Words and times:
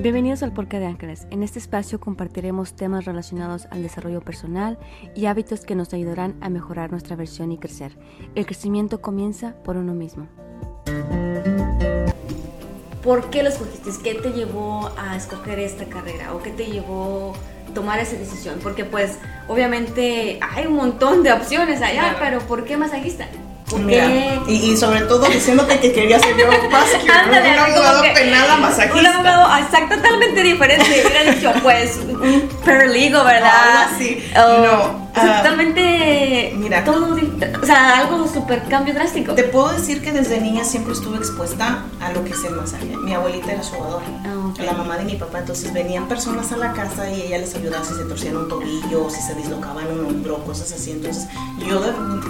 Bienvenidos 0.00 0.44
al 0.44 0.52
Porca 0.52 0.78
de 0.78 0.86
Ángeles. 0.86 1.26
En 1.32 1.42
este 1.42 1.58
espacio 1.58 1.98
compartiremos 1.98 2.76
temas 2.76 3.04
relacionados 3.04 3.66
al 3.72 3.82
desarrollo 3.82 4.20
personal 4.20 4.78
y 5.16 5.26
hábitos 5.26 5.62
que 5.62 5.74
nos 5.74 5.92
ayudarán 5.92 6.36
a 6.40 6.48
mejorar 6.50 6.92
nuestra 6.92 7.16
versión 7.16 7.50
y 7.50 7.58
crecer. 7.58 7.98
El 8.36 8.46
crecimiento 8.46 9.00
comienza 9.00 9.56
por 9.64 9.76
uno 9.76 9.94
mismo. 9.94 10.28
¿Por 13.02 13.28
qué 13.30 13.42
lo 13.42 13.48
escogiste? 13.48 13.90
¿Qué 14.04 14.14
te 14.14 14.30
llevó 14.30 14.88
a 14.96 15.16
escoger 15.16 15.58
esta 15.58 15.86
carrera? 15.86 16.32
¿O 16.32 16.42
qué 16.42 16.50
te 16.50 16.66
llevó 16.66 17.34
a 17.68 17.74
tomar 17.74 17.98
esa 17.98 18.16
decisión? 18.16 18.60
Porque 18.62 18.84
pues 18.84 19.18
obviamente 19.48 20.38
hay 20.40 20.66
un 20.66 20.74
montón 20.74 21.24
de 21.24 21.32
opciones 21.32 21.82
allá, 21.82 22.14
pero 22.20 22.38
¿por 22.38 22.64
qué 22.64 22.76
masajista? 22.76 23.26
Y, 24.46 24.76
sobre 24.76 25.00
todo 25.02 25.26
diciéndote 25.26 25.78
que 25.80 25.92
quería 25.92 26.18
ser 26.18 26.36
yo 26.36 26.46
masajista, 26.70 27.20
Ándale, 27.24 27.52
un 27.52 27.58
abogado 27.58 28.02
penal 28.14 28.60
masajista. 28.60 28.98
Un 28.98 29.06
abogado 29.06 29.58
exacto, 29.58 29.96
totalmente 29.96 30.42
diferente. 30.42 31.04
Hubiera 31.06 31.32
dicho, 31.32 31.52
pues, 31.62 31.96
un 31.96 32.48
perligo, 32.64 33.24
¿verdad? 33.24 33.88
sí. 33.98 34.24
Oh, 34.36 34.58
no. 34.64 35.07
Ah, 35.20 35.42
totalmente. 35.42 36.54
Mira. 36.56 36.84
Todo, 36.84 37.14
o 37.14 37.66
sea, 37.66 37.98
algo 37.98 38.26
súper 38.28 38.64
cambio 38.64 38.94
drástico. 38.94 39.34
Te 39.34 39.44
puedo 39.44 39.70
decir 39.72 40.02
que 40.02 40.12
desde 40.12 40.40
niña 40.40 40.64
siempre 40.64 40.92
estuve 40.92 41.16
expuesta 41.18 41.84
a 42.00 42.12
lo 42.12 42.24
que 42.24 42.32
es 42.32 42.44
el 42.44 42.54
masaje. 42.54 42.96
Mi 42.96 43.14
abuelita 43.14 43.52
era 43.52 43.62
sobadora, 43.62 44.06
ah, 44.24 44.52
la 44.62 44.72
mamá 44.72 44.96
de 44.98 45.04
mi 45.04 45.16
papá. 45.16 45.40
Entonces 45.40 45.72
venían 45.72 46.08
personas 46.08 46.52
a 46.52 46.56
la 46.56 46.72
casa 46.72 47.10
y 47.10 47.22
ella 47.22 47.38
les 47.38 47.54
ayudaba 47.54 47.84
si 47.84 47.94
se 47.94 48.04
torcían 48.04 48.36
un 48.36 48.48
tobillo, 48.48 49.08
si 49.10 49.20
se 49.20 49.34
dislocaban 49.34 49.86
un 49.90 50.06
hombro, 50.06 50.44
cosas 50.44 50.72
así. 50.72 50.92
Entonces 50.92 51.26
yo 51.66 51.80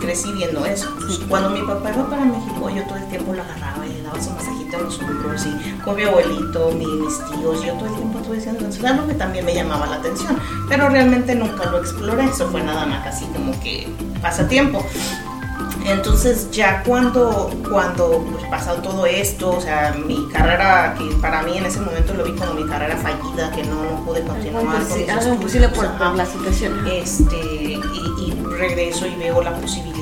crecí 0.00 0.32
viendo 0.32 0.64
eso. 0.64 0.94
Cuando 1.28 1.50
mi 1.50 1.62
papá 1.62 1.90
iba 1.94 2.08
para 2.08 2.24
México, 2.24 2.70
yo 2.70 2.82
todo 2.84 2.96
el 2.96 3.06
tiempo 3.08 3.32
lo 3.32 3.42
agarraba 3.42 3.86
y 3.86 3.92
le 4.02 4.07
daba 4.08 4.22
su 4.22 4.30
masajito 4.30 4.76
en 4.76 4.84
los 4.84 4.98
hombros 5.00 5.46
y 5.46 5.80
con 5.80 5.96
mi 5.96 6.02
abuelito, 6.02 6.70
mis 6.72 7.18
tíos, 7.30 7.64
yo 7.64 7.74
todo 7.74 7.86
el 7.86 7.94
tiempo 7.94 8.18
estuve 8.18 8.36
diciendo, 8.36 8.60
entonces 8.60 8.84
algo 8.84 9.06
que 9.06 9.14
también 9.14 9.44
me 9.44 9.54
llamaba 9.54 9.86
la 9.86 9.96
atención, 9.96 10.38
pero 10.68 10.88
realmente 10.88 11.34
nunca 11.34 11.66
lo 11.66 11.78
exploré, 11.78 12.24
eso 12.24 12.48
fue 12.48 12.62
nada 12.62 12.86
más 12.86 13.06
así 13.06 13.26
como 13.26 13.58
que 13.60 13.88
pasatiempo. 14.20 14.84
Entonces 15.86 16.50
ya 16.50 16.82
cuando, 16.82 17.50
cuando 17.70 18.22
pues, 18.30 18.44
pasado 18.50 18.82
todo 18.82 19.06
esto, 19.06 19.56
o 19.56 19.60
sea, 19.60 19.94
mi 20.06 20.28
carrera, 20.28 20.94
que 20.98 21.14
para 21.16 21.42
mí 21.42 21.56
en 21.56 21.64
ese 21.64 21.80
momento 21.80 22.12
lo 22.12 22.24
vi 22.24 22.32
como 22.32 22.54
mi 22.54 22.66
carrera 22.66 22.96
fallida, 22.96 23.50
que 23.52 23.64
no, 23.64 23.84
no 23.84 24.04
pude 24.04 24.20
continuar. 24.22 24.64
Pues, 24.64 25.08
algo 25.08 25.34
imposible 25.34 25.68
por, 25.70 25.86
la 26.14 26.26
situación. 26.26 26.86
Este, 26.86 27.36
y, 27.36 27.80
y 28.20 28.44
regreso 28.58 29.06
y 29.06 29.14
veo 29.16 29.40
la 29.40 29.54
posibilidad 29.54 29.97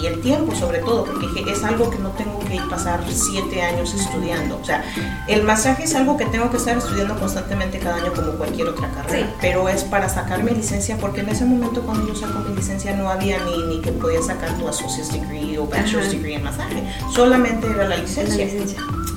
y 0.00 0.06
el 0.06 0.20
tiempo 0.20 0.54
sobre 0.54 0.78
todo, 0.78 1.04
porque 1.04 1.50
es 1.50 1.62
algo 1.64 1.90
que 1.90 1.98
no 1.98 2.10
tengo 2.10 2.38
que 2.40 2.58
pasar 2.70 3.04
siete 3.10 3.62
años 3.62 3.92
estudiando. 3.94 4.58
O 4.60 4.64
sea, 4.64 4.84
el 5.28 5.42
masaje 5.42 5.84
es 5.84 5.94
algo 5.94 6.16
que 6.16 6.24
tengo 6.26 6.50
que 6.50 6.56
estar 6.56 6.76
estudiando 6.76 7.18
constantemente 7.18 7.78
cada 7.78 7.96
año 7.96 8.12
como 8.12 8.32
cualquier 8.32 8.68
otra 8.68 8.90
carrera, 8.90 9.28
pero 9.40 9.68
es 9.68 9.84
para 9.84 10.08
sacar 10.08 10.42
mi 10.42 10.52
licencia, 10.52 10.96
porque 10.98 11.20
en 11.20 11.28
ese 11.28 11.44
momento 11.44 11.82
cuando 11.82 12.06
yo 12.06 12.14
saco 12.14 12.38
mi 12.40 12.56
licencia 12.56 12.96
no 12.96 13.08
había 13.08 13.38
ni, 13.44 13.62
ni 13.64 13.80
que 13.80 13.92
podía 13.92 14.22
sacar 14.22 14.56
tu 14.58 14.68
associate's 14.68 15.12
degree 15.12 15.58
o 15.58 15.66
bachelor's 15.66 16.10
degree 16.10 16.34
en 16.34 16.44
masaje, 16.44 16.82
solamente 17.14 17.66
era 17.66 17.88
la 17.88 17.96
licencia. 17.96 18.44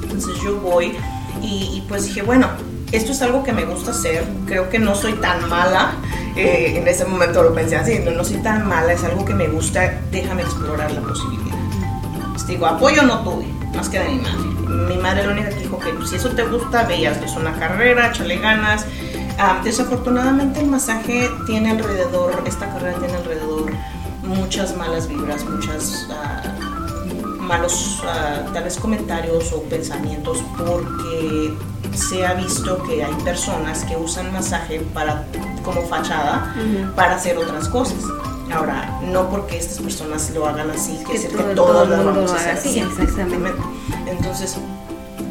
Entonces 0.04 0.34
yo 0.44 0.60
voy 0.60 0.98
y, 1.42 1.78
y 1.78 1.86
pues 1.88 2.06
dije, 2.06 2.22
bueno, 2.22 2.50
esto 2.92 3.12
es 3.12 3.22
algo 3.22 3.44
que 3.44 3.54
me 3.54 3.66
gusta 3.66 3.92
hacer, 3.92 4.24
creo 4.46 4.70
que 4.70 4.80
no 4.80 4.96
soy 4.96 5.14
tan 5.14 5.48
mala 5.50 5.96
eh, 6.38 6.78
en 6.78 6.88
ese 6.88 7.04
momento 7.04 7.42
lo 7.42 7.52
pensé 7.52 7.78
así, 7.78 7.98
no, 7.98 8.12
no 8.12 8.24
soy 8.24 8.38
tan 8.38 8.68
mala, 8.68 8.94
es 8.94 9.04
algo 9.04 9.26
que 9.26 9.34
me 9.34 9.48
gusta, 9.48 10.00
déjame 10.12 10.44
explorar 10.44 10.92
la 10.92 11.02
posibilidad. 11.02 11.58
Les 12.34 12.46
digo, 12.46 12.68
apoyo 12.68 13.02
no 13.02 13.24
tuve, 13.24 13.48
más 13.76 13.90
que 13.90 14.00
de 14.00 14.10
mi 14.10 14.20
madre. 14.20 14.44
Mi 14.88 14.98
madre 14.98 15.26
la 15.26 15.34
única 15.34 15.50
que 15.50 15.62
dijo 15.62 15.80
que 15.80 15.92
si 16.06 16.18
eso 16.18 16.30
te 16.30 16.44
gusta, 16.44 16.84
veas, 16.84 17.18
es 17.24 17.36
una 17.36 17.54
carrera, 17.58 18.10
échale 18.10 18.38
ganas. 18.38 18.86
Ah, 19.40 19.62
desafortunadamente 19.64 20.60
el 20.60 20.68
masaje 20.68 21.28
tiene 21.48 21.72
alrededor, 21.72 22.44
esta 22.46 22.72
carrera 22.72 23.00
tiene 23.00 23.16
alrededor 23.16 23.72
muchas 24.22 24.78
malas 24.78 25.08
vibras, 25.08 25.44
muchas... 25.46 26.08
Ah, 26.12 26.44
malos 27.40 28.04
uh, 28.04 28.52
tal 28.52 28.66
vez 28.66 28.78
comentarios 28.78 29.54
o 29.54 29.62
pensamientos 29.64 30.44
porque 30.58 31.54
se 31.94 32.26
ha 32.26 32.34
visto 32.34 32.82
que 32.84 33.04
hay 33.04 33.14
personas 33.24 33.84
que 33.86 33.96
usan 33.96 34.32
masaje 34.32 34.80
para 34.94 35.26
como 35.64 35.82
fachada 35.84 36.56
para 36.96 37.16
hacer 37.16 37.38
otras 37.38 37.68
cosas. 37.70 38.04
Ahora, 38.52 39.00
no 39.04 39.30
porque 39.30 39.58
estas 39.58 39.80
personas 39.80 40.30
lo 40.32 40.48
hagan 40.48 40.72
así, 40.72 40.98
que, 41.06 41.20
que, 41.20 41.28
todo, 41.28 41.50
que 41.50 41.56
todos 41.56 41.90
lo 41.90 42.06
vamos 42.06 42.32
a 42.32 42.36
hacer 42.36 42.52
así. 42.54 42.80
Exactamente. 42.80 43.62
Entonces, 44.06 44.58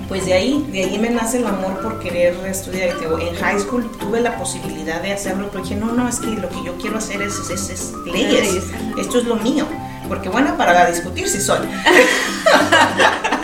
pues 0.09 0.27
de 0.27 0.35
ahí, 0.35 0.67
de 0.71 0.85
ahí 0.85 0.99
me 0.99 1.11
nace 1.11 1.39
el 1.39 1.47
amor 1.47 1.81
por 1.81 1.99
querer 1.99 2.37
estudiar. 2.47 2.97
En 3.21 3.35
high 3.37 3.59
school 3.59 3.91
tuve 3.99 4.21
la 4.21 4.37
posibilidad 4.37 5.01
de 5.01 5.13
hacerlo, 5.13 5.49
pero 5.51 5.65
dije, 5.65 5.77
no, 5.77 5.93
no, 5.93 6.09
es 6.09 6.21
que 6.21 6.29
lo 6.29 6.49
que 6.49 6.63
yo 6.63 6.77
quiero 6.77 6.99
hacer 6.99 7.23
es, 7.23 7.39
es, 7.51 7.71
es 7.71 7.93
leyes. 8.05 8.65
Esto 8.99 9.19
es 9.19 9.25
lo 9.25 9.37
mío. 9.37 9.67
Porque 10.09 10.29
bueno, 10.29 10.57
para 10.57 10.87
discutir 10.87 11.29
si 11.29 11.41
soy. 11.41 11.59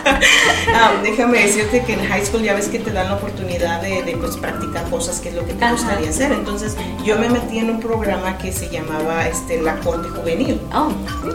Ah, 0.75 0.93
déjame 1.03 1.39
decirte 1.39 1.83
que 1.83 1.93
en 1.93 2.05
high 2.07 2.25
school 2.25 2.41
ya 2.41 2.53
ves 2.53 2.67
que 2.67 2.79
te 2.79 2.91
dan 2.91 3.07
la 3.07 3.15
oportunidad 3.15 3.81
de, 3.81 4.17
pues, 4.19 4.37
practicar 4.37 4.89
cosas 4.89 5.19
que 5.19 5.29
es 5.29 5.35
lo 5.35 5.45
que 5.45 5.53
te 5.53 5.69
gustaría 5.69 6.09
hacer. 6.09 6.31
Entonces 6.31 6.75
yo 7.03 7.17
me 7.17 7.29
metí 7.29 7.59
en 7.59 7.69
un 7.69 7.79
programa 7.79 8.37
que 8.37 8.51
se 8.51 8.69
llamaba 8.69 9.27
este, 9.27 9.61
la 9.61 9.75
corte 9.77 10.09
juvenil. 10.09 10.59
Oh, 10.73 10.91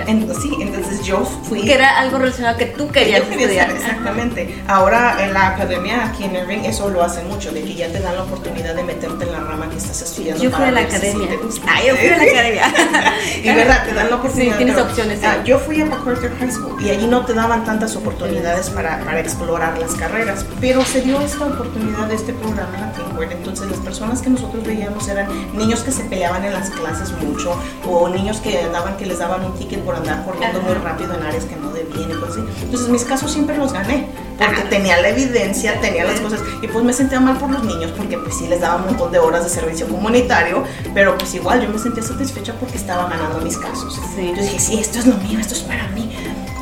entonces, 0.06 0.42
sí, 0.42 0.50
entonces 0.60 1.04
yo 1.04 1.24
fui... 1.44 1.62
Que 1.62 1.74
era 1.74 1.98
algo 1.98 2.18
relacionado 2.18 2.56
que 2.56 2.66
tú 2.66 2.88
querías 2.90 3.22
estudiar. 3.28 3.70
exactamente. 3.70 4.62
Ahora 4.66 5.24
en 5.24 5.34
la 5.34 5.48
academia 5.48 6.06
aquí 6.06 6.24
en 6.24 6.34
Irving 6.36 6.64
eso 6.64 6.88
lo 6.88 7.02
hacen 7.02 7.28
mucho, 7.28 7.52
de 7.52 7.62
que 7.62 7.74
ya 7.74 7.88
te 7.88 8.00
dan 8.00 8.16
la 8.16 8.24
oportunidad 8.24 8.74
de 8.74 8.82
meterte 8.82 9.24
en 9.24 9.32
la 9.32 9.40
rama 9.40 9.68
que 9.68 9.76
estás 9.76 10.02
estudiando. 10.02 10.42
Yo 10.42 10.50
fui 10.50 10.64
a 10.64 10.70
la 10.70 10.80
academia. 10.80 11.28
ah, 11.66 11.80
yo 11.86 11.96
fui 11.96 12.08
a 12.08 12.16
la 12.16 12.24
academia. 12.24 12.72
y 13.42 13.54
verdad, 13.54 13.84
te 13.86 13.94
dan 13.94 14.10
la 14.10 14.16
oportunidad. 14.16 14.52
Sí, 14.52 14.64
tienes 14.64 14.78
opciones. 14.78 15.20
Ah, 15.24 15.36
yo 15.44 15.58
fui 15.58 15.80
a 15.80 15.86
MacArthur 15.86 16.32
High 16.38 16.52
School 16.52 16.82
y 16.82 16.90
allí 16.90 17.06
no 17.06 17.24
te 17.24 17.34
daban 17.34 17.64
tantas 17.64 17.94
oportunidades 17.96 18.57
para, 18.70 19.04
para 19.04 19.20
explorar 19.20 19.78
las 19.78 19.94
carreras. 19.94 20.44
Pero 20.60 20.84
se 20.84 21.00
dio 21.00 21.20
esta 21.20 21.46
oportunidad 21.46 22.08
de 22.08 22.16
este 22.16 22.32
programa 22.32 22.74
en 22.74 22.80
la 22.80 22.92
Teamworld. 22.92 23.32
Entonces 23.32 23.70
las 23.70 23.78
personas 23.80 24.20
que 24.20 24.30
nosotros 24.30 24.64
veíamos 24.64 25.06
eran 25.08 25.28
niños 25.56 25.80
que 25.80 25.92
se 25.92 26.04
peleaban 26.04 26.44
en 26.44 26.52
las 26.52 26.70
clases 26.70 27.12
mucho 27.12 27.56
o 27.88 28.08
niños 28.08 28.40
que 28.40 28.58
andaban 28.60 28.96
que 28.96 29.06
les 29.06 29.18
daban 29.18 29.44
un 29.44 29.54
ticket 29.54 29.80
por 29.84 29.94
andar 29.94 30.24
corriendo 30.24 30.60
muy 30.62 30.74
rápido 30.74 31.14
en 31.14 31.22
áreas 31.22 31.44
que 31.44 31.56
no 31.56 31.70
debían 31.72 32.10
así. 32.28 32.40
Entonces 32.62 32.88
mis 32.88 33.04
casos 33.04 33.30
siempre 33.30 33.56
los 33.56 33.72
gané 33.72 34.08
porque 34.38 34.62
tenía 34.62 35.00
la 35.00 35.08
evidencia, 35.08 35.80
tenía 35.80 36.04
las 36.04 36.20
cosas 36.20 36.40
y 36.62 36.68
pues 36.68 36.84
me 36.84 36.92
sentía 36.92 37.18
mal 37.18 37.36
por 37.38 37.50
los 37.50 37.64
niños 37.64 37.92
porque 37.96 38.16
pues 38.16 38.36
sí 38.38 38.46
les 38.46 38.60
daba 38.60 38.76
un 38.76 38.86
montón 38.86 39.10
de 39.10 39.18
horas 39.18 39.44
de 39.44 39.50
servicio 39.50 39.88
comunitario, 39.88 40.62
pero 40.94 41.18
pues 41.18 41.34
igual 41.34 41.60
yo 41.60 41.68
me 41.68 41.78
sentía 41.78 42.02
satisfecha 42.02 42.54
porque 42.60 42.76
estaba 42.76 43.08
ganando 43.08 43.40
mis 43.40 43.58
casos. 43.58 44.00
Sí. 44.14 44.32
Yo 44.36 44.42
dije, 44.42 44.58
sí, 44.58 44.78
esto 44.78 45.00
es 45.00 45.06
lo 45.06 45.16
mío, 45.16 45.40
esto 45.40 45.54
es 45.54 45.60
para 45.60 45.88
mí. 45.88 46.10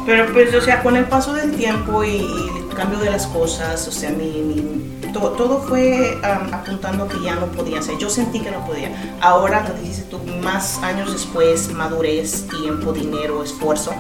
Pero 0.07 0.33
pues, 0.33 0.55
o 0.55 0.61
sea, 0.61 0.83
con 0.83 0.97
el 0.97 1.05
paso 1.05 1.35
del 1.35 1.51
tiempo 1.57 2.05
y, 2.05 2.19
el 2.19 2.75
cambio 2.77 2.99
de 2.99 3.11
las 3.11 3.27
cosas, 3.27 3.89
o 3.89 3.91
sea, 3.91 4.11
mi, 4.11 5.11
todo 5.13 5.63
fue 5.63 6.19
apuntando 6.23 7.09
que 7.09 7.21
ya 7.23 7.35
no 7.35 7.47
podía 7.47 7.81
hacer. 7.81 7.97
Yo 7.99 8.09
sentí 8.09 8.41
que 8.41 8.51
no 8.51 8.65
podía. 8.67 8.91
Ahora, 9.21 9.67
lo 9.67 9.75
dices 9.83 10.09
tú, 10.09 10.21
más 10.43 10.79
años 10.83 11.13
después, 11.13 11.73
madurez, 11.73 12.47
tiempo, 12.49 12.93
dinero, 12.93 13.43
esfuerzo, 13.43 13.95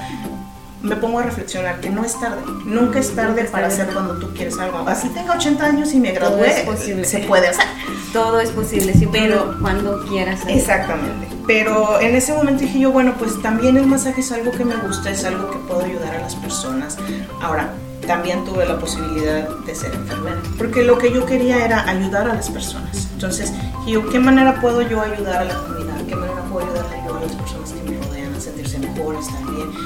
me 0.86 0.97
pongo 0.97 1.19
a 1.19 1.24
reflexionar 1.24 1.80
que 1.80 1.91
no 1.91 2.04
es 2.04 2.19
tarde. 2.19 2.42
Nunca 2.64 2.98
es 2.98 3.14
tarde 3.14 3.44
para 3.44 3.66
hacer 3.66 3.88
cuando 3.92 4.14
tú 4.14 4.32
quieres 4.34 4.58
algo. 4.58 4.78
Así 4.88 5.08
tengo 5.10 5.32
80 5.32 5.64
años 5.64 5.92
y 5.92 6.00
me 6.00 6.12
gradué, 6.12 6.66
se 7.04 7.19
puede 7.20 7.48
hacer. 7.48 7.66
Todo 8.12 8.41
es 8.41 8.50
posible, 8.50 8.94
sí, 8.94 9.08
pero 9.10 9.56
cuando 9.60 10.04
quieras. 10.06 10.41
Exactamente. 10.48 11.28
Pero 11.46 12.00
en 12.00 12.16
ese 12.16 12.32
momento 12.32 12.62
dije 12.62 12.80
yo, 12.80 12.91
bueno, 12.91 13.14
pues 13.19 13.41
también 13.42 13.76
el 13.76 13.86
masaje 13.86 14.20
es 14.20 14.32
algo 14.32 14.50
que 14.52 14.64
me 14.64 14.76
gusta, 14.76 15.10
es 15.10 15.25
algo 15.25 15.50
que 15.50 15.58
puedo 15.58 15.84
ayudar 15.84 16.14
a 16.16 16.20
las 16.20 16.34
personas. 16.34 16.96
Ahora, 17.41 17.72
también 18.06 18.44
tuve 18.44 18.66
la 18.66 18.78
posibilidad 18.78 19.48
de 19.48 19.75
ser 19.75 19.94
enfermera, 19.94 20.41
porque 20.58 20.84
lo 20.84 20.99
que 20.99 21.12
yo 21.12 21.26
quería 21.26 21.64
era 21.64 21.88
ayudar 21.88 22.28
a 22.31 22.34
las 22.34 22.50
personas. 22.50 23.08
Entonces, 23.14 23.52
yo, 23.87 24.08
¿qué 24.11 24.19
manera 24.19 24.61
puedo 24.61 24.82
yo 24.82 25.00
ayudar 25.00 25.43
a 25.43 25.44
la 25.44 25.55
comunidad? 25.55 26.06
¿Qué 26.06 26.14
manera 26.14 26.43
puedo 26.50 26.66
ayudar 26.66 26.87
a 26.87 27.20
las 27.20 27.32
personas 27.32 27.72
que 27.72 27.90
me 27.90 27.99
rodean 28.05 28.34
a 28.34 28.40
sentirse 28.40 28.78
mejores 28.78 29.26
también? 29.26 29.69
Pues 29.72 29.86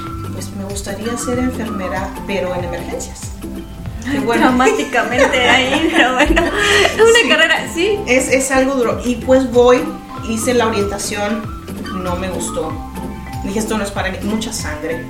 gustaría 0.71 1.17
ser 1.17 1.39
enfermera, 1.39 2.09
pero 2.25 2.55
en 2.55 2.63
emergencias. 2.63 3.33
bueno. 4.25 4.47
Dramáticamente 4.47 5.49
ahí, 5.49 5.89
pero 5.95 6.13
bueno, 6.13 6.41
es 6.41 7.01
una 7.01 7.35
carrera, 7.35 7.67
sí. 7.73 7.99
Es, 8.07 8.29
es 8.29 8.51
algo 8.51 8.75
duro. 8.75 9.01
Y 9.05 9.15
pues 9.15 9.49
voy 9.51 9.81
hice 10.29 10.53
la 10.53 10.67
orientación, 10.67 11.63
no 12.03 12.15
me 12.15 12.29
gustó. 12.29 12.71
Dije, 13.43 13.59
esto 13.59 13.77
no 13.77 13.83
es 13.83 13.91
para 13.91 14.11
mí, 14.11 14.17
mucha 14.23 14.53
sangre. 14.53 15.05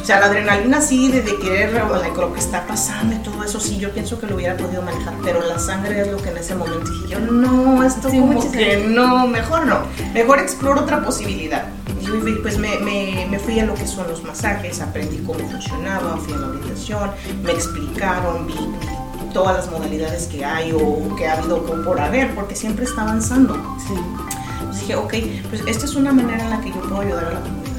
O 0.00 0.04
sea, 0.04 0.18
la 0.18 0.26
adrenalina 0.26 0.80
sí, 0.80 1.08
de, 1.12 1.22
querer, 1.38 1.72
lo 1.72 2.32
que 2.32 2.40
está 2.40 2.66
pasando 2.66 3.14
y 3.14 3.18
todo 3.18 3.44
eso, 3.44 3.60
sí, 3.60 3.78
yo 3.78 3.90
pienso 3.92 4.18
que 4.18 4.26
lo 4.26 4.34
hubiera 4.34 4.56
podido 4.56 4.82
manejar, 4.82 5.14
pero 5.22 5.46
la 5.46 5.58
sangre 5.60 6.00
es 6.00 6.08
lo 6.08 6.16
que 6.16 6.30
en 6.30 6.38
ese 6.38 6.56
momento 6.56 6.90
dije 6.90 7.08
yo, 7.08 7.20
no, 7.20 7.84
esto 7.84 8.08
como 8.08 8.50
que 8.50 8.84
no, 8.88 9.28
mejor 9.28 9.66
no, 9.66 9.82
mejor 10.12 10.40
exploro 10.40 10.80
otra 10.80 11.04
posibilidad. 11.04 11.66
Pues 12.42 12.58
me, 12.58 12.78
me, 12.80 13.26
me, 13.30 13.38
fui 13.38 13.58
a 13.58 13.64
lo 13.64 13.74
que 13.74 13.86
son 13.86 14.06
los 14.08 14.22
masajes, 14.22 14.80
aprendí 14.80 15.18
cómo 15.18 15.38
funcionaba, 15.48 16.16
fui 16.18 16.34
a 16.34 16.36
la 16.36 16.48
orientación, 16.48 17.10
me 17.42 17.52
explicaron, 17.52 18.46
vi 18.46 18.54
todas 19.32 19.56
las 19.56 19.70
modalidades 19.70 20.26
que 20.26 20.44
hay 20.44 20.72
o 20.72 21.16
que 21.16 21.26
ha 21.26 21.38
habido 21.38 21.62
por 21.84 21.98
haber, 22.00 22.34
porque 22.34 22.54
siempre 22.54 22.84
está 22.84 23.02
avanzando. 23.02 23.54
Sí. 23.86 23.94
Entonces 24.60 24.80
dije, 24.82 24.96
ok, 24.96 25.14
pues 25.48 25.62
esta 25.66 25.86
es 25.86 25.94
una 25.96 26.12
manera 26.12 26.44
en 26.44 26.50
la 26.50 26.60
que 26.60 26.68
yo 26.68 26.80
puedo 26.82 27.00
ayudar 27.00 27.24
a 27.24 27.32
la 27.32 27.40
comunidad. 27.40 27.72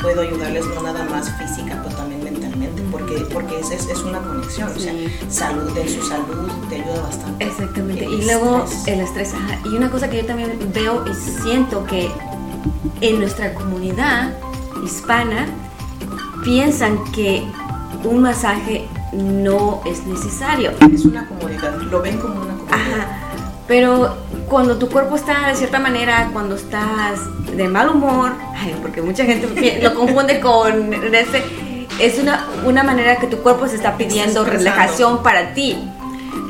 Puedo 0.00 0.20
ayudarles 0.22 0.64
no 0.74 0.82
nada 0.82 1.04
más 1.04 1.30
física, 1.38 1.80
pero 1.82 1.96
también 1.96 2.24
mentalmente, 2.24 2.82
porque, 2.90 3.26
porque 3.32 3.58
es, 3.60 3.70
es, 3.70 3.86
es 3.88 3.98
una 4.02 4.18
conexión. 4.20 4.70
O 4.74 4.78
sea, 4.78 4.92
Sí. 4.92 5.06
salud, 5.30 5.76
en 5.76 5.88
su 5.88 6.02
salud 6.06 6.50
te 6.68 6.76
ayuda 6.76 7.00
bastante. 7.02 7.44
Exactamente. 7.46 8.04
El 8.04 8.12
Y 8.14 8.24
luego 8.26 8.64
estrés. 8.64 8.88
el 8.88 9.00
estrés. 9.00 9.34
ajá. 9.34 9.58
Y 9.64 9.68
una 9.76 9.90
cosa 9.90 10.08
que 10.10 10.18
yo 10.18 10.26
también 10.26 10.58
veo 10.74 11.04
y 11.06 11.14
siento 11.14 11.84
que 11.84 12.10
en 13.00 13.18
nuestra 13.18 13.54
comunidad 13.54 14.32
hispana 14.84 15.46
piensan 16.42 16.98
que 17.12 17.44
un 18.04 18.22
masaje 18.22 18.86
no 19.12 19.80
es 19.86 20.04
necesario. 20.06 20.72
Es 20.92 21.04
una 21.04 21.26
comodidad, 21.26 21.76
lo 21.82 22.02
ven 22.02 22.18
como 22.18 22.34
una 22.34 22.54
comodidad. 22.54 22.74
Ajá. 22.74 23.18
Pero 23.66 24.16
cuando 24.48 24.76
tu 24.76 24.88
cuerpo 24.88 25.16
está 25.16 25.48
de 25.48 25.54
cierta 25.54 25.78
manera, 25.78 26.28
cuando 26.32 26.56
estás 26.56 27.20
de 27.56 27.68
mal 27.68 27.88
humor, 27.88 28.32
ay, 28.54 28.74
porque 28.82 29.00
mucha 29.00 29.24
gente 29.24 29.80
lo 29.82 29.94
confunde 29.94 30.40
con 30.40 30.92
ese, 30.92 31.42
es 31.98 32.18
una, 32.18 32.46
una 32.64 32.82
manera 32.82 33.16
que 33.16 33.26
tu 33.26 33.38
cuerpo 33.38 33.68
se 33.68 33.76
está 33.76 33.96
pidiendo 33.96 34.44
relajación 34.44 35.22
para 35.22 35.54
ti. 35.54 35.78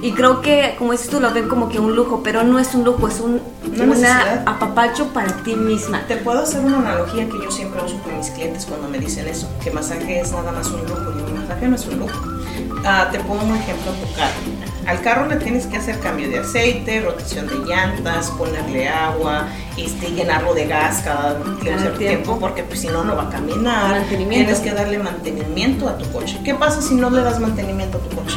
Y 0.02 0.12
creo 0.12 0.40
que, 0.42 0.74
como 0.78 0.92
dices 0.92 1.08
tú, 1.08 1.20
lo 1.20 1.32
ven 1.32 1.48
como 1.48 1.68
que 1.68 1.78
un 1.78 1.96
lujo, 1.96 2.22
pero 2.22 2.42
no 2.44 2.58
es 2.58 2.74
un 2.74 2.84
lujo, 2.84 3.08
es 3.08 3.20
un 3.20 3.40
Una 3.74 3.84
una 3.84 4.42
apapacho 4.46 5.08
para 5.14 5.32
ti 5.42 5.54
misma. 5.56 6.02
Te 6.06 6.16
puedo 6.16 6.40
hacer 6.40 6.60
una 6.60 6.78
analogía 6.78 7.26
que 7.28 7.38
yo 7.42 7.50
siempre 7.50 7.82
uso 7.82 7.98
con 8.02 8.16
mis 8.18 8.30
clientes 8.30 8.66
cuando 8.66 8.88
me 8.88 8.98
dicen 8.98 9.26
eso, 9.26 9.48
que 9.62 9.70
masaje 9.70 10.20
es 10.20 10.32
nada 10.32 10.52
más 10.52 10.68
un 10.68 10.80
lujo 10.82 11.12
y 11.16 11.32
un 11.32 11.40
masaje 11.40 11.68
no 11.68 11.76
es 11.76 11.86
un 11.86 11.98
lujo. 12.00 12.20
Ah, 12.84 13.08
te 13.10 13.18
pongo 13.20 13.42
un 13.44 13.56
ejemplo 13.56 13.90
a 13.90 13.94
tu 13.94 14.14
carro. 14.14 14.34
Al 14.86 15.00
carro 15.00 15.26
le 15.26 15.36
tienes 15.36 15.66
que 15.66 15.78
hacer 15.78 15.98
cambio 16.00 16.28
de 16.28 16.40
aceite, 16.40 17.00
rotación 17.00 17.46
de 17.46 17.54
llantas, 17.66 18.30
ponerle 18.32 18.86
agua, 18.86 19.46
este, 19.78 20.10
llenarlo 20.10 20.52
de 20.52 20.66
gas 20.66 21.00
cada 21.02 21.38
Cada 21.38 21.58
tiempo, 21.62 21.98
tiempo. 21.98 22.38
porque 22.38 22.62
pues, 22.62 22.80
si 22.80 22.88
no, 22.88 23.02
no 23.02 23.16
va 23.16 23.22
a 23.22 23.30
caminar. 23.30 23.92
Mantenimiento. 23.92 24.52
Tienes 24.52 24.60
que 24.60 24.72
darle 24.78 24.98
mantenimiento 24.98 25.88
a 25.88 25.96
tu 25.96 26.10
coche. 26.12 26.38
¿Qué 26.44 26.54
pasa 26.54 26.82
si 26.82 26.94
no 26.94 27.08
le 27.08 27.22
das 27.22 27.40
mantenimiento 27.40 27.96
a 27.96 28.00
tu 28.02 28.14
coche? 28.14 28.36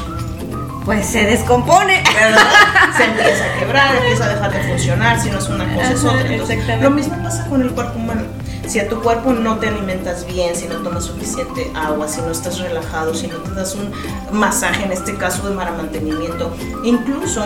Pues 0.88 1.06
se 1.06 1.26
descompone. 1.26 2.02
¿verdad? 2.16 2.48
se 2.98 3.04
empieza 3.04 3.44
a 3.44 3.60
quebrar, 3.60 3.96
empieza 3.98 4.24
a 4.24 4.30
dejar 4.30 4.54
de 4.54 4.70
funcionar, 4.70 5.20
si 5.20 5.30
no 5.30 5.40
es 5.40 5.50
una 5.50 5.66
cosa 5.76 5.92
es 5.92 6.04
otra. 6.06 6.32
Entonces, 6.32 6.82
lo 6.82 6.92
mismo 6.92 7.22
pasa 7.22 7.46
con 7.50 7.62
el 7.62 7.72
cuerpo 7.72 8.00
humano. 8.00 8.22
Si 8.66 8.80
a 8.80 8.88
tu 8.88 9.02
cuerpo 9.02 9.34
no 9.34 9.58
te 9.58 9.68
alimentas 9.68 10.26
bien, 10.26 10.56
si 10.56 10.66
no 10.66 10.76
tomas 10.76 11.04
suficiente 11.04 11.70
agua, 11.76 12.08
si 12.08 12.22
no 12.22 12.32
estás 12.32 12.60
relajado, 12.60 13.14
si 13.14 13.28
no 13.28 13.36
te 13.40 13.52
das 13.52 13.76
un 13.76 13.92
masaje, 14.32 14.86
en 14.86 14.94
este 14.94 15.18
caso 15.18 15.50
de 15.50 15.58
para 15.58 15.74
mantenimiento, 15.74 16.56
incluso 16.86 17.44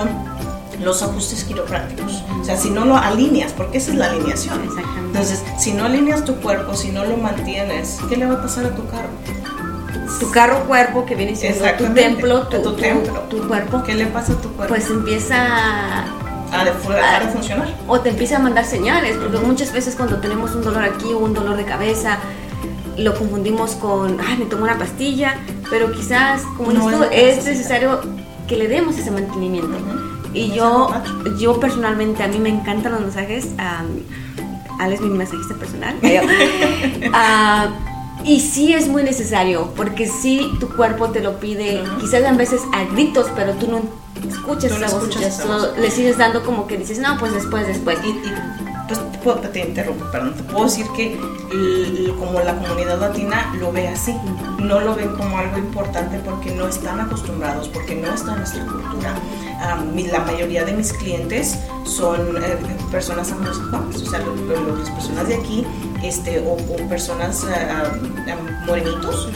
los 0.79 1.01
ajustes 1.01 1.43
quiroprácticos. 1.43 2.23
O 2.39 2.45
sea, 2.45 2.57
si 2.57 2.69
no 2.69 2.85
lo 2.85 2.95
alineas, 2.95 3.53
porque 3.53 3.79
esa 3.79 3.89
es 3.89 3.97
la 3.97 4.11
alineación. 4.11 4.61
Entonces, 4.99 5.43
si 5.57 5.73
no 5.73 5.85
alineas 5.85 6.25
tu 6.25 6.35
cuerpo, 6.35 6.75
si 6.75 6.91
no 6.91 7.05
lo 7.05 7.17
mantienes, 7.17 7.97
¿qué 8.07 8.17
le 8.17 8.27
va 8.27 8.35
a 8.35 8.41
pasar 8.43 8.67
a 8.67 8.75
tu 8.75 8.85
carro? 8.85 9.09
Tu 10.19 10.29
carro 10.31 10.63
cuerpo 10.65 11.05
que 11.05 11.15
viene 11.15 11.35
siendo 11.35 11.65
tu 11.77 11.93
templo, 11.93 12.47
tu, 12.47 12.57
tu 12.57 12.63
tu- 12.71 12.75
templo. 12.75 13.19
tu 13.29 13.47
cuerpo, 13.47 13.81
¿Qué 13.83 13.95
le 13.95 14.05
pasa 14.07 14.33
a 14.33 14.35
tu 14.41 14.49
cuerpo? 14.53 14.73
pues 14.73 14.89
empieza 14.89 15.35
a 16.03 16.65
de- 16.65 16.71
dejar 16.93 17.25
de 17.25 17.31
funcionar. 17.31 17.75
o 17.87 17.99
te 18.01 18.09
empieza 18.09 18.35
a 18.35 18.39
mandar 18.39 18.65
señales, 18.65 19.17
porque 19.17 19.37
muchas 19.39 19.71
veces 19.73 19.95
cuando 19.95 20.17
tenemos 20.17 20.53
un 20.53 20.61
dolor 20.63 20.83
aquí 20.83 21.11
o 21.13 21.17
un 21.19 21.33
dolor 21.33 21.57
de 21.57 21.65
cabeza, 21.65 22.17
lo 22.97 23.15
confundimos 23.15 23.71
con, 23.71 24.19
ay, 24.21 24.37
me 24.37 24.45
tomo 24.45 24.63
una 24.63 24.77
pastilla, 24.77 25.35
pero 25.69 25.91
quizás, 25.91 26.41
como 26.57 26.71
No 26.73 26.89
dices 26.89 27.07
es 27.11 27.37
es 27.39 27.45
necesario 27.45 28.01
que 28.47 28.57
le 28.57 28.67
demos 28.67 28.97
ese 28.97 29.11
mantenimiento. 29.11 29.75
Y 30.33 30.51
yo, 30.51 30.89
yo 31.39 31.59
personalmente, 31.59 32.21
a 32.23 32.27
mí 32.27 32.37
me 32.39 32.49
encantan 32.49 32.91
los 32.93 33.01
masajes. 33.01 33.47
am, 33.57 33.87
Ale 34.79 34.95
es 34.95 35.01
mi 35.01 35.09
masajista 35.09 35.55
personal. 35.55 35.95
Ah, 37.13 37.67
y 38.23 38.39
sí 38.39 38.73
es 38.73 38.87
muy 38.87 39.03
necesario, 39.03 39.71
porque 39.75 40.07
sí 40.07 40.51
tu 40.59 40.69
cuerpo 40.69 41.09
te 41.09 41.21
lo 41.21 41.39
pide, 41.39 41.83
quizás 41.99 42.23
a 42.23 42.31
veces 42.33 42.61
a 42.73 42.83
gritos, 42.93 43.27
pero 43.35 43.53
tú 43.53 43.67
no 43.67 43.81
escuchas 44.27 44.71
Tú 44.73 44.79
no 44.79 44.87
voz, 45.59 45.77
le 45.77 45.91
sigues 45.91 46.17
dando 46.17 46.43
como 46.43 46.67
que 46.67 46.77
dices, 46.77 46.99
no, 46.99 47.17
pues 47.17 47.33
después, 47.33 47.65
después. 47.67 47.97
Y, 48.03 48.09
y, 48.09 48.33
pues 48.87 48.99
te, 49.11 49.17
puedo- 49.19 49.39
te 49.39 49.59
interrumpo, 49.61 50.05
perdón, 50.11 50.35
te 50.35 50.43
puedo 50.43 50.65
decir 50.65 50.85
que 50.95 51.17
como 52.19 52.39
la 52.41 52.55
comunidad 52.57 52.99
latina 52.99 53.53
lo 53.59 53.71
ve 53.71 53.87
así, 53.87 54.13
no 54.59 54.79
lo 54.81 54.95
ven 54.95 55.09
como 55.15 55.37
algo 55.37 55.57
importante 55.57 56.19
porque 56.19 56.51
no 56.51 56.67
están 56.67 56.99
acostumbrados, 56.99 57.67
porque 57.69 57.95
no 57.95 58.13
está 58.13 58.31
en 58.33 58.37
nuestra 58.39 58.65
cultura. 58.65 59.15
Mi- 59.93 60.07
la 60.07 60.19
mayoría 60.19 60.65
de 60.65 60.73
mis 60.73 60.91
clientes 60.93 61.57
son 61.85 62.37
eh, 62.37 62.57
personas 62.91 63.31
anglosajonas, 63.31 63.95
o 64.01 64.05
sea, 64.09 64.19
lo- 64.19 64.35
lo- 64.35 64.75
las 64.77 64.89
personas 64.89 65.27
de 65.27 65.35
aquí, 65.35 65.65
este, 66.03 66.39
o, 66.39 66.53
o 66.53 66.89
personas 66.89 67.45
ah, 67.45 67.91
morenitos, 68.65 69.29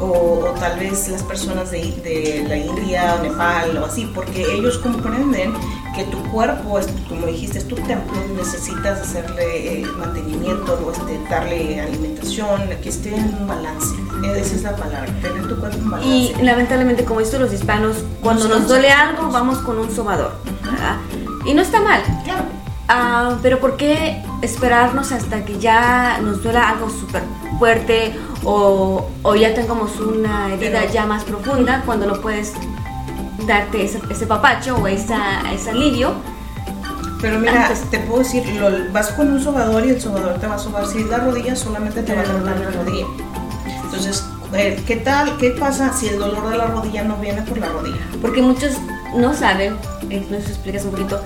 o, 0.00 0.06
o 0.06 0.54
tal 0.58 0.78
vez 0.78 1.08
las 1.08 1.22
personas 1.22 1.70
de, 1.70 1.80
de 2.02 2.44
la 2.48 2.56
India, 2.56 3.18
Nepal 3.22 3.76
o 3.78 3.84
así, 3.84 4.10
porque 4.14 4.54
ellos 4.54 4.78
comprenden 4.78 5.52
que 5.94 6.04
tu 6.04 6.22
cuerpo, 6.30 6.78
es, 6.78 6.88
como 7.08 7.26
dijiste, 7.26 7.58
es 7.58 7.68
tu 7.68 7.74
templo, 7.74 8.14
necesitas 8.36 9.00
hacerle 9.00 9.80
eh, 9.80 9.86
mantenimiento, 9.98 10.78
o 10.86 10.92
este, 10.92 11.20
darle 11.28 11.80
alimentación, 11.80 12.62
que 12.82 12.88
esté 12.88 13.14
en 13.14 13.24
un 13.40 13.46
balance. 13.46 13.94
Esa 14.36 14.54
es 14.54 14.62
la 14.62 14.76
palabra, 14.76 15.06
tener 15.20 15.48
tu 15.48 15.58
cuerpo 15.58 15.78
en 15.78 15.90
balance. 15.90 16.08
Y 16.08 16.42
lamentablemente, 16.42 17.04
como 17.04 17.20
esto 17.20 17.38
los 17.38 17.52
hispanos, 17.52 17.96
cuando 18.22 18.44
No 18.44 18.50
nos 18.50 18.58
somos 18.58 18.68
duele 18.68 18.90
algo, 18.90 19.30
vamos 19.30 19.58
con 19.58 19.78
un 19.78 19.90
sobador. 19.90 20.32
¿verdad? 20.62 20.96
Y 21.44 21.54
no 21.54 21.62
está 21.62 21.80
mal. 21.80 22.02
Claro. 22.24 22.59
Ah, 22.92 23.36
pero 23.40 23.60
¿por 23.60 23.76
qué 23.76 24.20
esperarnos 24.42 25.12
hasta 25.12 25.44
que 25.44 25.58
ya 25.60 26.18
nos 26.22 26.42
duela 26.42 26.70
algo 26.70 26.90
súper 26.90 27.22
fuerte 27.58 28.18
o, 28.44 29.08
o 29.22 29.34
ya 29.36 29.54
tengamos 29.54 29.98
una 30.00 30.52
herida 30.52 30.80
Pero- 30.80 30.92
ya 30.92 31.06
más 31.06 31.22
profunda 31.24 31.82
cuando 31.86 32.06
no 32.06 32.20
puedes 32.20 32.52
darte 33.46 33.84
ese, 33.84 34.00
ese 34.10 34.26
papacho 34.26 34.76
o 34.76 34.86
esa, 34.88 35.40
ese 35.52 35.70
alivio? 35.70 36.14
Pero 37.20 37.38
mira, 37.38 37.66
Antes. 37.66 37.88
te 37.90 37.98
puedo 38.00 38.20
decir, 38.20 38.44
lo- 38.56 38.92
vas 38.92 39.08
con 39.12 39.30
un 39.32 39.40
sobador 39.40 39.86
y 39.86 39.90
el 39.90 40.00
sobador 40.00 40.34
te 40.40 40.46
va 40.48 40.54
a 40.56 40.58
sobar. 40.58 40.86
Si 40.86 40.98
es 40.98 41.06
la 41.06 41.18
rodilla, 41.18 41.54
solamente 41.54 42.02
te 42.02 42.14
va 42.14 42.22
a 42.22 42.24
tratar 42.24 42.56
la 42.58 42.70
rodilla. 42.70 43.06
Entonces, 43.84 44.26
eh, 44.54 44.82
¿qué 44.86 44.96
tal? 44.96 45.36
¿Qué 45.36 45.50
pasa 45.50 45.92
si 45.92 46.08
el 46.08 46.18
dolor 46.18 46.48
de 46.50 46.56
la 46.58 46.66
rodilla 46.66 47.04
no 47.04 47.16
viene 47.16 47.42
por 47.42 47.58
la 47.58 47.68
rodilla? 47.68 47.98
Porque 48.22 48.40
muchos 48.42 48.72
no 49.14 49.32
saben, 49.34 49.76
eh, 50.08 50.26
nos 50.30 50.48
explicas 50.48 50.84
un 50.86 50.92
poquito, 50.92 51.20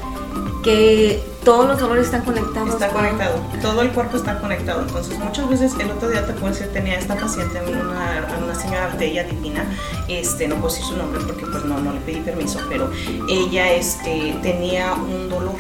que 0.65 1.23
todos 1.45 1.69
los 1.69 1.79
dolores 1.79 2.07
están 2.07 2.23
conectados. 2.23 2.71
Está 2.71 2.89
con- 2.89 3.03
conectado, 3.03 3.35
todo 3.63 3.83
el 3.83 3.91
cuerpo 3.91 4.17
está 4.17 4.41
conectado. 4.41 4.81
Entonces, 4.83 5.19
muchas 5.19 5.49
veces 5.49 5.73
el 5.79 5.91
otro 5.91 6.09
día 6.09 6.27
te 6.27 6.33
puedo 6.33 6.53
decir, 6.53 6.73
tenía 6.73 6.95
esta 6.99 7.15
paciente, 7.17 7.61
una, 7.71 8.27
una 8.43 8.55
señora 8.55 8.95
bella 8.99 9.25
divina, 9.25 9.65
este, 10.09 10.49
no 10.49 10.57
puedo 10.57 10.69
decir 10.75 10.87
su 10.87 10.97
nombre 10.97 11.21
porque 11.27 11.45
pues 11.47 11.65
no, 11.65 11.79
no 11.79 11.93
le 11.93 12.01
pedí 12.01 12.21
permiso, 12.21 12.59
pero 12.69 12.91
ella 13.29 13.73
este, 13.75 14.35
tenía 14.43 14.95
un 14.95 15.29
dolor 15.29 15.55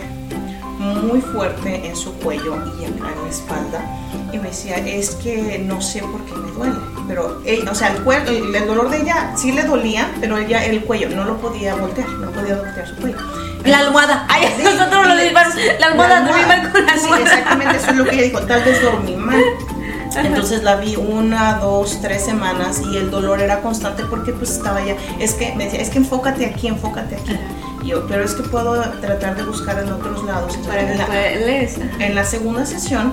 muy 0.84 1.20
fuerte 1.20 1.86
en 1.86 1.96
su 1.96 2.12
cuello 2.14 2.56
y 2.80 2.84
en 2.84 3.00
la 3.00 3.28
espalda. 3.28 3.80
Y 4.32 4.38
me 4.38 4.48
decía, 4.48 4.76
es 4.78 5.10
que 5.16 5.58
no 5.64 5.80
sé 5.80 6.00
por 6.00 6.20
qué 6.24 6.34
me 6.34 6.50
duele. 6.52 6.74
Pero, 7.08 7.40
ella- 7.44 7.70
o 7.70 7.74
sea, 7.74 7.88
el, 7.88 8.02
cuello, 8.02 8.30
el, 8.30 8.54
el 8.54 8.66
dolor 8.66 8.90
de 8.90 9.02
ella 9.02 9.32
sí 9.36 9.52
le 9.52 9.62
dolía, 9.64 10.10
pero 10.20 10.38
ella 10.38 10.64
el 10.64 10.82
cuello 10.84 11.08
no 11.10 11.24
lo 11.24 11.36
podía 11.38 11.74
voltear, 11.74 12.08
no 12.08 12.30
podía 12.30 12.56
voltear 12.56 12.88
su 12.88 12.96
cuello. 12.96 13.16
La 13.64 13.78
almohada. 13.78 14.26
Ay, 14.28 14.46
Sí, 14.56 14.62
nosotros 14.64 15.06
lo 15.08 15.14
decimos, 15.14 15.42
la 15.80 15.86
almohada, 15.86 16.20
la 16.20 16.26
dormí 16.26 16.42
mal 16.46 16.72
con 16.72 16.84
la 16.86 16.92
Sí, 16.96 17.00
almohada. 17.04 17.22
exactamente, 17.24 17.76
eso 17.76 17.90
es 17.90 17.96
lo 17.96 18.04
que 18.04 18.10
ella 18.16 18.22
dijo. 18.24 18.40
Tal 18.42 18.62
vez 18.64 18.82
dormí 18.82 19.16
mal. 19.16 19.42
Entonces 20.16 20.62
la 20.62 20.76
vi 20.76 20.94
una, 20.94 21.54
dos, 21.54 21.98
tres 22.00 22.24
semanas 22.24 22.80
y 22.92 22.96
el 22.98 23.10
dolor 23.10 23.40
era 23.40 23.60
constante 23.62 24.04
porque 24.04 24.32
pues 24.32 24.50
estaba 24.50 24.80
ya, 24.84 24.94
es 25.18 25.32
que 25.34 25.52
me 25.56 25.64
decía, 25.64 25.80
es 25.80 25.90
que 25.90 25.98
enfócate 25.98 26.46
aquí, 26.46 26.68
enfócate 26.68 27.16
aquí. 27.16 27.36
Yo, 27.84 28.06
pero 28.06 28.24
es 28.24 28.34
que 28.34 28.42
puedo 28.44 28.80
tratar 29.00 29.36
de 29.36 29.44
buscar 29.44 29.78
en 29.82 29.92
otros 29.92 30.24
lados. 30.24 30.56
Para 30.66 30.80
en, 30.80 30.98
la, 30.98 32.06
en 32.06 32.14
la 32.14 32.24
segunda 32.24 32.64
sesión 32.64 33.12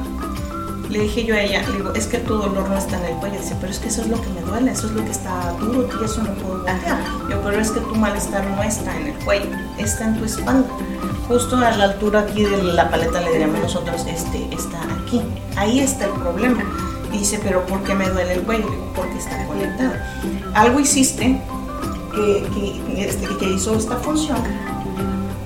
le 0.92 1.00
dije 1.00 1.24
yo 1.24 1.36
a 1.36 1.42
ella, 1.42 1.62
le 1.68 1.78
digo, 1.78 1.94
es 1.94 2.06
que 2.06 2.18
tu 2.18 2.36
dolor 2.36 2.70
no 2.70 2.78
está 2.78 2.98
en 3.00 3.14
el 3.14 3.20
cuello. 3.20 3.40
Dice, 3.40 3.56
pero 3.60 3.72
es 3.72 3.80
que 3.80 3.88
eso 3.88 4.02
es 4.02 4.08
lo 4.08 4.22
que 4.22 4.28
me 4.30 4.42
duele, 4.42 4.72
eso 4.72 4.88
es 4.88 4.94
lo 4.94 5.04
que 5.06 5.12
está 5.12 5.52
duro 5.60 5.88
y 5.88 6.06
eso 6.06 6.22
no 6.22 6.34
puedo 6.34 6.58
voltear. 6.58 7.02
Yo, 7.30 7.42
pero 7.42 7.60
es 7.60 7.72
que 7.72 7.80
tu 7.80 7.96
malestar 7.96 8.46
no 8.46 8.62
está 8.62 8.96
en 8.98 9.08
el 9.08 9.14
cuello, 9.24 9.50
está 9.78 10.06
en 10.06 10.20
tu 10.20 10.26
espalda. 10.26 10.68
Justo 11.28 11.56
a 11.58 11.72
la 11.72 11.86
altura 11.86 12.22
aquí 12.22 12.44
de 12.44 12.62
la 12.62 12.90
paleta 12.90 13.22
le 13.22 13.32
diríamos 13.32 13.62
nosotros, 13.62 14.06
este, 14.06 14.54
está 14.54 14.80
aquí. 15.02 15.22
Ahí 15.56 15.80
está 15.80 16.06
el 16.06 16.12
problema. 16.12 16.64
Dice, 17.12 17.40
pero 17.42 17.66
¿por 17.66 17.84
qué 17.84 17.94
me 17.94 18.10
duele 18.10 18.34
el 18.34 18.42
cuello? 18.42 18.70
Digo, 18.70 18.92
porque 18.94 19.18
está 19.18 19.46
conectado. 19.46 19.94
Algo 20.54 20.80
hiciste 20.80 21.42
que, 22.12 22.46
que, 22.54 23.06
este, 23.06 23.28
que 23.38 23.50
hizo 23.50 23.76
esta 23.76 23.98
función 23.98 24.38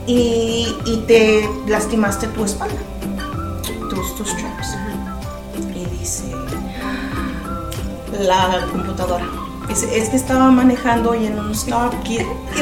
y, 0.08 0.76
y 0.86 1.04
te 1.08 1.50
lastimaste 1.68 2.28
tu 2.28 2.44
espalda, 2.44 2.76
tus, 3.90 4.16
tus 4.16 4.36
traps. 4.38 4.76
Y 5.74 5.86
dice, 5.98 6.32
la 8.20 8.68
computadora. 8.72 9.26
Dice, 9.68 9.98
es 9.98 10.10
que 10.10 10.16
estaba 10.16 10.52
manejando 10.52 11.16
y 11.16 11.26
en 11.26 11.40
un 11.40 11.52
stop 11.52 11.92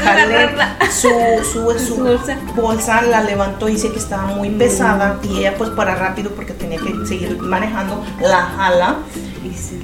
jalé 0.02 0.50
su, 0.90 1.10
su, 1.52 1.80
su, 1.80 1.96
bolsa. 2.02 2.38
bolsa, 2.56 3.02
la 3.02 3.22
levantó 3.22 3.68
y 3.68 3.74
dice 3.74 3.92
que 3.92 4.00
estaba 4.00 4.28
muy 4.28 4.50
mm. 4.50 4.58
pesada 4.58 5.20
y 5.22 5.40
ella 5.40 5.56
pues 5.58 5.70
para 5.72 5.96
rápido 5.96 6.32
porque 6.32 6.54
tenía 6.54 6.80
que 6.80 7.06
seguir 7.06 7.38
manejando, 7.42 8.02
la 8.22 8.46
jala 8.46 9.00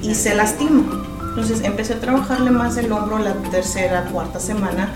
y 0.02 0.14
se, 0.14 0.34
lastima. 0.34 0.82
Entonces 1.40 1.66
empecé 1.66 1.94
a 1.94 2.00
trabajarle 2.00 2.50
más 2.50 2.76
el 2.76 2.92
hombro 2.92 3.18
la 3.18 3.32
tercera, 3.50 4.04
cuarta 4.12 4.38
semana. 4.38 4.92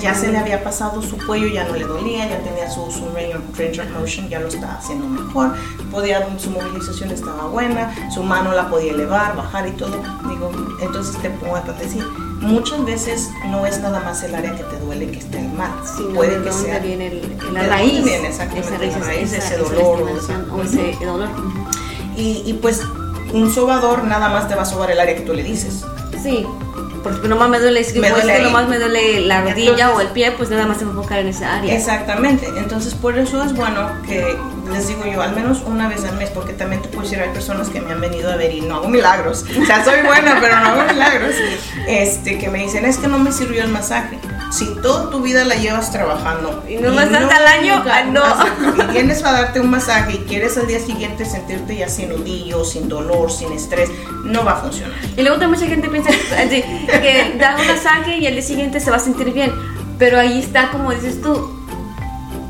Ya 0.00 0.14
se 0.14 0.30
le 0.30 0.38
había 0.38 0.62
pasado 0.62 1.02
su 1.02 1.18
cuello, 1.26 1.48
ya 1.48 1.66
no 1.66 1.74
le 1.74 1.84
dolía, 1.84 2.28
ya 2.28 2.38
tenía 2.38 2.70
su, 2.70 2.88
su 2.88 3.04
range, 3.12 3.80
of, 3.80 3.90
motion, 3.98 4.28
ya 4.28 4.38
lo 4.38 4.46
estaba 4.46 4.74
haciendo 4.74 5.08
mejor, 5.08 5.56
podía, 5.90 6.24
su 6.38 6.50
movilización 6.50 7.10
estaba 7.10 7.48
buena, 7.48 7.92
su 8.14 8.22
mano 8.22 8.52
la 8.52 8.68
podía 8.70 8.92
elevar, 8.92 9.34
bajar 9.34 9.66
y 9.66 9.72
todo. 9.72 10.00
Digo, 10.28 10.52
entonces 10.80 11.20
te 11.20 11.30
pongo 11.30 11.56
a 11.56 11.62
decir, 11.62 12.06
muchas 12.40 12.84
veces 12.84 13.28
no 13.46 13.66
es 13.66 13.80
nada 13.80 13.98
más 13.98 14.22
el 14.22 14.36
área 14.36 14.54
que 14.54 14.62
te 14.62 14.78
duele 14.78 15.10
que 15.10 15.18
esté 15.18 15.42
mal, 15.42 15.72
puede 16.14 16.40
que 16.44 16.52
sea 16.52 16.78
viene 16.78 17.08
el, 17.08 17.36
la 17.52 17.66
raíz, 17.66 18.04
viene 18.04 18.28
exactamente 18.28 18.86
la 18.86 18.98
raíz 18.98 19.32
de 19.32 19.38
ese 19.38 19.56
dolor 19.56 20.00
o, 20.52 20.62
ese 20.62 21.04
dolor. 21.04 21.28
Y, 22.16 22.44
y 22.46 22.52
pues 22.54 22.82
un 23.32 23.52
sobador 23.52 24.04
nada 24.04 24.28
más 24.28 24.48
te 24.48 24.54
va 24.54 24.62
a 24.62 24.66
sobar 24.66 24.90
el 24.90 25.00
área 25.00 25.14
que 25.14 25.22
tú 25.22 25.32
le 25.32 25.42
dices. 25.42 25.84
Sí, 26.22 26.46
porque 27.02 27.28
nomás 27.28 27.48
me 27.48 27.60
duele, 27.60 27.84
si 27.84 28.00
me 28.00 28.10
duele 28.10 28.40
nomás 28.40 28.68
me 28.68 28.78
duele 28.78 29.20
la 29.20 29.40
rodilla 29.42 29.92
o 29.92 30.00
el 30.00 30.08
pie, 30.08 30.32
pues 30.32 30.50
nada 30.50 30.66
más 30.66 30.78
se 30.78 30.84
enfocar 30.84 31.20
en 31.20 31.28
esa 31.28 31.58
área. 31.58 31.72
Exactamente, 31.72 32.48
entonces 32.56 32.94
por 32.94 33.16
eso 33.16 33.42
es 33.44 33.54
bueno 33.54 33.88
que 34.04 34.36
les 34.72 34.88
digo 34.88 35.04
yo, 35.06 35.22
al 35.22 35.32
menos 35.32 35.62
una 35.64 35.88
vez 35.88 36.04
al 36.04 36.16
mes, 36.16 36.30
porque 36.30 36.52
también 36.52 36.82
te 36.82 36.88
puedo 36.88 37.02
decir, 37.02 37.20
hay 37.20 37.30
personas 37.30 37.68
que 37.68 37.80
me 37.80 37.92
han 37.92 38.00
venido 38.00 38.32
a 38.32 38.36
ver 38.36 38.52
y 38.52 38.60
no 38.60 38.76
hago 38.76 38.88
milagros, 38.88 39.44
o 39.44 39.64
sea, 39.64 39.84
soy 39.84 40.02
buena, 40.02 40.38
pero 40.40 40.58
no 40.58 40.66
hago 40.66 40.92
milagros, 40.92 41.34
este, 41.86 42.38
que 42.38 42.48
me 42.48 42.58
dicen, 42.58 42.84
es 42.84 42.98
que 42.98 43.06
no 43.06 43.18
me 43.18 43.30
sirvió 43.30 43.62
el 43.62 43.70
masaje. 43.70 44.18
Si 44.56 44.64
toda 44.76 45.10
tu 45.10 45.20
vida 45.20 45.44
la 45.44 45.54
llevas 45.56 45.92
trabajando 45.92 46.64
y 46.66 46.76
no 46.76 46.90
más 46.92 47.10
no, 47.10 47.18
al 47.18 47.46
año, 47.46 47.82
ah, 47.90 48.04
no. 48.04 48.84
y 48.84 48.92
vienes 48.92 49.22
a 49.22 49.32
darte 49.32 49.60
un 49.60 49.68
masaje 49.68 50.14
y 50.14 50.18
quieres 50.20 50.56
al 50.56 50.66
día 50.66 50.80
siguiente 50.80 51.26
sentirte 51.26 51.76
ya 51.76 51.90
sin 51.90 52.08
nudillo, 52.08 52.64
sin 52.64 52.88
dolor, 52.88 53.30
sin 53.30 53.52
estrés, 53.52 53.90
no 54.24 54.46
va 54.46 54.52
a 54.52 54.56
funcionar. 54.56 54.96
Y 55.14 55.20
luego 55.20 55.38
también 55.38 55.60
mucha 55.60 55.66
gente 55.66 55.90
piensa 55.90 56.10
que 56.48 57.36
da 57.38 57.56
un 57.60 57.66
masaje 57.66 58.16
y 58.16 58.26
al 58.26 58.32
día 58.32 58.42
siguiente 58.42 58.80
se 58.80 58.90
va 58.90 58.96
a 58.96 59.00
sentir 59.00 59.30
bien, 59.30 59.52
pero 59.98 60.18
ahí 60.18 60.38
está 60.38 60.70
como 60.70 60.90
dices 60.90 61.20
tú, 61.20 61.55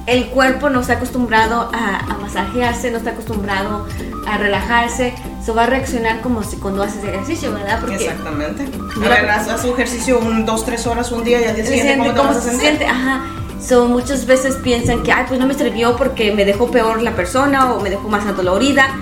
el 0.06 0.26
cuerpo 0.26 0.70
no 0.70 0.80
está 0.80 0.94
acostumbrado 0.94 1.70
a, 1.72 2.16
masajearse, 2.20 2.90
no 2.90 2.98
está 2.98 3.10
acostumbrado 3.10 3.86
a 4.26 4.38
relajarse, 4.38 5.14
se 5.44 5.52
va 5.52 5.64
a 5.64 5.66
reaccionar 5.66 6.20
como 6.20 6.42
si 6.42 6.56
cuando 6.56 6.82
haces 6.82 7.04
ejercicio, 7.04 7.52
¿verdad? 7.52 7.80
Exactamente. 7.90 8.64
A 9.04 9.08
ver, 9.08 9.28
haz, 9.30 9.64
ejercicio 9.64 10.18
un, 10.18 10.44
dos, 10.44 10.64
tres 10.64 10.86
horas 10.86 11.10
un 11.12 11.25
día 11.25 11.40
y 11.40 11.44
al 11.44 11.56
día 11.56 11.66
siguiente, 11.66 12.12
¿cómo, 12.16 12.34
se 12.34 12.58
siente? 12.58 12.86
Ajá. 12.86 13.25
So, 13.60 13.86
muchas 13.86 14.26
veces 14.26 14.56
piensan 14.56 15.02
que, 15.02 15.12
ay, 15.12 15.25
pues 15.26 15.40
no 15.40 15.46
me 15.46 15.54
sirvió 15.54 15.96
porque 15.96 16.32
me 16.32 16.44
dejó 16.44 16.70
peor 16.70 17.02
la 17.02 17.16
persona 17.16 17.72
o 17.72 17.80
me 17.80 17.90
dejó 17.90 18.08
más 18.08 18.25
adolorida. 18.26 18.96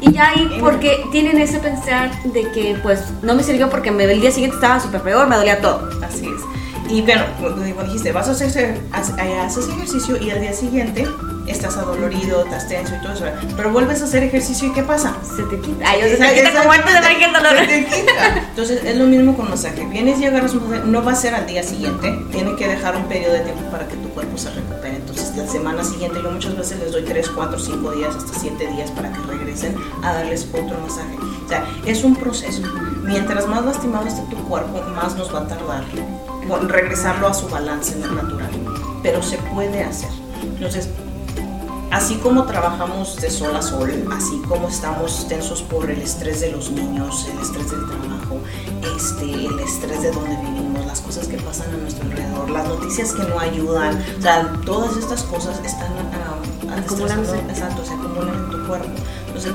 Y 0.00 0.12
ya 0.12 0.30
ahí, 0.30 0.58
porque 0.60 1.04
tienen 1.12 1.38
ese 1.38 1.58
pensar 1.58 2.10
de 2.24 2.50
que, 2.52 2.76
pues, 2.82 3.04
no 3.22 3.34
me 3.34 3.42
sirvió 3.42 3.70
porque 3.70 3.90
me, 3.90 4.04
el 4.04 4.20
día 4.20 4.30
siguiente 4.30 4.56
estaba 4.56 4.80
súper 4.80 5.02
peor, 5.02 5.28
me 5.28 5.36
dolía 5.36 5.60
todo. 5.60 5.88
Así 6.02 6.26
es. 6.26 6.59
Y 6.90 7.02
bueno, 7.02 7.24
como 7.38 7.84
dijiste, 7.84 8.10
vas 8.10 8.28
a 8.28 8.32
hacer, 8.32 8.80
haces 8.92 9.68
ejercicio 9.68 10.16
y 10.20 10.30
al 10.30 10.40
día 10.40 10.52
siguiente 10.52 11.06
estás 11.46 11.76
adolorido, 11.76 12.44
estás 12.44 12.68
tenso 12.68 12.94
y 12.96 13.02
todo 13.02 13.12
eso. 13.12 13.24
Pero 13.56 13.70
vuelves 13.70 14.02
a 14.02 14.04
hacer 14.04 14.24
ejercicio 14.24 14.68
y 14.68 14.72
¿qué 14.72 14.82
pasa? 14.82 15.16
Se 15.36 15.42
te 15.44 15.60
quita. 15.60 15.84
Ay, 15.88 16.02
se, 16.02 16.16
te 16.16 16.34
quita 16.34 16.58
como 16.58 16.72
antes 16.72 16.92
de 16.92 17.00
ver 17.00 17.22
el 17.22 17.32
dolor. 17.32 17.58
Se 17.58 17.66
te 17.66 17.84
quita. 17.84 18.38
Entonces 18.50 18.84
es 18.84 18.96
lo 18.96 19.06
mismo 19.06 19.36
con 19.36 19.50
masaje. 19.50 19.86
Vienes 19.86 20.20
y 20.20 20.26
agarras 20.26 20.52
un 20.54 20.68
masaje, 20.68 20.88
no 20.88 21.04
va 21.04 21.12
a 21.12 21.14
ser 21.14 21.34
al 21.34 21.46
día 21.46 21.62
siguiente. 21.62 22.18
Tiene 22.32 22.56
que 22.56 22.66
dejar 22.66 22.96
un 22.96 23.04
periodo 23.04 23.34
de 23.34 23.40
tiempo 23.40 23.62
para 23.70 23.86
que 23.86 23.96
tu 23.96 24.08
cuerpo 24.08 24.36
se 24.36 24.50
recupere. 24.50 24.96
Entonces 24.96 25.29
semana 25.80 25.84
siguiente, 25.84 26.20
yo 26.22 26.30
muchas 26.30 26.56
veces 26.56 26.78
les 26.80 26.92
doy 26.92 27.02
3, 27.02 27.30
4, 27.30 27.58
5 27.58 27.92
días, 27.92 28.16
hasta 28.16 28.38
7 28.38 28.66
días 28.68 28.90
para 28.90 29.12
que 29.12 29.20
regresen 29.20 29.74
a 30.02 30.12
darles 30.12 30.46
otro 30.52 30.78
masaje. 30.80 31.16
O 31.44 31.48
sea, 31.48 31.66
es 31.86 32.04
un 32.04 32.16
proceso. 32.16 32.62
Mientras 33.02 33.46
más 33.46 33.64
lastimado 33.64 34.06
esté 34.06 34.22
tu 34.22 34.36
cuerpo, 34.48 34.82
más 34.94 35.16
nos 35.16 35.34
va 35.34 35.40
a 35.40 35.46
tardar 35.46 35.84
regresarlo 36.68 37.28
a 37.28 37.34
su 37.34 37.48
balance 37.48 37.96
natural. 37.96 38.50
Pero 39.02 39.22
se 39.22 39.38
puede 39.38 39.82
hacer. 39.82 40.10
Entonces, 40.42 40.88
así 41.90 42.16
como 42.16 42.44
trabajamos 42.44 43.16
de 43.16 43.30
sol 43.30 43.54
a 43.54 43.62
sol, 43.62 43.90
así 44.12 44.40
como 44.48 44.68
estamos 44.68 45.28
tensos 45.28 45.62
por 45.62 45.90
el 45.90 46.02
estrés 46.02 46.40
de 46.40 46.52
los 46.52 46.70
niños, 46.70 47.26
el 47.32 47.40
estrés 47.40 47.70
del 47.70 47.86
trabajo, 47.86 48.38
este, 48.96 49.46
el 49.46 49.60
estrés 49.60 50.02
de 50.02 50.10
donde 50.10 50.36
vivimos, 50.36 50.59
las 50.90 51.00
cosas 51.02 51.28
que 51.28 51.36
pasan 51.36 51.72
a 51.72 51.76
nuestro 51.76 52.04
alrededor, 52.04 52.50
las 52.50 52.66
noticias 52.66 53.12
que 53.12 53.22
no 53.22 53.38
ayudan, 53.38 54.04
o 54.18 54.22
sea, 54.22 54.52
todas 54.66 54.96
estas 54.96 55.22
cosas 55.22 55.60
están 55.64 55.92
uh, 55.92 56.80
exacto, 57.48 57.84
se 57.84 57.94
acumulan 57.94 58.34
en 58.34 58.50
tu 58.50 58.66
cuerpo. 58.66 58.88
Entonces, 59.28 59.52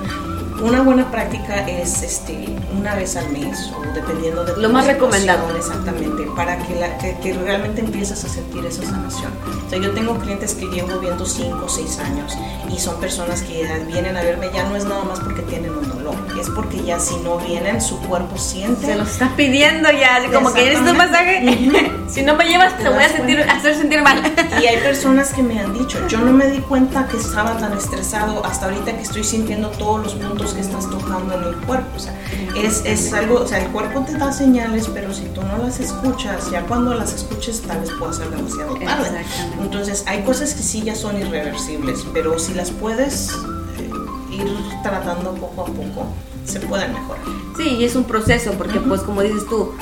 una 0.62 0.82
buena 0.82 1.12
práctica 1.12 1.68
es 1.68 2.02
este, 2.02 2.46
una 2.78 2.96
vez 2.96 3.16
al 3.16 3.30
mes 3.30 3.72
o 3.78 3.94
dependiendo 3.94 4.44
de 4.46 4.56
lo 4.58 4.70
más 4.70 4.88
recomendado 4.88 5.56
exactamente 5.56 6.24
para 6.36 6.58
que, 6.58 6.76
la, 6.76 6.98
que, 6.98 7.34
realmente 7.34 7.82
empieces 7.82 8.24
a 8.24 8.30
sentir 8.30 8.66
esa 8.66 8.84
sanación. 8.84 9.32
O 9.66 9.70
sea, 9.70 9.80
yo 9.80 9.92
tengo 9.92 10.18
clientes 10.20 10.54
que 10.54 10.68
llevo 10.68 11.00
viendo 11.00 11.26
5 11.26 11.66
o 11.66 11.70
6 11.70 12.00
años 12.00 12.38
y 12.74 12.80
son 12.80 13.00
personas 13.00 13.42
que 13.42 13.68
vienen 13.88 14.16
a 14.18 14.22
verme 14.22 14.50
ya 14.54 14.64
no 14.64 14.76
es 14.76 14.86
nada 14.86 15.04
más 15.04 15.20
porque 15.20 15.42
tienen 15.44 15.72
un 15.72 15.88
dolor, 15.88 16.16
es 16.40 16.50
porque 16.50 16.84
ya 16.84 17.00
si 17.00 17.16
no 17.18 17.38
vienen 17.38 17.82
su 17.82 18.00
cuerpo 18.00 18.38
siente. 18.38 18.86
Se 18.86 18.96
lo 18.96 19.04
está 19.04 19.36
pidiendo 19.36 19.90
ya, 19.92 20.20
como 20.32 20.54
que 20.54 20.68
eres 20.68 20.80
un 20.80 20.98
masaje, 20.98 21.72
si 22.08 22.22
no 22.22 22.36
me 22.36 22.46
llevas 22.46 22.78
te, 22.78 22.90
voy 22.90 23.04
a 23.04 23.10
sentir, 23.10 23.42
hacer 23.42 23.76
sentir 23.76 24.02
mal. 24.02 24.22
Y 24.62 24.66
hay 24.66 24.78
personas 24.78 25.34
que 25.34 25.44
me 25.44 25.60
han 25.60 25.74
dicho, 25.74 26.00
yo 26.08 26.20
no 26.20 26.32
me 26.32 26.48
di 26.48 26.60
cuenta 26.60 27.08
que 27.08 27.18
estaba 27.18 27.58
tan 27.58 27.74
estresado 27.78 28.46
hasta 28.46 28.66
ahorita 28.66 28.96
que 28.96 29.02
estoy 29.02 29.24
sintiendo 29.24 29.70
todos 29.70 30.04
los 30.04 30.14
puntos 30.16 30.55
que 30.56 30.62
estás 30.62 30.90
tocando 30.90 31.36
en 31.36 31.44
el 31.44 31.56
cuerpo. 31.66 31.90
O 31.96 32.00
sea, 32.00 32.14
es, 32.56 32.82
es, 32.86 33.14
algo, 33.14 33.42
o 33.42 33.48
sea, 33.48 33.64
el 33.64 33.72
cuerpo 33.72 34.02
te 34.02 34.18
da 34.18 34.32
señales, 34.32 34.90
pero 34.94 35.14
si 35.14 35.26
tú 35.26 35.42
no 35.44 35.58
las 35.58 35.80
escuchas, 35.80 36.50
ya 36.50 36.66
cuando 36.66 36.94
las 36.94 37.14
escuches 37.14 37.62
tal 37.62 37.82
vez 37.82 37.92
pueda 37.92 38.14
ser 38.14 38.30
demasiado 38.30 38.76
tarde. 38.76 39.26
Entonces, 39.62 40.04
hay 40.08 40.24
cosas 40.24 40.54
que 40.54 40.64
sí 40.64 40.82
ya 40.82 40.96
son 40.96 41.20
irreversibles, 41.20 42.06
pero 42.14 42.40
si 42.40 42.54
las 42.54 42.72
puedes 42.72 43.32
eh, 43.78 43.90
ir 44.32 44.48
tratando 44.82 45.34
poco 45.36 45.62
a 45.62 45.66
poco, 45.66 46.08
se 46.46 46.60
pueden 46.62 46.94
mejorar. 46.94 47.24
Sí, 47.58 47.78
y 47.80 47.84
es 47.86 47.96
un 47.96 48.06
proceso, 48.06 48.54
porque 48.54 48.80
pues 48.80 49.02
como 49.02 49.22
dices 49.22 49.46
tú, 49.48 49.74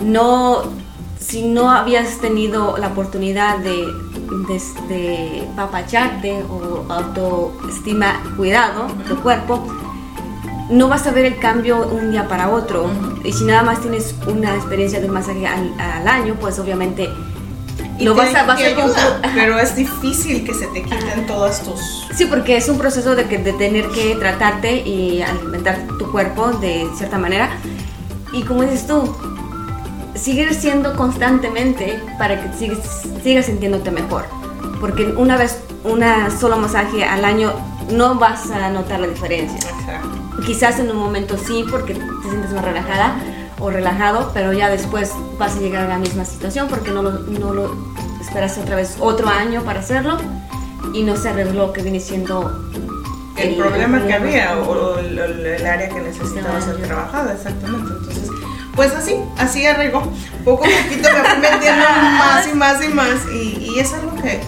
no, 0.00 0.62
si 1.18 1.48
no 1.48 1.70
habías 1.70 2.18
tenido 2.18 2.76
la 2.76 2.88
oportunidad 2.88 3.58
de 3.58 3.86
de, 4.88 5.48
papacharte 5.56 6.42
o 6.44 6.84
autoestima, 6.88 8.22
cuidado 8.36 8.86
de 8.88 9.04
tu 9.04 9.16
cuerpo, 9.22 9.64
no 10.72 10.88
vas 10.88 11.06
a 11.06 11.10
ver 11.10 11.26
el 11.26 11.38
cambio 11.38 11.86
un 11.86 12.10
día 12.10 12.26
para 12.28 12.48
otro. 12.48 12.90
Y 13.24 13.32
si 13.32 13.44
nada 13.44 13.62
más 13.62 13.80
tienes 13.80 14.14
una 14.26 14.54
experiencia 14.56 15.00
de 15.00 15.08
masaje 15.08 15.46
al, 15.46 16.08
año, 16.08 16.36
pues 16.40 16.58
obviamente 16.58 17.08
lo 18.00 18.14
vas 18.14 18.34
a, 18.34 18.44
vas 18.44 18.60
a 18.60 19.20
Pero 19.34 19.58
es 19.58 19.76
difícil 19.76 20.44
que 20.44 20.54
se 20.54 20.66
te 20.68 20.82
quiten 20.82 21.26
todos 21.26 21.60
tus... 21.62 22.08
Sí, 22.14 22.26
porque 22.26 22.56
es 22.56 22.68
un 22.68 22.78
proceso 22.78 23.14
de, 23.14 23.26
que, 23.26 23.38
de 23.38 23.52
tener 23.52 23.88
que 23.88 24.16
tratarte 24.16 24.76
y 24.76 25.22
alimentar 25.22 25.78
tu 25.98 26.10
cuerpo 26.10 26.50
de 26.52 26.88
cierta 26.96 27.18
manera. 27.18 27.50
Y 28.32 28.42
como 28.42 28.62
dices 28.62 28.86
tú, 28.86 29.14
sigue 30.14 30.52
siendo 30.54 30.96
constantemente 30.96 32.02
para 32.18 32.42
que 32.42 32.56
sigas, 32.56 33.06
sigas 33.22 33.46
sintiéndote 33.46 33.90
mejor. 33.90 34.24
Porque 34.80 35.04
una 35.04 35.36
vez, 35.36 35.60
una 35.84 36.30
solo 36.30 36.56
masaje 36.56 37.04
al 37.04 37.24
año, 37.24 37.52
no 37.90 38.14
vas 38.14 38.50
a 38.50 38.70
notar 38.70 39.00
la 39.00 39.06
diferencia. 39.06 39.70
Quizás 40.46 40.78
en 40.78 40.90
un 40.90 40.96
momento 40.96 41.36
sí, 41.36 41.64
porque 41.70 41.94
te 41.94 42.00
sientes 42.28 42.52
más 42.52 42.64
relajada 42.64 43.16
o 43.58 43.70
relajado, 43.70 44.30
pero 44.34 44.52
ya 44.52 44.68
después 44.68 45.12
vas 45.38 45.56
a 45.56 45.60
llegar 45.60 45.84
a 45.84 45.88
la 45.88 45.98
misma 45.98 46.24
situación 46.24 46.68
porque 46.68 46.90
no 46.90 47.02
lo, 47.02 47.12
no 47.12 47.52
lo 47.52 47.76
esperas 48.20 48.58
otra 48.58 48.76
vez 48.76 48.96
otro 48.98 49.28
año 49.28 49.62
para 49.62 49.80
hacerlo 49.80 50.18
y 50.94 51.02
no 51.02 51.16
se 51.16 51.28
arregló 51.28 51.72
que 51.72 51.82
viene 51.82 52.00
siendo 52.00 52.50
el, 53.36 53.56
problema 53.56 54.04
que 54.06 54.12
había 54.12 54.58
o, 54.58 54.98
el, 54.98 55.66
área 55.66 55.88
que 55.88 56.00
necesitaba 56.00 56.60
ser 56.60 56.76
trabajada, 56.82 57.32
exactamente. 57.32 57.92
Entonces, 57.98 58.30
pues 58.74 58.92
así, 58.92 59.16
así 59.38 59.66
arreglo. 59.66 60.02
Poco 60.44 60.64
a 60.64 60.82
poquito 60.82 61.08
me 61.12 61.28
fui 61.28 61.40
metiendo 61.40 61.84
más 62.18 62.48
y 62.48 62.54
más 62.54 62.84
y 62.84 62.88
más 62.88 63.26
y, 63.32 63.78
es 63.78 63.92
algo 63.92 64.14
que 64.16 64.40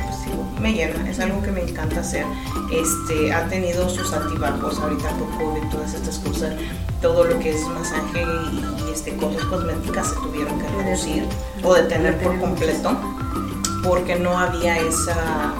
me 0.64 0.73
llena, 0.73 1.11
es 1.11 1.21
algo 1.21 1.42
que 1.42 1.52
me 1.52 1.61
encanta 1.61 2.00
hacer. 2.00 2.25
Este, 2.73 3.35
ha 3.35 3.47
tenido 3.49 3.87
sus 3.90 4.11
altibajos 4.14 4.78
ahorita 4.78 5.11
por 5.11 5.28
COVID, 5.37 5.68
todas 5.71 5.92
estas 5.92 6.18
cosas, 6.21 6.54
todo 7.02 7.25
lo 7.25 7.38
que 7.38 7.50
es 7.50 7.61
masaje 7.68 8.23
y, 8.23 8.90
este, 8.90 9.14
cosas 9.16 9.44
cosméticas 9.44 10.09
se 10.09 10.14
tuvieron 10.14 10.59
que 10.59 10.66
reducir 10.83 11.26
o 11.62 11.75
detener 11.75 12.16
por 12.18 12.40
completo 12.40 12.97
porque 13.83 14.16
no 14.16 14.38
había 14.38 14.78
esa 14.78 15.52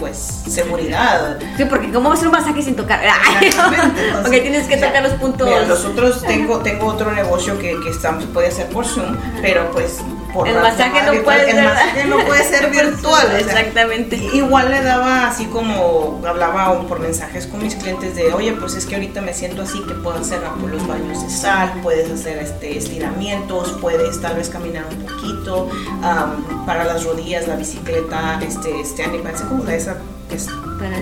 pues 0.00 0.16
seguridad. 0.48 1.38
Sí, 1.56 1.64
porque 1.64 1.92
¿cómo 1.92 2.08
va 2.08 2.16
a 2.16 2.18
ser 2.18 2.26
un 2.26 2.32
masaje 2.32 2.62
sin 2.62 2.74
tocar? 2.74 3.00
porque 4.22 4.40
tienes 4.40 4.66
que 4.66 4.76
tocar 4.76 5.04
los 5.04 5.12
puntos. 5.12 5.46
Mira, 5.46 5.66
nosotros 5.66 6.20
tengo, 6.22 6.58
tengo 6.58 6.86
otro 6.86 7.12
negocio 7.12 7.56
que, 7.60 7.78
que 7.80 7.90
está, 7.90 8.18
puede 8.32 8.48
hacer 8.48 8.66
por 8.70 8.84
Zoom, 8.84 9.16
pero 9.40 9.70
pues 9.70 10.00
el 10.46 10.54
masaje 10.54 11.02
no 11.02 11.22
puede 11.22 11.50
el 11.50 11.64
masaje 11.64 12.04
no 12.04 12.18
puede 12.24 12.44
ser 12.44 12.70
virtual. 12.70 13.36
Exactamente. 13.38 14.16
igual 14.16 14.70
le 14.70 14.82
daba 14.82 15.28
así 15.28 15.46
como 15.46 16.20
hablaba 16.26 16.80
por 16.82 17.00
mensajes 17.00 17.46
con 17.46 17.62
mis 17.62 17.74
clientes 17.74 18.16
de, 18.16 18.32
oye, 18.32 18.52
pues 18.52 18.74
es 18.74 18.86
que 18.86 18.96
ahorita 18.96 19.20
me 19.20 19.32
siento 19.32 19.62
así 19.62 19.80
que 19.86 19.94
puedo 19.94 20.18
hacer 20.18 20.40
los 20.68 20.86
baños 20.86 21.22
de 21.22 21.30
sal, 21.30 21.72
puedes 21.82 22.10
hacer 22.10 22.38
este 22.38 22.76
estiramientos, 22.76 23.76
puedes 23.80 24.20
tal 24.20 24.36
vez 24.36 24.48
caminar 24.48 24.84
un 24.90 25.06
poquito, 25.06 25.68
para 26.66 26.84
las 26.84 27.04
rodillas, 27.04 27.46
la 27.46 27.56
bicicleta, 27.56 28.40
este, 28.46 28.80
este 28.80 29.04
animal, 29.04 29.34
como 29.48 29.68
esa 29.68 29.96
que 30.28 30.36
es 30.36 30.48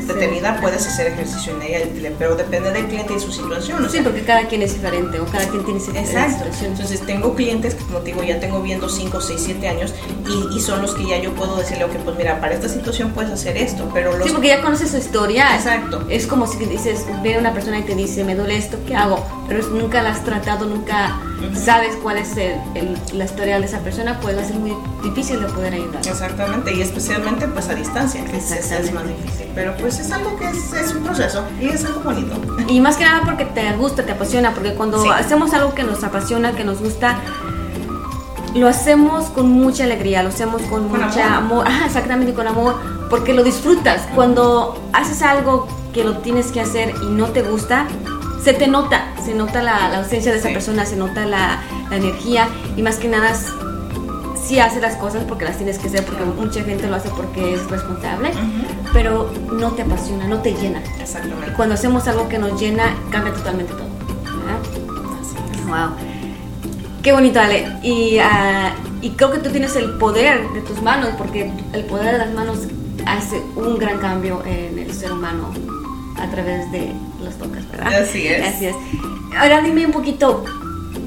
detenida, 0.07 0.59
puedes 0.61 0.87
hacer 0.87 1.09
ejercicio 1.09 1.55
en 1.55 1.63
ella, 1.63 2.13
pero 2.19 2.37
depende 2.37 2.71
del 2.73 2.87
cliente 2.87 3.15
y 3.15 3.21
su 3.21 3.33
situación. 3.33 3.89
sí, 3.91 4.01
porque 4.03 4.23
cada 4.23 4.47
quien 4.47 4.63
es 4.63 4.75
diferente 4.75 5.21
o 5.21 5.27
cada 5.27 5.47
quien 5.49 5.65
tiene 5.65 5.81
su 5.81 5.91
Exacto. 5.91 6.45
Entonces 6.63 7.01
tengo 7.07 7.35
clientes 7.35 7.75
que, 7.75 7.85
como 7.85 7.99
te 8.01 8.07
digo, 8.07 8.23
ya 8.23 8.41
tengo 8.41 8.63
viendo 8.63 8.89
5, 8.89 9.21
6, 9.21 9.43
7 9.45 9.69
años 9.69 9.95
y, 10.29 10.57
y, 10.57 10.61
son 10.61 10.83
los 10.83 10.95
que 10.95 11.07
ya 11.07 11.19
yo 11.19 11.33
puedo 11.35 11.57
decirle, 11.57 11.85
ok, 11.85 11.97
pues 12.05 12.17
mira, 12.17 12.41
para 12.41 12.55
esta 12.55 12.69
situación 12.69 13.11
puedes 13.11 13.33
hacer 13.33 13.57
esto, 13.57 13.91
pero 13.93 14.17
los... 14.17 14.27
Sí, 14.27 14.33
porque 14.33 14.49
ya 14.49 14.63
conoces 14.63 14.91
su 14.91 14.99
historia. 14.99 15.55
Exacto. 15.57 16.05
Es 16.09 16.27
como 16.27 16.47
si 16.47 16.65
dices, 16.65 17.05
ve 17.23 17.35
a 17.35 17.39
una 17.39 17.53
persona 17.53 17.79
y 17.79 17.83
te 17.83 17.95
dice, 17.95 18.25
me 18.25 18.35
duele 18.35 18.57
esto, 18.57 18.79
¿qué 18.87 18.95
hago? 18.95 19.25
Pero 19.49 19.67
nunca 19.69 20.03
la 20.03 20.11
has 20.11 20.25
tratado, 20.25 20.67
nunca 20.67 21.21
sabes 21.55 21.97
cuál 22.03 22.19
es 22.19 22.37
el, 22.37 22.97
la 23.13 23.25
historia 23.25 23.59
de 23.59 23.67
esa 23.67 23.81
persona, 23.81 24.19
pues 24.21 24.37
va 24.37 24.43
a 24.43 24.45
ser 24.45 24.57
muy 24.57 24.73
difícil 25.03 25.41
de 25.41 25.47
poder 25.49 25.75
ayudar. 25.75 26.07
Exactamente, 26.07 26.73
y 26.73 26.81
especialmente 26.81 27.49
pues 27.49 27.69
a 27.69 27.75
distancia, 27.75 28.25
que 28.25 28.37
es, 28.37 28.51
es 28.53 28.93
más 28.93 29.05
difícil. 29.17 29.47
Pero 29.55 29.75
pues 29.77 29.99
es 29.99 30.11
algo 30.13 30.37
que 30.37 30.49
es, 30.49 30.73
es, 30.73 30.95
un 30.95 31.03
proceso 31.03 31.45
y 31.61 31.69
es 31.69 31.85
algo 31.85 32.01
bonito. 32.01 32.35
Y 32.69 32.81
más 32.81 32.97
que 32.97 33.05
nada 33.05 33.23
porque 33.25 33.45
te 33.45 33.73
gusta, 33.77 34.05
te 34.05 34.13
apasiona, 34.13 34.53
porque 34.55 34.75
cuando 34.75 35.11
hacemos 35.13 35.53
algo 35.53 35.75
que 35.75 35.83
nos 35.83 36.03
apasiona, 36.05 36.53
que 36.53 36.65
nos 36.65 36.81
gusta, 36.81 37.19
lo 38.55 38.69
hacemos 38.69 39.27
con 39.27 39.51
mucha 39.51 39.85
alegría, 39.85 40.23
lo 40.23 40.29
hacemos 40.29 40.63
con, 40.63 40.89
mucha 40.89 41.37
amor, 41.37 41.67
Ah, 41.69 41.83
exactamente 41.87 42.35
con 42.35 42.47
amor, 42.47 42.77
porque 43.09 43.35
lo 43.35 43.43
disfrutas. 43.43 44.03
Cuando 44.15 44.81
haces 44.93 45.23
algo 45.23 45.67
que 45.93 46.05
lo 46.05 46.19
tienes 46.19 46.53
que 46.53 46.61
hacer 46.61 46.95
y 47.03 47.07
no 47.07 47.29
te 47.29 47.43
gusta, 47.43 47.87
se 48.43 48.53
te 48.55 48.67
nota, 48.67 49.13
se 49.25 49.35
nota 49.35 49.63
la, 49.63 49.89
la 49.89 49.99
ausencia 49.99 50.33
de 50.33 50.39
esa 50.39 50.49
persona, 50.49 50.85
se 50.85 50.97
nota 50.97 51.27
la, 51.27 51.63
la, 51.91 51.97
energía 51.97 52.49
y 52.77 52.83
más 52.83 52.97
que 52.97 53.09
nada 53.09 53.35
sí 54.53 54.61
hace 54.61 54.83
las 54.83 54.97
cosas 54.97 55.25
porque 55.25 55.47
las 55.47 55.57
tienes 55.57 55.79
que 55.79 55.89
hacer, 55.89 56.05
porque 56.05 56.25
mucha 56.25 56.63
gente 56.63 56.87
lo 56.87 56.97
hace 56.97 57.09
porque 57.09 57.55
es 57.55 57.71
responsable, 57.71 58.33
pero 58.93 59.33
no 59.51 59.71
te 59.71 59.81
apasiona, 59.81 60.29
no 60.29 60.43
te 60.43 60.53
llena. 60.53 60.83
Exactamente. 61.01 61.55
cuando 61.57 61.75
hacemos 61.75 62.07
algo 62.07 62.29
que 62.29 62.37
nos 62.37 62.61
llena, 62.61 62.95
cambia 63.11 63.33
totalmente 63.33 63.73
todo. 63.73 63.89
Wow. 65.69 65.97
Qué 67.03 67.13
bonito, 67.13 67.41
Ale. 67.41 67.67
Y, 67.83 68.19
uh, 68.19 69.01
y 69.01 69.11
creo 69.13 69.33
que 69.33 69.39
tú 69.39 69.49
tienes 69.49 69.75
el 69.75 69.93
poder 69.97 70.47
de 70.51 70.61
tus 70.61 70.83
manos, 70.83 71.15
porque 71.17 71.51
el 71.73 71.85
poder 71.87 72.13
de 72.13 72.19
las 72.19 72.35
manos 72.35 72.59
hace 73.07 73.41
un 73.57 73.79
gran 73.79 74.01
cambio 74.01 74.43
en 74.45 74.79
el 74.79 74.93
ser 74.93 75.13
humano 75.13 75.51
a 76.19 76.31
través 76.31 76.71
de 76.71 76.93
los 77.25 77.39
tocas, 77.39 77.67
¿verdad? 77.71 78.03
Así 78.03 78.27
es. 78.27 78.55
Así 78.55 78.67
es. 78.67 78.77
Ahora 79.35 79.63
dime 79.63 79.87
un 79.87 79.93
poquito, 79.93 80.45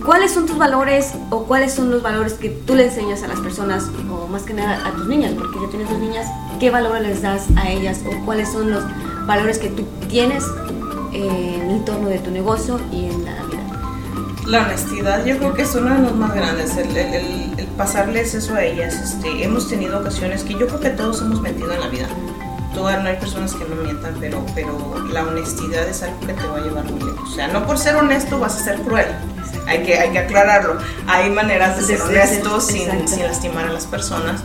¿cuáles 0.06 0.34
son 0.34 0.46
tus 0.46 0.58
valores 0.58 1.14
o 1.30 1.46
cuáles 1.46 1.74
son 1.74 1.90
los 1.92 2.04
valores 2.04 2.34
que 2.34 2.50
tú 2.50 2.76
le 2.76 2.86
enseñas 2.86 3.24
a 3.24 3.28
las 3.28 3.40
personas 3.40 3.90
o 4.10 4.28
más 4.28 4.44
que 4.44 4.54
nada 4.54 4.86
a 4.88 4.92
tus 4.92 5.08
niñas? 5.08 5.34
Porque 5.38 5.60
ya 5.60 5.70
tienes 5.70 5.90
dos 5.90 6.00
niñas, 6.00 6.28
¿qué 6.60 6.70
valores 6.70 7.02
les 7.02 7.22
das 7.22 7.46
a 7.56 7.70
ellas 7.70 8.02
o 8.06 8.26
cuáles 8.26 8.52
son 8.52 8.72
los 8.72 8.84
valores 9.26 9.58
que 9.58 9.70
tú 9.70 9.84
tienes 10.08 10.44
en 11.12 11.72
el 11.72 11.84
torno 11.84 12.08
de 12.08 12.20
tu 12.20 12.32
negocio 12.32 12.80
y 12.92 13.06
en 13.06 13.26
la 13.26 13.44
vida? 13.44 13.62
La 14.46 14.66
honestidad 14.66 15.26
yo 15.26 15.38
creo 15.38 15.54
que 15.56 15.64
es 15.64 15.74
uno 15.74 15.96
de 15.96 16.02
los 16.04 16.16
más 16.16 16.36
grandes, 16.36 16.78
el, 16.78 16.96
el, 16.96 17.60
el 17.60 17.68
pasarles 17.78 18.36
eso 18.36 18.54
a 18.54 18.64
ellas. 18.64 18.94
Este, 18.94 19.44
hemos 19.44 19.68
tenido 19.68 20.00
ocasiones 20.00 20.44
que 20.44 20.54
yo 20.54 20.68
creo 20.68 20.80
que 20.80 20.92
todos 20.92 21.22
hemos 21.22 21.42
mentido 21.42 21.72
en 21.72 21.80
la 21.80 21.88
vida 21.88 22.08
no 22.76 23.10
hay 23.10 23.16
personas 23.18 23.54
que 23.54 23.66
no 23.66 23.76
mientan, 23.76 24.16
pero, 24.20 24.46
pero 24.54 25.06
la 25.12 25.24
honestidad 25.24 25.88
es 25.88 26.04
algo 26.04 26.20
que 26.22 26.34
te 26.34 26.48
va 26.48 26.58
a 26.58 26.62
llevar 26.62 26.84
muy 26.86 27.00
lejos. 27.00 27.30
O 27.30 27.36
sea, 27.36 27.48
no 27.48 27.66
por 27.66 27.78
ser 27.78 27.96
honesto 27.96 28.40
vas 28.40 28.60
a 28.60 28.64
ser 28.64 28.82
cruel. 28.82 29.08
Hay 29.68 29.84
que, 29.84 29.98
hay 29.98 30.12
que 30.12 30.20
aclararlo. 30.20 30.78
Hay 31.08 31.30
maneras 31.30 31.78
de 31.78 31.84
ser 31.84 32.02
honestos 32.02 32.68
sin, 32.68 33.08
sin, 33.08 33.24
lastimar 33.24 33.66
a 33.66 33.74
las 33.74 33.86
personas. 33.86 34.42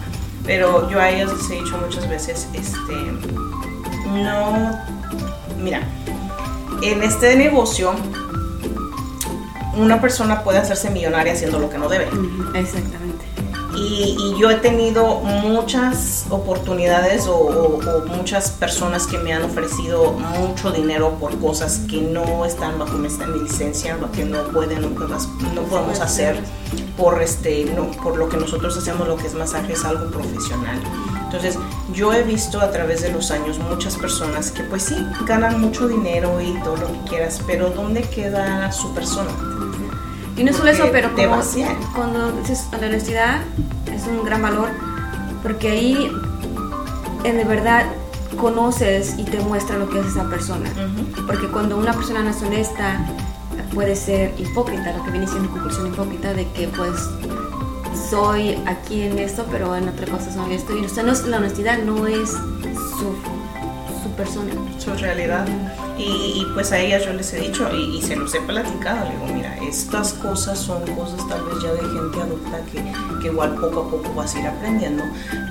Pero 0.47 0.89
yo 0.91 1.01
a 1.01 1.11
ellas 1.11 1.31
les 1.33 1.51
he 1.51 1.63
dicho 1.63 1.77
muchas 1.79 2.09
veces, 2.09 2.49
este, 2.55 2.95
no, 4.07 4.79
mira, 5.63 5.83
en 6.83 7.03
este 7.03 7.37
negocio 7.37 7.95
una 9.77 10.01
persona 10.01 10.43
puede 10.43 10.59
hacerse 10.59 10.91
millonaria 10.91 11.33
haciendo 11.33 11.59
lo 11.59 11.71
que 11.71 11.79
no 11.79 11.89
debe. 11.89 12.09
Exactamente. 12.55 13.10
Y, 13.81 14.35
yo 14.39 14.51
he 14.51 14.57
tenido 14.57 15.21
muchas 15.21 16.27
oportunidades 16.31 17.27
o, 17.27 17.81
muchas 18.07 18.51
personas 18.51 19.07
que 19.07 19.19
me 19.19 19.33
han 19.33 19.43
ofrecido 19.43 20.13
mucho 20.13 20.71
dinero 20.71 21.17
por 21.19 21.39
cosas 21.39 21.81
que 21.91 22.01
no 22.01 22.45
están 22.45 22.79
bajo 22.79 22.99
mi 22.99 23.09
licencia, 23.43 23.97
lo 23.97 24.11
que 24.13 24.25
no 24.25 24.43
pueden, 24.45 24.83
no, 24.83 25.63
podemos 25.63 26.01
hacer 26.01 26.39
por, 26.97 27.23
este, 27.23 27.65
no, 27.65 27.91
por 28.03 28.17
lo 28.17 28.29
que 28.29 28.37
nosotros 28.37 28.77
hacemos, 28.77 29.09
lo 29.09 29.17
que 29.17 29.27
es 29.27 29.35
masaje, 29.35 29.73
es 29.73 29.85
algo 29.85 30.11
profesional. 30.11 30.81
Entonces, 31.25 31.59
yo 31.95 32.13
he 32.13 32.23
visto 32.23 32.61
a 32.61 32.71
través 32.71 33.03
de 33.03 33.13
los 33.13 33.31
años 33.31 33.59
muchas 33.59 33.97
personas 33.97 34.51
que 34.51 34.63
pues 34.65 34.83
sí, 34.83 34.97
ganan 35.27 35.61
mucho 35.61 35.87
dinero 35.89 36.41
y 36.41 36.55
todo 36.63 36.77
lo 36.77 36.93
que 36.93 37.11
quieras, 37.11 37.41
pero 37.47 37.71
¿dónde 37.71 38.03
queda 38.03 38.71
su 38.73 38.93
persona? 38.95 39.31
Y 40.41 40.45
no 40.45 40.55
solo 40.55 40.71
eso, 40.71 40.89
pero 40.91 41.15
como 41.15 41.43
cuando 41.95 42.33
dices 42.33 42.67
a 42.73 42.79
la 42.79 42.87
honestidad 42.87 43.43
es 43.93 44.07
un 44.07 44.25
gran 44.25 44.41
valor 44.41 44.71
porque 45.43 45.69
ahí 45.69 46.11
en 47.25 47.37
de 47.37 47.45
verdad 47.45 47.85
conoces 48.41 49.19
y 49.19 49.25
te 49.25 49.39
muestra 49.41 49.77
lo 49.77 49.91
que 49.91 50.01
es 50.01 50.07
esa 50.07 50.25
persona. 50.31 50.71
Porque 51.27 51.47
cuando 51.49 51.77
una 51.77 51.93
persona 51.93 52.23
no 52.23 52.31
es 52.31 52.43
honesta 52.43 53.05
puede 53.75 53.95
ser 53.95 54.33
hipócrita, 54.39 54.97
lo 54.97 55.05
que 55.05 55.11
viene 55.11 55.27
siendo 55.27 55.51
conclusión 55.51 55.89
hipócrita 55.89 56.33
de 56.33 56.51
que 56.53 56.69
pues 56.69 57.11
soy 58.09 58.59
aquí 58.65 59.03
en 59.03 59.19
esto, 59.19 59.45
pero 59.51 59.77
en 59.77 59.91
otra 59.91 60.07
cosa 60.07 60.33
soy 60.33 60.55
esto. 60.55 60.75
Y 60.75 60.81
no, 60.81 61.13
la 61.29 61.37
honestidad 61.37 61.81
no 61.83 62.07
es 62.07 62.31
su, 62.31 63.15
su 64.03 64.11
persona. 64.17 64.53
Su 64.79 64.95
realidad. 64.95 65.47
Y, 66.03 66.47
pues 66.55 66.73
a 66.73 66.79
ellas 66.79 67.05
yo 67.05 67.13
les 67.13 67.33
he 67.35 67.41
dicho 67.41 67.69
y, 67.75 68.01
se 68.01 68.17
los 68.17 68.35
he 68.35 68.41
platicado, 68.41 69.05
le 69.05 69.11
digo, 69.11 69.27
mira, 69.35 69.57
estas 69.63 70.15
cosas 70.15 70.59
son 70.59 70.83
cosas 70.95 71.27
tal 71.29 71.45
vez 71.45 71.63
ya 71.63 71.73
de 71.73 71.81
gente 71.81 72.21
adulta 72.21 72.61
que, 72.73 73.21
que 73.21 73.27
igual 73.29 73.55
poco 73.57 73.81
a 73.81 73.91
poco 73.91 74.15
vas 74.15 74.35
a 74.35 74.41
ir 74.41 74.47
aprendiendo, 74.47 75.05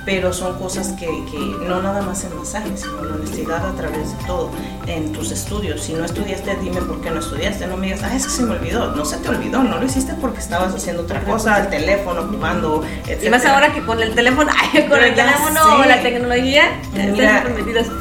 pero 0.05 0.33
son 0.33 0.57
cosas 0.57 0.89
que, 0.93 1.05
que, 1.05 1.38
no 1.67 1.81
nada 1.81 2.01
más 2.01 2.23
en 2.23 2.35
masaje, 2.35 2.75
sino 2.75 3.03
la 3.03 3.15
honestidad 3.15 3.65
a 3.65 3.73
través 3.75 4.17
de 4.17 4.25
todo, 4.25 4.49
en 4.88 5.12
tus 5.12 5.31
estudios. 5.31 5.83
Si 5.83 5.93
no 5.93 6.03
estudiaste, 6.03 6.57
dime 6.62 6.81
por 6.81 6.99
qué 7.01 7.12
no 7.12 7.19
estudiaste, 7.19 7.67
no 7.67 7.77
me 7.77 7.88
digas, 7.88 8.01
ah, 8.03 8.15
es 8.15 8.25
que 8.25 8.31
se 8.31 8.43
me 8.43 8.55
olvidó, 8.55 8.95
no 8.95 9.05
se 9.05 9.17
te 9.17 9.29
olvidó, 9.29 9.63
no 9.63 9.77
lo 9.77 9.85
hiciste 9.85 10.13
porque 10.19 10.39
estabas 10.39 10.73
haciendo 10.73 11.03
otra 11.03 11.23
cosa, 11.23 11.55
al 11.55 11.69
teléfono, 11.69 12.23
jugando, 12.23 12.83
etc. 13.07 13.23
Y 13.23 13.29
más 13.29 13.45
ahora 13.45 13.71
que 13.71 13.85
con 13.85 14.01
el 14.01 14.15
teléfono, 14.15 14.51
con 14.89 15.03
el 15.03 15.13
teléfono 15.13 15.75
o 15.75 15.85
la 15.85 16.01
tecnología, 16.01 16.81
mira, 16.93 17.43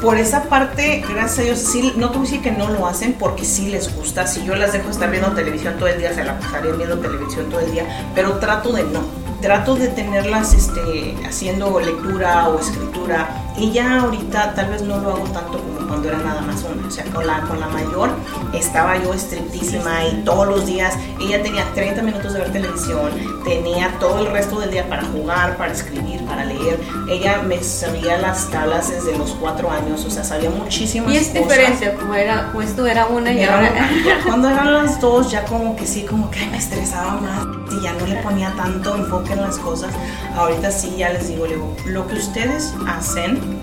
por 0.01 0.17
esa 0.17 0.43
parte, 0.43 1.03
gracias 1.07 1.39
a 1.39 1.41
Dios, 1.43 1.59
sí, 1.59 1.93
no 1.95 2.11
que 2.41 2.51
no 2.51 2.69
lo 2.69 2.87
hacen 2.87 3.13
porque 3.13 3.45
sí 3.45 3.69
les 3.69 3.93
gusta. 3.95 4.27
Si 4.27 4.43
yo 4.45 4.55
las 4.55 4.73
dejo 4.73 4.89
estar 4.89 5.09
viendo 5.09 5.31
televisión 5.31 5.75
todo 5.77 5.87
el 5.87 5.99
día, 5.99 6.13
se 6.13 6.23
la 6.23 6.39
pasarían 6.39 6.77
viendo 6.77 6.97
televisión 6.99 7.49
todo 7.49 7.59
el 7.59 7.71
día, 7.71 8.11
pero 8.15 8.37
trato 8.39 8.71
de 8.73 8.83
no. 8.83 9.18
Trato 9.41 9.75
de 9.75 9.87
tenerlas 9.87 10.53
este, 10.53 11.15
haciendo 11.25 11.79
lectura 11.79 12.49
o 12.49 12.59
escritura 12.59 13.29
y 13.59 13.71
ya 13.71 14.01
ahorita 14.01 14.53
tal 14.53 14.69
vez 14.69 14.81
no 14.81 14.99
lo 14.99 15.11
hago 15.11 15.23
tanto 15.33 15.59
como 15.59 15.87
cuando 15.87 16.07
era 16.07 16.17
nada 16.19 16.41
más 16.41 16.63
una. 16.63 16.87
O 16.87 16.91
sea, 16.91 17.03
con 17.05 17.25
la, 17.27 17.41
con 17.41 17.59
la 17.59 17.67
mayor 17.67 18.09
estaba 18.53 18.97
yo 19.01 19.13
estrictísima 19.13 20.05
y 20.05 20.23
todos 20.23 20.47
los 20.47 20.65
días 20.65 20.95
ella 21.19 21.41
tenía 21.43 21.65
30 21.73 22.01
minutos 22.01 22.33
de 22.33 22.39
ver 22.39 22.51
televisión, 22.51 23.11
tenía 23.43 23.91
todo 23.99 24.25
el 24.25 24.31
resto 24.31 24.59
del 24.59 24.71
día 24.71 24.87
para 24.87 25.03
jugar, 25.03 25.57
para 25.57 25.73
escribir, 25.73 26.23
para 26.25 26.45
leer. 26.45 26.79
Ella 27.09 27.41
me 27.41 27.61
sabía 27.61 28.17
las 28.17 28.49
tablas 28.49 28.89
desde 28.89 29.17
los 29.17 29.31
cuatro 29.31 29.69
años, 29.69 30.05
o 30.05 30.09
sea, 30.09 30.23
sabía 30.23 30.49
muchísimas 30.49 31.11
cosas. 31.11 31.21
Y 31.21 31.27
es 31.27 31.33
diferente, 31.33 31.95
como, 31.95 32.13
era, 32.13 32.47
como 32.47 32.61
esto 32.61 32.87
era 32.87 33.07
una 33.07 33.33
y, 33.33 33.43
ahora... 33.43 33.89
cuando 34.25 34.49
eran 34.49 34.73
las 34.73 35.01
dos 35.01 35.31
ya 35.31 35.43
como 35.45 35.75
que 35.75 35.85
sí, 35.85 36.03
como 36.03 36.31
que 36.31 36.45
me 36.47 36.57
estresaba 36.57 37.19
más 37.19 37.58
y 37.79 37.83
ya 37.83 37.93
no 37.93 38.05
le 38.05 38.15
ponía 38.17 38.53
tanto 38.55 38.95
enfoque 38.95 39.33
en 39.33 39.41
las 39.41 39.57
cosas. 39.57 39.93
Ahorita 40.35 40.71
sí, 40.71 40.95
ya 40.97 41.09
les 41.09 41.27
digo, 41.27 41.45
le 41.45 41.55
digo, 41.55 41.75
lo 41.85 42.07
que 42.07 42.15
ustedes 42.15 42.73
hacen 42.87 43.61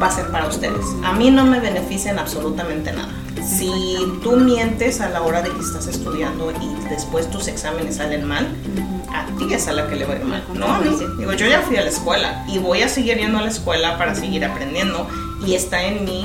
va 0.00 0.06
a 0.06 0.10
ser 0.10 0.30
para 0.30 0.46
ustedes. 0.46 0.84
A 1.04 1.12
mí 1.12 1.30
no 1.30 1.44
me 1.44 1.60
benefician 1.60 2.18
absolutamente 2.18 2.92
nada. 2.92 3.12
Si 3.44 3.70
tú 4.22 4.36
mientes 4.36 5.00
a 5.00 5.08
la 5.08 5.22
hora 5.22 5.42
de 5.42 5.50
que 5.50 5.60
estás 5.60 5.86
estudiando 5.86 6.52
y 6.52 6.88
después 6.88 7.30
tus 7.30 7.48
exámenes 7.48 7.96
salen 7.96 8.26
mal, 8.26 8.54
a 9.12 9.26
ti 9.38 9.52
es 9.52 9.66
a 9.68 9.72
la 9.72 9.88
que 9.88 9.96
le 9.96 10.04
va 10.04 10.14
a 10.14 10.16
ir 10.16 10.24
mal. 10.24 10.44
No, 10.54 10.66
a 10.66 10.78
mí. 10.80 10.90
Digo, 11.18 11.32
yo 11.32 11.46
ya 11.46 11.60
fui 11.62 11.76
a 11.76 11.82
la 11.82 11.90
escuela 11.90 12.44
y 12.48 12.58
voy 12.58 12.82
a 12.82 12.88
seguir 12.88 13.18
yendo 13.18 13.38
a 13.38 13.42
la 13.42 13.48
escuela 13.48 13.98
para 13.98 14.14
seguir 14.14 14.44
aprendiendo 14.44 15.06
y 15.44 15.54
está 15.54 15.82
en 15.84 16.04
mí, 16.04 16.24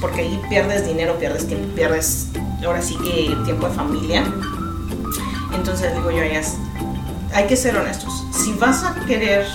porque 0.00 0.22
ahí 0.22 0.40
pierdes 0.48 0.86
dinero, 0.86 1.18
pierdes 1.18 1.46
tiempo, 1.46 1.74
pierdes 1.74 2.28
ahora 2.64 2.82
sí 2.82 2.96
que 2.96 3.36
tiempo 3.44 3.68
de 3.68 3.74
familia. 3.74 4.24
Entonces 5.58 5.92
digo 5.94 6.10
yo, 6.10 6.24
ya 6.24 6.40
hay 7.34 7.46
que 7.46 7.56
ser 7.56 7.76
honestos. 7.76 8.24
Si 8.32 8.52
vas 8.54 8.84
a 8.84 8.94
querer, 9.06 9.46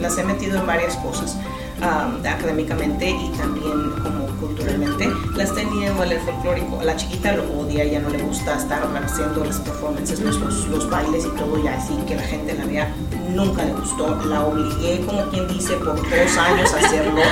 las 0.00 0.18
he 0.18 0.24
metido 0.24 0.58
en 0.58 0.66
varias 0.66 0.96
cosas, 0.96 1.36
académicamente 1.80 3.10
y 3.10 3.28
también 3.38 3.90
como 4.02 4.26
culturalmente, 4.40 5.10
las 5.36 5.54
tenía 5.54 5.88
en 5.88 5.98
ballet 5.98 6.20
folclórico. 6.24 6.82
La 6.82 6.96
chiquita 6.96 7.32
lo 7.32 7.44
odia, 7.60 7.84
ya 7.84 8.00
no 8.00 8.10
le 8.10 8.18
gusta 8.18 8.56
estar 8.56 8.82
haciendo 9.04 9.44
las 9.44 9.58
performances, 9.60 10.20
los, 10.20 10.38
los, 10.68 10.90
bailes 10.90 11.24
y 11.24 11.30
todo, 11.38 11.62
ya 11.62 11.74
así 11.74 11.94
que 12.06 12.16
la 12.16 12.22
gente 12.22 12.54
la 12.54 12.64
vea, 12.66 12.94
nunca 13.30 13.64
le 13.64 13.72
gustó. 13.72 14.16
La 14.26 14.44
obligué, 14.44 15.04
como 15.06 15.24
quien 15.30 15.46
dice, 15.48 15.74
por 15.76 15.96
dos 15.96 16.36
años 16.36 16.74
a 16.74 16.78
hacerlo. 16.78 17.22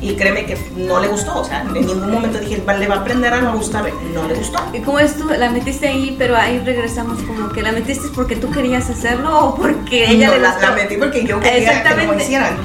Y 0.00 0.14
créeme 0.14 0.46
que 0.46 0.56
no 0.76 1.00
le 1.00 1.08
gustó, 1.08 1.40
o 1.40 1.44
sea, 1.44 1.62
en 1.62 1.72
ningún 1.72 2.10
momento 2.10 2.38
dije, 2.38 2.62
le 2.64 2.86
va 2.86 2.94
a 2.94 2.98
aprender 3.00 3.32
a 3.32 3.40
no 3.40 3.56
gustarle, 3.56 3.92
no 4.14 4.28
le 4.28 4.34
gustó. 4.34 4.58
¿Y 4.72 4.78
cómo 4.80 5.00
es 5.00 5.16
tú? 5.16 5.28
La 5.28 5.50
metiste 5.50 5.88
ahí, 5.88 6.14
pero 6.16 6.36
ahí 6.36 6.60
regresamos 6.60 7.20
como 7.22 7.48
que 7.48 7.62
la 7.62 7.72
metiste 7.72 8.08
porque 8.14 8.36
tú 8.36 8.50
querías 8.50 8.88
hacerlo 8.88 9.46
o 9.46 9.54
porque 9.56 10.04
ella 10.10 10.30
le 10.30 10.38
gustó? 10.38 10.60
La, 10.60 10.70
la 10.70 10.76
metí 10.76 10.96
porque 10.96 11.24
yo 11.24 11.40
quería 11.40 11.82
que 11.82 12.06
lo 12.06 12.14
hicieran. 12.14 12.56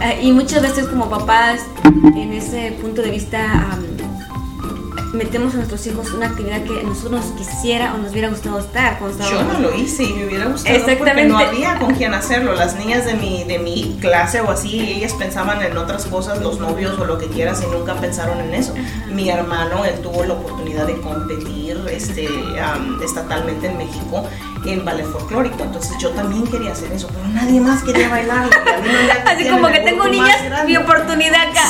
Eh, 0.00 0.20
y 0.22 0.32
muchas 0.32 0.62
veces 0.62 0.86
como 0.86 1.08
papás, 1.08 1.60
en 1.84 2.32
ese 2.32 2.72
punto 2.80 3.02
de 3.02 3.10
vista, 3.10 3.78
metemos 5.12 5.54
a 5.54 5.58
nuestros 5.58 5.86
hijos 5.86 6.10
una 6.12 6.26
actividad 6.26 6.62
que 6.64 6.82
nosotros 6.82 7.12
nos 7.12 7.24
quisiera 7.32 7.94
o 7.94 7.98
nos 7.98 8.12
hubiera 8.12 8.28
gustado 8.28 8.58
estar 8.58 8.98
cuando 8.98 9.28
Yo 9.28 9.42
no 9.42 9.60
lo 9.60 9.74
hice 9.74 10.04
y 10.04 10.12
me 10.14 10.26
hubiera 10.26 10.46
gustado 10.46 10.78
porque 10.98 11.24
no 11.24 11.38
había 11.38 11.78
con 11.78 11.94
quién 11.94 12.14
hacerlo. 12.14 12.54
Las 12.54 12.76
niñas 12.76 13.04
de 13.04 13.14
mi, 13.14 13.44
de 13.44 13.58
mi 13.58 13.98
clase 14.00 14.40
o 14.40 14.50
así, 14.50 14.80
ellas 14.80 15.12
pensaban 15.14 15.62
en 15.62 15.76
otras 15.76 16.06
cosas, 16.06 16.40
los 16.40 16.58
novios 16.58 16.98
o 16.98 17.04
lo 17.04 17.18
que 17.18 17.26
quieras, 17.26 17.62
y 17.62 17.70
nunca 17.70 17.94
pensaron 17.94 18.40
en 18.40 18.54
eso. 18.54 18.74
Mi 19.10 19.28
hermano, 19.28 19.84
él 19.84 20.00
tuvo 20.00 20.24
la 20.24 20.34
oportunidad 20.34 20.61
de 20.72 21.00
competir 21.00 21.76
este, 21.90 22.28
estatalmente 23.02 23.66
en 23.66 23.78
México 23.78 24.24
en 24.64 24.84
ballet 24.84 25.04
folclórico. 25.04 25.62
Entonces 25.62 25.96
yo 25.98 26.10
también 26.10 26.46
quería 26.46 26.72
hacer 26.72 26.92
eso, 26.92 27.08
pero 27.08 27.26
nadie 27.28 27.60
más 27.60 27.82
quería 27.82 28.08
bailar. 28.08 28.48
Así 29.26 29.48
como 29.48 29.68
que 29.68 29.80
tengo 29.80 30.06
niñas, 30.08 30.38
mi 30.66 30.76
oportunidad 30.76 31.48
acá. 31.48 31.62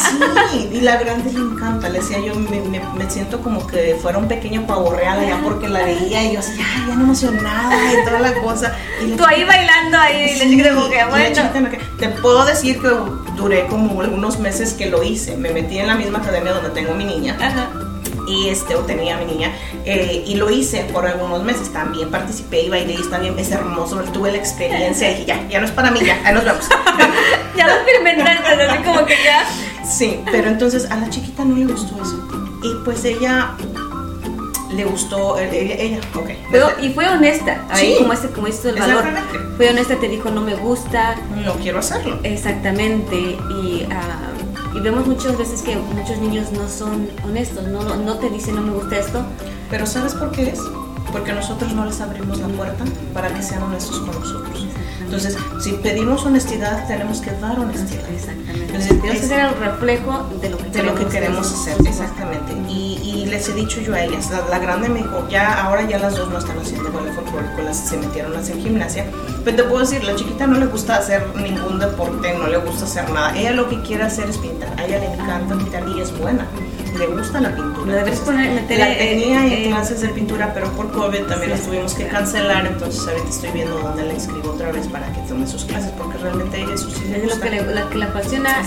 Sí, 0.51 0.69
y 0.73 0.81
la 0.81 0.97
grande 0.97 1.33
le 1.33 1.39
encanta. 1.39 1.89
Le 1.89 2.01
decía 2.01 2.19
yo, 2.21 2.35
me, 2.35 2.61
me, 2.61 3.11
siento 3.11 3.41
como 3.41 3.67
que 3.67 3.97
fuera 4.01 4.19
un 4.19 4.29
pequeño 4.29 4.67
pavo 4.67 4.93
real 4.93 5.19
allá 5.19 5.41
porque 5.43 5.69
la 5.69 5.83
veía 5.85 6.25
y 6.25 6.35
yo 6.35 6.41
así, 6.41 6.53
ay, 6.53 6.85
ya 6.89 6.95
no 6.95 7.05
emocionada 7.05 7.93
y 7.93 8.05
toda 8.05 8.21
la 8.21 8.35
cosa. 8.35 8.75
Y 9.05 9.13
Tú 9.13 9.25
ahí 9.25 9.45
bailando 9.45 9.99
ahí, 9.99 10.29
sí, 10.39 10.57
le 10.57 10.63
que 10.63 11.05
bueno. 11.05 11.51
Te 11.99 12.09
puedo 12.09 12.45
decir 12.45 12.81
que 12.81 12.89
duré 13.37 13.67
como 13.67 14.01
algunos 14.01 14.39
meses 14.39 14.73
que 14.75 14.87
lo 14.87 15.03
hice. 15.03 15.37
Me 15.37 15.51
metí 15.51 15.79
en 15.79 15.87
la 15.87 15.95
misma 15.95 16.19
academia 16.19 16.53
donde 16.53 16.71
tengo 16.71 16.95
mi 16.95 17.05
niña. 17.05 17.37
Ajá 17.41 17.92
y 18.27 18.49
este, 18.49 18.75
o 18.75 18.81
tenía 18.81 19.17
mi 19.17 19.25
niña, 19.25 19.53
eh, 19.85 20.25
y 20.27 20.35
lo 20.35 20.51
hice 20.51 20.85
por 20.93 21.07
algunos 21.07 21.43
meses. 21.43 21.73
También 21.73 22.11
participé 22.11 22.63
y 22.63 22.71
bailé 22.71 22.95
y 22.95 23.11
también 23.11 23.39
es 23.39 23.51
hermoso, 23.51 23.97
tuve 24.13 24.33
la 24.33 24.39
experiencia 24.39 25.11
y 25.11 25.15
dije, 25.15 25.27
ya, 25.27 25.49
ya 25.49 25.61
no 25.61 25.67
es 25.67 25.73
para 25.73 25.91
mí, 25.91 26.01
ya, 26.05 26.21
ahí 26.25 26.35
nos 26.35 26.45
vemos. 26.45 26.69
ya 27.57 27.67
lo 27.67 27.75
experimentaste, 27.75 28.63
así 28.63 28.83
como 28.83 29.07
que 29.07 29.17
ya. 29.25 29.45
Sí, 29.85 30.21
pero 30.31 30.49
entonces 30.49 30.91
a 30.91 30.97
la 30.97 31.11
chiquita 31.11 31.45
no 31.45 31.57
le 31.57 31.67
gustó 31.67 32.01
eso. 32.03 32.29
Y 32.63 32.85
pues 32.85 33.05
ella 33.05 33.57
le 34.75 34.85
gustó 34.85 35.39
eh, 35.39 35.49
ella, 35.53 35.75
ella 35.75 36.01
ok. 36.15 36.31
Pero, 36.51 36.71
y 36.81 36.91
fue 36.91 37.09
honesta, 37.09 37.65
ahí 37.71 37.97
como 37.99 38.13
este 38.13 38.29
como 38.29 38.47
el 38.47 38.79
valor. 38.79 39.05
Fue 39.57 39.69
honesta, 39.69 39.97
te 39.97 40.09
dijo 40.09 40.31
no 40.31 40.41
me 40.41 40.55
gusta. 40.55 41.17
No 41.45 41.55
quiero 41.55 41.79
hacerlo. 41.79 42.19
Exactamente. 42.23 43.17
Y 43.17 43.87
uh, 43.87 44.32
y 44.75 44.81
vemos 44.81 45.07
muchas 45.07 45.37
veces 45.37 45.63
que 45.63 45.77
muchos 45.77 46.19
niños 46.19 46.53
no 46.53 46.69
son 46.69 47.09
honestos, 47.25 47.67
no, 47.69 47.83
no 47.97 48.19
te 48.19 48.31
dicen 48.31 48.57
no 48.57 48.63
me 48.63 48.73
gusta 48.73 48.99
esto. 48.99 49.23
Pero 49.71 49.87
¿sabes 49.87 50.15
por 50.15 50.31
qué 50.33 50.51
es? 50.51 50.61
Porque 51.11 51.33
nosotros 51.33 51.73
no 51.75 51.85
les 51.85 52.01
abrimos 52.01 52.39
la 52.39 52.49
puerta 52.49 52.85
para 53.13 53.29
que 53.29 53.43
sean 53.43 53.63
honestos 53.63 53.99
con 54.01 54.19
nosotros. 54.19 54.67
Entonces, 55.13 55.37
si 55.61 55.73
pedimos 55.73 56.25
honestidad, 56.25 56.87
tenemos 56.87 57.21
que 57.21 57.33
dar 57.33 57.59
honestidad. 57.59 58.09
Exactamente. 58.09 58.65
Entonces, 58.65 59.03
que 59.03 59.19
ser 59.19 59.41
el 59.41 59.55
reflejo 59.57 60.27
de 60.41 60.49
lo 60.49 60.57
que, 60.57 60.71
de 60.71 60.83
lo 60.83 60.95
que 60.95 61.05
queremos 61.05 61.53
hacer. 61.53 61.77
Exactamente. 61.87 62.55
Y, 62.67 62.99
y, 63.05 63.27
les 63.27 63.47
he 63.49 63.53
dicho 63.53 63.83
yo 63.83 63.95
a 63.95 64.05
ellas, 64.05 64.31
la, 64.49 64.59
grande 64.59 64.89
me 64.89 65.01
dijo, 65.01 65.29
ya, 65.29 65.65
ahora 65.65 65.87
ya 65.87 65.99
las 65.99 66.17
dos 66.17 66.31
no 66.31 66.39
están 66.39 66.59
haciendo 66.59 66.91
ballet 66.91 67.15
folclórico, 67.15 67.61
las 67.63 67.77
se 67.77 67.99
metieron 67.99 68.35
a 68.35 68.39
hacer 68.39 68.57
gimnasia. 68.57 69.05
Pero 69.45 69.57
te 69.59 69.63
puedo 69.65 69.81
decir, 69.81 70.03
la 70.03 70.17
chiquita 70.17 70.47
no 70.47 70.59
le 70.59 70.65
gusta 70.65 70.97
hacer 70.97 71.27
ningún 71.37 71.79
deporte, 71.79 72.35
no 72.39 72.47
le 72.47 72.57
gusta 72.57 72.87
hacer 72.87 73.11
nada. 73.11 73.37
Ella 73.37 73.53
lo 73.53 73.69
que 73.69 73.83
quiere 73.83 74.05
hacer 74.05 74.31
es 74.31 74.39
pintar. 74.39 74.73
A 74.79 74.87
ella 74.87 74.99
le 74.99 75.13
encanta 75.13 75.57
pintar 75.59 75.87
y 75.89 76.01
es 76.01 76.19
buena 76.19 76.47
le 76.99 77.07
gusta 77.07 77.41
la 77.41 77.55
pintura. 77.55 77.97
debes 77.97 78.21
poner, 78.21 78.55
meter, 78.55 78.79
la 78.79 78.97
tenía 78.97 79.47
en 79.47 79.71
clases 79.71 80.01
de 80.01 80.09
pintura, 80.09 80.53
pero 80.53 80.71
por 80.73 80.91
COVID 80.93 81.23
también 81.25 81.51
las 81.51 81.63
tuvimos 81.63 81.95
que 81.95 82.07
cancelar, 82.07 82.67
entonces 82.67 83.07
ahorita 83.07 83.29
estoy 83.29 83.51
viendo 83.51 83.79
dónde 83.79 84.05
la 84.05 84.15
inscribo 84.15 84.51
otra 84.51 84.73
vez 84.73 84.87
para 84.89 85.11
que 85.13 85.21
tome 85.21 85.47
sus 85.47 85.65
clases, 85.65 85.91
porque 85.93 86.19
realmente 86.19 86.63
eso 86.63 86.91
sí 86.91 87.13
Es 87.15 87.35
lo 87.35 87.41
que, 87.41 87.51
le, 87.51 87.75
la, 87.75 87.89
que 87.89 87.99
la 87.99 88.07
apasiona. 88.07 88.63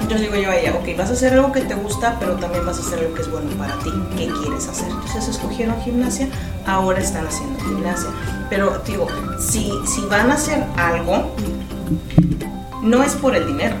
Entonces 0.00 0.20
digo 0.20 0.36
yo 0.36 0.50
a 0.50 0.56
ella, 0.56 0.74
ok, 0.74 0.96
vas 0.96 1.10
a 1.10 1.12
hacer 1.12 1.34
algo 1.34 1.52
que 1.52 1.60
te 1.60 1.74
gusta, 1.74 2.16
pero 2.18 2.34
también 2.36 2.64
vas 2.64 2.78
a 2.78 2.80
hacer 2.80 2.98
algo 3.00 3.14
que 3.14 3.22
es 3.22 3.30
bueno 3.30 3.50
para 3.56 3.78
ti, 3.80 3.90
¿qué 4.16 4.26
quieres 4.26 4.68
hacer? 4.68 4.88
Entonces 4.88 5.28
escogieron 5.28 5.80
gimnasia, 5.82 6.28
ahora 6.66 7.00
están 7.00 7.26
haciendo 7.26 7.58
gimnasia. 7.60 8.10
Pero 8.50 8.82
digo, 8.86 9.06
si, 9.38 9.72
si 9.86 10.00
van 10.02 10.30
a 10.30 10.34
hacer 10.34 10.64
algo, 10.76 11.34
no 12.82 13.02
es 13.02 13.14
por 13.14 13.34
el 13.34 13.46
dinero, 13.46 13.76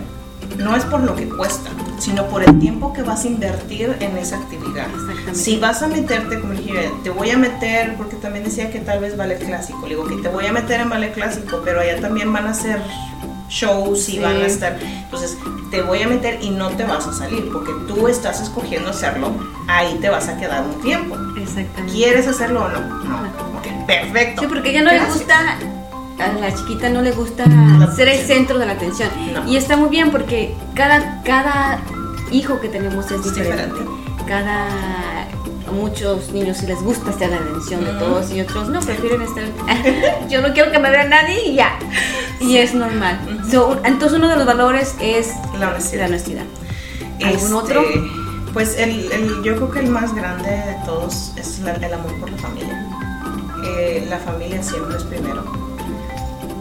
no 0.58 0.76
es 0.76 0.84
por 0.84 1.00
lo 1.00 1.14
que 1.14 1.28
cuesta 1.28 1.70
sino 2.04 2.26
por 2.26 2.42
el 2.42 2.58
tiempo 2.58 2.92
que 2.92 3.02
vas 3.02 3.24
a 3.24 3.28
invertir 3.28 3.96
en 4.00 4.18
esa 4.18 4.36
actividad. 4.36 4.86
Si 5.32 5.56
vas 5.58 5.82
a 5.82 5.86
meterte, 5.86 6.38
como 6.38 6.52
dije, 6.52 6.90
te 7.02 7.08
voy 7.08 7.30
a 7.30 7.38
meter, 7.38 7.94
porque 7.96 8.16
también 8.16 8.44
decía 8.44 8.70
que 8.70 8.78
tal 8.80 9.00
vez 9.00 9.16
ballet 9.16 9.42
clásico, 9.42 9.80
le 9.82 9.94
digo 9.94 10.06
que 10.06 10.16
te 10.16 10.28
voy 10.28 10.46
a 10.46 10.52
meter 10.52 10.80
en 10.80 10.90
ballet 10.90 11.14
clásico, 11.14 11.62
pero 11.64 11.80
allá 11.80 11.98
también 12.00 12.30
van 12.30 12.46
a 12.46 12.50
hacer 12.50 12.78
shows 13.48 14.08
y 14.10 14.18
van 14.18 14.36
a 14.36 14.46
estar, 14.46 14.78
entonces 14.82 15.38
te 15.70 15.80
voy 15.80 16.02
a 16.02 16.08
meter 16.08 16.38
y 16.42 16.50
no 16.50 16.68
te 16.70 16.84
vas 16.84 17.06
a 17.06 17.12
salir, 17.12 17.48
porque 17.50 17.72
tú 17.88 18.06
estás 18.06 18.40
escogiendo 18.40 18.90
hacerlo, 18.90 19.32
ahí 19.66 19.96
te 20.00 20.10
vas 20.10 20.28
a 20.28 20.36
quedar 20.36 20.62
un 20.62 20.80
tiempo. 20.82 21.16
Exactamente. 21.40 21.92
¿Quieres 21.92 22.26
hacerlo 22.26 22.64
o 22.64 22.68
no? 22.68 22.80
No. 22.80 23.16
Ok, 23.58 23.86
perfecto. 23.86 24.42
Sí, 24.42 24.48
porque 24.48 24.72
ya 24.72 24.82
no 24.82 24.90
le 24.90 25.04
gusta 25.06 25.58
a 26.18 26.32
la 26.32 26.54
chiquita 26.54 26.88
no 26.90 27.02
le 27.02 27.10
gusta 27.12 27.44
ser 27.94 28.08
el 28.08 28.24
centro 28.24 28.58
de 28.58 28.66
la 28.66 28.72
atención. 28.72 29.08
Y 29.46 29.56
está 29.56 29.76
muy 29.76 29.88
bien 29.88 30.10
porque 30.10 30.54
cada, 30.74 31.22
cada 31.22 31.80
hijo 32.34 32.60
que 32.60 32.68
tenemos 32.68 33.10
es 33.10 33.22
diferente. 33.22 33.80
Cada 34.26 35.28
muchos 35.72 36.30
niños 36.30 36.62
les 36.62 36.80
gusta 36.82 37.10
estar 37.10 37.30
la 37.30 37.36
atención 37.36 37.84
de 37.84 37.92
todos 37.92 38.30
y 38.30 38.40
otros 38.40 38.68
no, 38.68 38.80
prefieren 38.80 39.22
estar. 39.22 39.44
Yo 40.28 40.40
no 40.40 40.52
quiero 40.52 40.70
que 40.70 40.78
me 40.78 40.90
vea 40.90 41.04
nadie 41.04 41.48
y 41.48 41.54
ya. 41.54 41.78
Y 42.40 42.56
es 42.58 42.74
normal. 42.74 43.18
entonces 43.84 44.18
uno 44.18 44.28
de 44.28 44.36
los 44.36 44.46
valores 44.46 44.94
es 45.00 45.32
la 45.58 45.70
honestidad. 45.70 46.02
La 46.02 46.06
honestidad. 46.08 46.44
¿Algún 47.22 47.32
este, 47.34 47.54
otro? 47.54 47.84
Pues 48.52 48.78
el, 48.78 49.10
el, 49.10 49.42
yo 49.42 49.56
creo 49.56 49.70
que 49.70 49.80
el 49.80 49.88
más 49.88 50.14
grande 50.14 50.48
de 50.48 50.76
todos 50.84 51.32
es 51.36 51.58
el 51.58 51.92
amor 51.92 52.20
por 52.20 52.30
la 52.30 52.38
familia. 52.38 52.86
Eh, 53.66 54.06
la 54.08 54.18
familia 54.18 54.62
siempre 54.62 54.96
es 54.96 55.02
primero 55.04 55.42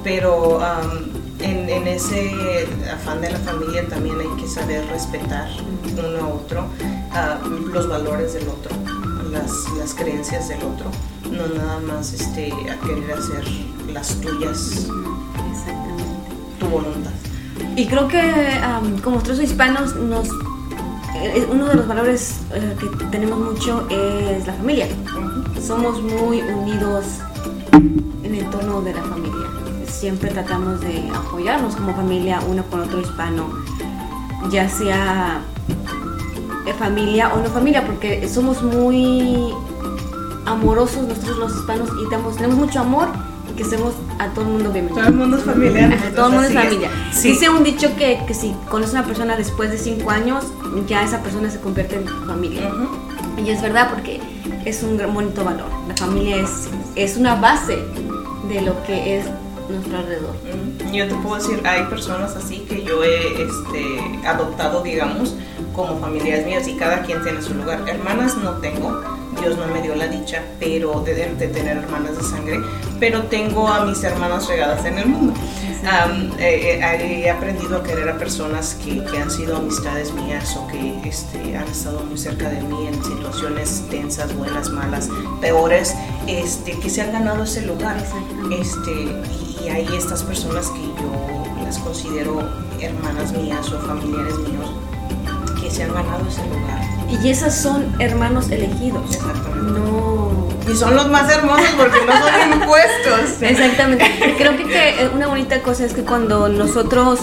pero 0.04 0.60
en, 1.44 1.88
ese 1.88 2.68
afán 2.92 3.22
de 3.22 3.32
la 3.32 3.40
familia 3.40 3.88
también 3.88 4.16
hay 4.20 4.42
que 4.42 4.48
saber 4.48 4.86
respetar 4.88 5.50
uno 5.92 6.26
a 6.26 6.28
otro, 6.28 6.66
los 7.72 7.88
valores 7.88 8.34
del 8.34 8.48
otro, 8.48 8.72
las, 9.32 9.94
creencias 9.94 10.48
del 10.48 10.64
otro, 10.64 10.90
no 11.30 11.48
nada 11.48 11.80
más 11.80 12.14
este, 12.14 12.52
a 12.70 12.80
querer 12.80 13.12
hacer 13.12 13.44
las 13.92 14.16
tuyas, 14.22 14.88
tu 16.60 16.68
voluntad. 16.68 17.12
Y 17.76 17.88
creo 17.88 18.08
que 18.08 18.22
como 19.04 19.18
nosotros 19.18 19.40
hispanos 19.40 19.96
nos 19.96 20.30
eh, 21.16 21.48
uno 21.52 21.68
de 21.68 21.76
los 21.76 21.88
valores 21.88 22.42
eh, 22.54 22.76
que 22.80 23.06
tenemos 23.06 23.38
mucho 23.40 23.88
es 23.90 24.46
la 24.48 24.54
familia. 24.54 24.88
Somos 25.62 26.02
muy 26.02 26.42
unidos 26.42 27.06
en 28.24 28.36
el 28.36 28.50
torno 28.50 28.82
de 28.82 28.94
la 28.94 29.04
familia 29.04 29.63
siempre 30.04 30.32
tratamos 30.32 30.82
de 30.82 31.10
apoyarnos 31.16 31.78
como 31.78 31.96
familia 31.96 32.42
uno 32.46 32.62
con 32.66 32.82
otro 32.82 33.00
hispano, 33.00 33.48
ya 34.52 34.68
sea 34.68 35.42
familia 36.78 37.34
o 37.34 37.38
no 37.42 37.46
familia, 37.46 37.86
porque 37.86 38.28
somos 38.28 38.62
muy 38.64 39.54
amorosos 40.46 41.08
nosotros 41.08 41.38
los 41.38 41.56
hispanos 41.56 41.90
y 42.02 42.10
tenemos, 42.10 42.36
tenemos 42.36 42.58
mucho 42.58 42.82
amor 42.82 43.08
que 43.56 43.64
somos 43.64 43.94
a 44.20 44.28
todo 44.34 44.44
el 44.44 44.52
mundo 44.52 44.74
bienvenido. 44.74 45.06
Todo 45.06 45.14
el 45.14 45.16
mundo 45.16 45.38
es 45.38 45.44
familiar. 45.46 45.94
Ajá, 45.94 46.10
todo 46.14 46.26
el 46.26 46.32
mundo 46.34 46.48
es 46.50 46.54
familia. 46.54 46.90
Dice 47.24 47.50
un 47.50 47.64
dicho 47.64 47.96
que, 47.96 48.20
que 48.28 48.34
si 48.34 48.54
conoces 48.70 48.96
a 48.96 49.00
una 49.00 49.08
persona 49.08 49.38
después 49.38 49.72
de 49.72 49.78
cinco 49.78 50.12
años, 50.12 50.44
ya 50.86 51.02
esa 51.06 51.24
persona 51.24 51.50
se 51.50 51.62
convierte 51.62 51.96
en 51.96 52.06
familia. 52.28 52.70
Y 53.38 53.50
es 53.50 53.62
verdad 53.62 53.90
porque 53.90 54.20
es 54.66 54.84
un 54.84 54.98
gran 54.98 55.14
bonito 55.14 55.46
valor. 55.46 55.70
La 55.88 55.96
familia 55.96 56.36
es, 56.36 56.68
es 56.96 57.16
una 57.16 57.36
base 57.36 57.78
de 58.50 58.60
lo 58.60 58.84
que 58.84 59.20
es 59.20 59.28
nuestro 59.70 59.98
alrededor. 59.98 60.36
Yo 60.92 61.08
te 61.08 61.16
puedo 61.16 61.36
decir, 61.36 61.62
hay 61.66 61.84
personas 61.86 62.36
así 62.36 62.60
que 62.60 62.84
yo 62.84 63.04
he 63.04 63.44
este, 63.44 64.28
adoptado, 64.28 64.84
digamos, 64.84 65.36
como 65.74 66.00
familiares 66.00 66.46
mías 66.46 66.68
y 66.68 66.76
cada 66.76 67.02
quien 67.02 67.24
tiene 67.24 67.42
su 67.42 67.54
lugar. 67.54 67.84
Hermanas 67.88 68.38
no 68.38 68.52
tengo, 68.58 69.02
Dios 69.40 69.58
no 69.58 69.68
me 69.68 69.82
dio 69.82 69.96
la 69.96 70.08
dicha, 70.08 70.44
pero 70.60 71.02
de, 71.02 71.14
de 71.36 71.48
tener 71.48 71.78
hermanas 71.78 72.18
de 72.18 72.24
sangre, 72.24 72.62
pero 73.00 73.24
tengo 73.24 73.68
a 73.68 73.86
mis 73.86 74.04
hermanas 74.04 74.48
regadas 74.48 74.86
en 74.86 75.00
el 75.00 75.08
mundo. 75.08 75.34
Eh, 76.40 76.80
eh, 76.82 77.24
he 77.26 77.30
aprendido 77.30 77.78
a 77.78 77.84
querer 77.84 78.08
a 78.08 78.18
personas 78.18 78.76
que, 78.76 79.04
que, 79.04 79.18
han 79.18 79.30
sido 79.30 79.58
amistades 79.58 80.14
mías 80.14 80.56
o 80.56 80.66
que 80.68 81.02
este, 81.08 81.58
han 81.58 81.68
estado 81.68 82.00
muy 82.06 82.18
cerca 82.18 82.50
de 82.50 82.62
mí 82.62 82.88
en 82.88 83.04
situaciones 83.04 83.84
tensas, 83.90 84.34
buenas, 84.34 84.70
malas, 84.70 85.10
peores, 85.42 85.94
este, 86.28 86.80
que 86.80 86.90
se 86.90 87.02
han 87.02 87.12
ganado 87.12 87.44
ese 87.44 87.66
lugar. 87.66 87.98
Este, 88.52 88.92
y, 88.92 89.66
y 89.66 89.70
hay 89.70 89.88
estas 89.96 90.24
personas 90.24 90.70
que 90.70 90.82
yo 90.82 91.66
las 91.66 91.78
considero 91.80 92.50
hermanas 92.80 93.34
mías 93.34 93.70
o 93.72 93.80
familiares 93.82 94.38
míos 94.38 94.70
se 95.74 95.84
han 95.84 95.94
ganado 95.94 96.28
ese 96.28 96.42
lugar. 96.46 96.82
Y 97.22 97.30
esas 97.30 97.56
son 97.56 97.96
hermanos 98.00 98.50
elegidos. 98.50 99.16
Exactamente. 99.16 99.80
No. 99.80 100.48
Y 100.72 100.76
son 100.76 100.96
los 100.96 101.10
más 101.10 101.30
hermosos 101.32 101.68
porque 101.78 102.00
no 102.06 102.14
son 102.14 102.54
impuestos. 102.62 103.42
Exactamente. 103.42 104.06
Creo 104.38 104.58
que, 104.58 104.66
que 104.66 105.10
una 105.14 105.28
bonita 105.28 105.62
cosa 105.62 105.86
es 105.86 105.94
que 105.94 106.04
cuando 106.04 106.48
nosotros 106.50 107.20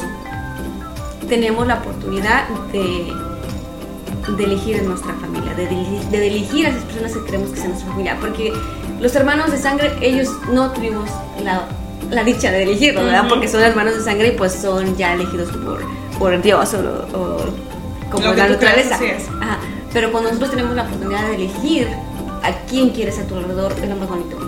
tenemos 1.29 1.67
la 1.67 1.77
oportunidad 1.77 2.49
de, 2.73 3.13
de 4.37 4.45
elegir 4.45 4.77
en 4.77 4.89
nuestra 4.89 5.15
familia, 5.15 5.55
de, 5.55 5.67
de, 5.67 6.27
elegir 6.27 6.67
a 6.67 6.71
esas 6.71 6.85
personas 6.85 7.13
que 7.13 7.25
queremos 7.25 7.51
que 7.51 7.57
sean 7.57 7.71
nuestra 7.71 7.91
familia, 7.91 8.17
porque 8.21 8.53
los 9.01 9.15
hermanos 9.15 9.51
de 9.51 9.59
sangre, 9.59 9.93
ellos 10.01 10.29
no 10.53 10.73
tuvimos 10.73 11.09
la, 11.43 11.67
la 12.11 12.25
dicha 12.25 12.51
de 12.51 12.65
elegirlos, 12.65 13.05
¿verdad? 13.05 13.27
Porque 13.29 13.49
son 13.49 13.63
hermanos 13.63 13.97
de 13.97 14.03
sangre 14.03 14.29
y 14.29 14.31
pues 14.33 14.53
son 14.53 14.97
ya 14.97 15.15
elegidos 15.15 15.51
por, 15.57 15.81
por 16.19 16.43
Dios 16.43 16.75
o, 16.75 17.17
o 17.17 17.70
como 18.11 18.33
la 18.35 18.49
naturaleza. 18.49 18.99
Ajá. 19.41 19.59
Pero 19.93 20.13
cuando 20.13 20.31
nosotros 20.31 20.51
tenemos 20.51 20.77
la 20.77 20.83
oportunidad 20.85 21.29
de 21.29 21.35
elegir 21.35 21.89
a 22.43 22.53
quién 22.69 22.91
quieres 22.91 23.19
a 23.19 23.27
tu 23.27 23.37
alrededor, 23.37 23.73
es 23.73 23.89
lo 23.89 23.97
más 23.97 24.09
bonito. 24.09 24.39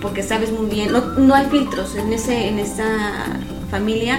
Porque 0.00 0.22
sabes 0.22 0.52
muy 0.52 0.66
bien, 0.66 0.92
no, 0.92 1.00
no 1.00 1.34
hay 1.34 1.46
filtros 1.46 1.96
en, 1.96 2.12
ese, 2.12 2.48
en 2.48 2.58
esa 2.58 2.84
familia, 3.70 4.18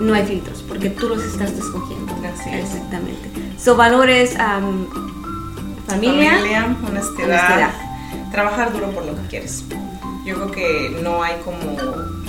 no 0.00 0.14
hay 0.14 0.26
filtros, 0.26 0.62
porque 0.66 0.90
tú 0.90 1.08
los 1.08 1.22
estás 1.22 1.52
escogiendo. 1.52 2.12
Es. 2.24 2.64
Exactamente. 2.64 3.30
So, 3.58 3.76
valores, 3.76 4.34
um, 4.34 4.86
familia, 5.86 6.34
Familia, 6.34 6.76
honestidad, 6.86 7.28
honestidad. 7.28 7.70
trabajar 8.32 8.72
duro 8.72 8.90
por 8.90 9.04
lo 9.04 9.14
que 9.14 9.22
quieres. 9.28 9.64
Yo 10.24 10.34
creo 10.36 10.50
que 10.50 11.00
no 11.02 11.22
hay 11.22 11.36
como 11.44 11.76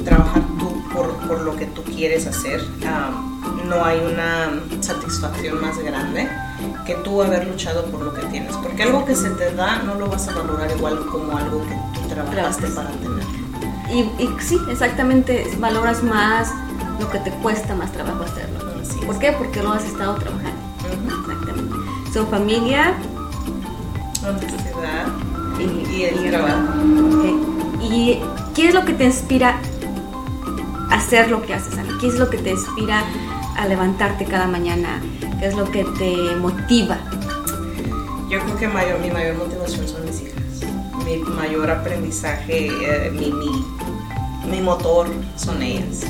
trabajar 0.04 0.44
tú 0.60 0.84
por, 0.94 1.16
por 1.28 1.42
lo 1.42 1.56
que 1.56 1.66
tú 1.68 1.82
quieres 1.84 2.28
hacer. 2.28 2.62
Um, 2.62 3.35
no 3.68 3.84
hay 3.84 4.00
una 4.00 4.62
satisfacción 4.82 5.62
más 5.62 5.78
grande 5.80 6.30
que 6.86 6.96
tú 6.96 7.22
haber 7.22 7.48
luchado 7.48 7.86
por 7.86 8.02
lo 8.02 8.14
que 8.14 8.22
tienes. 8.28 8.56
Porque 8.58 8.84
algo 8.84 9.06
que 9.06 9.16
se 9.16 9.30
te 9.32 9.54
da 9.54 9.84
no 9.84 9.96
lo 9.96 10.08
vas 10.08 10.28
a 10.28 10.34
valorar 10.34 10.70
igual 10.76 11.06
como 11.12 11.38
algo 11.38 11.62
que 11.66 11.76
tú 12.00 12.08
trabajaste 12.08 12.68
para 12.68 12.90
tener. 12.92 13.26
Y, 13.92 14.00
y 14.24 14.36
sí, 14.40 14.60
exactamente, 14.70 15.52
valoras 15.60 16.04
más 16.04 16.52
lo 17.00 17.10
que 17.10 17.20
te 17.20 17.32
cuesta 17.32 17.76
más 17.76 17.92
trabajo 17.92 18.24
hacerlo. 18.24 18.60
Así 18.82 19.00
es. 19.00 19.06
¿Por 19.06 19.20
qué? 19.20 19.32
Porque 19.34 19.62
lo 19.62 19.74
has 19.74 19.84
estado 19.84 20.16
trabajando. 20.16 20.60
Ujú. 20.82 21.22
Exactamente. 21.22 21.76
So, 22.14 22.26
familia 22.28 22.94
Honestidad 24.28 25.08
y, 25.60 25.96
y 25.96 26.04
el 26.06 26.26
y 26.26 26.30
trabajo. 26.30 26.58
Ok. 27.12 27.82
¿Y 27.84 28.20
qué 28.56 28.70
es 28.70 28.74
lo 28.74 28.84
que 28.86 28.94
te 28.94 29.06
inspira 29.06 29.60
a 30.90 30.96
hacer 30.96 31.30
lo 31.30 31.42
que 31.44 31.54
haces? 31.54 31.76
¿Qué 32.00 32.08
es 32.08 32.16
lo 32.16 32.30
que 32.30 32.38
te 32.38 32.52
inspira 32.52 33.04
a 33.56 33.68
levantarte 33.68 34.26
cada 34.26 34.48
mañana? 34.48 35.02
¿Qué 35.40 35.48
es 35.48 35.56
lo 35.56 35.70
que 35.70 35.84
te 35.84 36.36
motiva? 36.36 36.98
Yo 38.30 38.40
creo 38.40 38.58
que 38.58 38.68
mayor, 38.68 39.00
mi 39.00 39.12
mayor 39.12 39.36
motivación 39.36 39.88
son 39.88 40.06
mis 40.06 40.22
hijas. 40.22 40.36
Mi 41.06 41.18
mayor 41.18 41.70
aprendizaje, 41.70 42.68
eh, 42.68 43.12
mi, 43.12 43.32
mi, 43.32 43.66
mi 44.50 44.62
motor 44.62 45.08
son 45.36 45.62
ellas. 45.62 46.04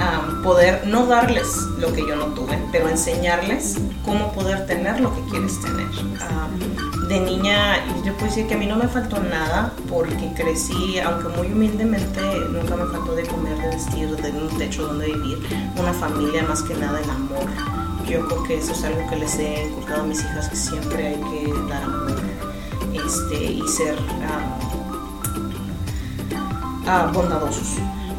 Am, 0.00 0.42
poder 0.42 0.86
no 0.86 1.06
darles 1.06 1.56
lo 1.78 1.92
que 1.92 2.00
yo 2.06 2.16
no 2.16 2.26
tuve, 2.26 2.58
pero 2.72 2.88
enseñarles 2.88 3.78
cómo 4.04 4.32
poder 4.32 4.66
tener 4.66 5.00
lo 5.00 5.14
que 5.14 5.22
quieres 5.30 5.60
tener. 5.60 5.86
Am, 6.20 6.93
de 7.08 7.20
niña, 7.20 7.84
yo 8.04 8.12
puedo 8.14 8.26
decir 8.26 8.46
que 8.46 8.54
a 8.54 8.56
mí 8.56 8.66
no 8.66 8.76
me 8.76 8.88
faltó 8.88 9.18
nada 9.20 9.72
porque 9.88 10.32
crecí, 10.34 10.98
aunque 11.00 11.28
muy 11.36 11.48
humildemente, 11.48 12.20
nunca 12.50 12.76
me 12.76 12.86
faltó 12.86 13.14
de 13.14 13.24
comer, 13.26 13.58
de 13.58 13.68
vestir, 13.68 14.08
de 14.16 14.30
un 14.30 14.48
techo 14.58 14.86
donde 14.86 15.06
vivir, 15.06 15.38
una 15.76 15.92
familia, 15.92 16.42
más 16.44 16.62
que 16.62 16.74
nada 16.74 17.00
el 17.00 17.10
amor. 17.10 17.46
Yo 18.08 18.26
creo 18.26 18.42
que 18.44 18.58
eso 18.58 18.72
es 18.72 18.84
algo 18.84 19.06
que 19.08 19.16
les 19.16 19.38
he 19.38 19.64
inculcado 19.64 20.02
a 20.02 20.06
mis 20.06 20.20
hijas, 20.20 20.48
que 20.48 20.56
siempre 20.56 21.08
hay 21.08 21.16
que 21.16 21.52
dar 21.68 21.82
amor 21.84 22.14
este, 22.92 23.44
y 23.44 23.68
ser 23.68 23.98
ah, 26.86 27.10
bondadosos 27.12 27.78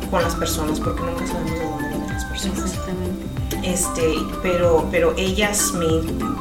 con 0.10 0.22
las 0.22 0.36
personas, 0.36 0.80
porque 0.80 1.02
nunca 1.02 1.26
sabemos 1.28 1.52
de 1.52 1.66
dónde 1.66 1.90
vienen 1.90 2.14
las 2.14 2.26
personas. 2.26 2.60
Exactamente. 2.60 3.35
Este, 3.64 4.14
pero, 4.44 4.88
pero 4.92 5.14
ellas 5.18 5.72
me, 5.74 5.88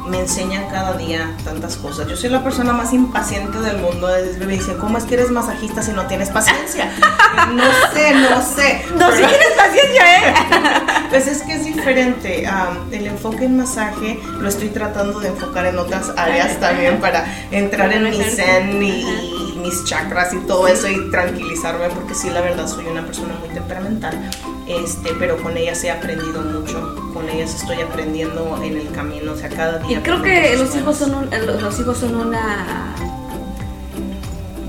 me 0.09 0.19
enseñan 0.19 0.69
cada 0.69 0.93
día 0.93 1.35
tantas 1.43 1.75
cosas. 1.77 2.07
Yo 2.07 2.15
soy 2.15 2.29
la 2.29 2.43
persona 2.43 2.71
más 2.71 2.93
impaciente 2.93 3.57
del 3.59 3.77
mundo. 3.77 4.09
Me 4.39 4.53
dicen, 4.53 4.77
¿cómo 4.77 4.97
es 4.97 5.05
que 5.05 5.15
eres 5.15 5.31
masajista 5.31 5.81
si 5.81 5.91
no 5.91 6.05
tienes 6.07 6.29
paciencia? 6.29 6.91
no 7.51 7.63
sé, 7.93 8.13
no 8.13 8.41
sé. 8.41 8.85
No, 8.95 9.11
si 9.11 9.17
Pero- 9.23 9.27
tienes 9.29 9.51
paciencia, 9.57 10.17
¿eh? 10.29 10.33
pues 11.09 11.27
es 11.27 11.41
que 11.41 11.53
es 11.55 11.65
diferente. 11.65 12.45
Am, 12.47 12.77
el 12.91 13.07
enfoque 13.07 13.45
en 13.45 13.57
masaje 13.57 14.19
lo 14.39 14.47
estoy 14.47 14.69
tratando 14.69 15.19
de 15.19 15.29
enfocar 15.29 15.65
en 15.65 15.79
otras 15.79 16.11
áreas 16.17 16.59
también 16.59 16.99
para 16.99 17.25
entrar 17.51 17.91
en 17.91 18.03
mi 18.03 18.21
zen 18.23 18.83
y, 18.83 19.01
y 19.01 19.59
mis 19.61 19.83
chakras 19.85 20.33
y 20.33 20.37
todo 20.39 20.67
eso 20.67 20.87
y 20.87 21.09
tranquilizarme 21.09 21.89
porque 21.89 22.13
sí, 22.13 22.29
la 22.29 22.41
verdad 22.41 22.67
soy 22.67 22.85
una 22.85 23.03
persona 23.05 23.33
muy 23.39 23.49
temperamental. 23.49 24.29
Este, 24.67 25.11
pero 25.19 25.37
con 25.43 25.55
ellas 25.57 25.83
he 25.83 25.91
aprendido 25.91 26.41
mucho. 26.41 26.95
Con 27.13 27.29
ellas 27.29 27.53
estoy 27.61 27.81
aprendiendo 27.81 28.59
en 28.63 28.77
el 28.77 28.91
camino, 28.91 29.33
o 29.33 29.35
sea, 29.37 29.49
cada 29.49 29.83
Y 29.85 29.89
día. 29.89 30.03
creo 30.03 30.17
aprendo 30.17 30.49
que 30.49 30.57
los 30.57 30.75
hijos 30.75 30.97
son 30.97 31.13
un- 31.15 31.29
los 31.45 31.61
los 31.61 31.79
hijos 31.79 31.97
son 31.97 32.15
una 32.15 32.95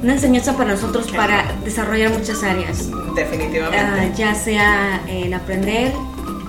una 0.03 0.13
enseñanza 0.13 0.57
para 0.57 0.73
nosotros 0.73 1.11
para 1.11 1.53
desarrollar 1.65 2.13
muchas 2.13 2.43
áreas, 2.43 2.89
Definitivamente. 3.15 3.79
Ah, 3.79 4.09
ya 4.15 4.35
sea 4.35 5.01
en 5.09 5.33
aprender 5.33 5.93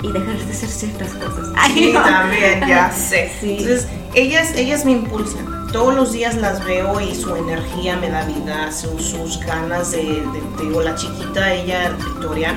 y 0.03 0.11
dejar 0.11 0.37
de 0.37 0.51
hacer 0.53 0.69
ciertas 0.69 1.09
cosas. 1.13 1.47
Sí, 1.73 1.91
no. 1.93 2.01
también, 2.03 2.67
ya 2.67 2.91
sé. 2.91 3.31
Sí. 3.39 3.51
Entonces, 3.59 3.87
ellas, 4.13 4.51
ellas 4.55 4.83
me 4.85 4.91
impulsan. 4.91 5.67
Todos 5.71 5.95
los 5.95 6.11
días 6.11 6.35
las 6.35 6.63
veo 6.65 6.99
y 7.01 7.15
su 7.15 7.35
energía 7.35 7.95
me 7.97 8.09
da 8.09 8.25
vida, 8.25 8.71
su- 8.71 8.99
sus 8.99 9.39
ganas 9.39 9.91
de, 9.91 10.03
de- 10.03 10.63
digo, 10.63 10.81
la 10.81 10.95
chiquita, 10.95 11.53
ella, 11.53 11.91
Victoria, 11.97 12.53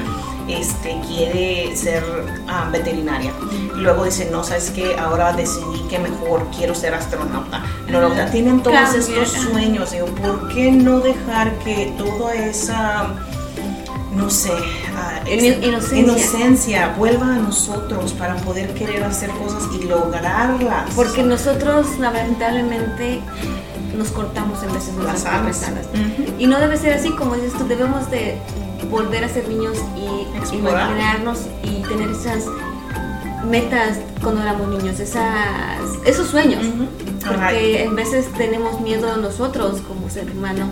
este, 0.54 1.00
quiere 1.06 1.76
ser 1.76 2.02
ah, 2.48 2.68
veterinaria. 2.72 3.32
Y 3.76 3.80
luego 3.80 4.04
dice, 4.04 4.28
no, 4.30 4.42
¿sabes 4.44 4.70
qué? 4.70 4.96
Ahora 4.98 5.32
decidí 5.32 5.80
que 5.88 5.98
mejor 5.98 6.46
quiero 6.56 6.74
ser 6.74 6.94
astronauta. 6.94 7.62
No, 7.88 8.06
o 8.08 8.14
sea, 8.14 8.30
tienen 8.30 8.62
todos 8.62 8.76
Cambia. 8.78 9.00
estos 9.00 9.30
sueños. 9.42 9.90
Digo, 9.92 10.06
¿por 10.06 10.48
qué 10.48 10.70
no 10.72 11.00
dejar 11.00 11.52
que 11.60 11.92
toda 11.96 12.34
esa, 12.34 13.14
no 14.14 14.28
sé, 14.30 14.52
Ino- 15.26 15.66
inocencia. 15.66 15.98
inocencia 15.98 16.94
vuelva 16.98 17.34
a 17.34 17.38
nosotros 17.38 18.12
para 18.12 18.34
poder 18.36 18.74
querer 18.74 19.02
hacer 19.04 19.30
cosas 19.30 19.62
y 19.78 19.84
lograrlas. 19.84 20.90
Porque 20.94 21.22
nosotros 21.22 21.86
lamentablemente 21.98 23.20
nos 23.96 24.08
cortamos 24.10 24.62
en 24.62 24.72
veces 24.72 24.94
Las 24.96 25.24
alas. 25.26 25.62
Y 26.38 26.46
no 26.46 26.58
debe 26.58 26.76
ser 26.76 26.94
así, 26.94 27.10
como 27.12 27.34
dices 27.34 27.52
tú, 27.58 27.66
debemos 27.66 28.10
de 28.10 28.38
volver 28.86 29.24
a 29.24 29.28
ser 29.28 29.48
niños 29.48 29.76
y 29.96 30.36
Explorar. 30.36 30.90
imaginarnos 30.90 31.46
y 31.62 31.82
tener 31.82 32.10
esas 32.10 32.46
metas 33.44 33.98
cuando 34.22 34.42
éramos 34.42 34.68
niños, 34.68 35.00
esas, 35.00 35.80
esos 36.06 36.28
sueños. 36.28 36.64
Porque 37.24 37.84
en 37.84 37.94
veces 37.94 38.26
tenemos 38.36 38.80
miedo 38.80 39.16
nosotros 39.16 39.80
como 39.86 40.08
ser 40.08 40.30
humano 40.30 40.68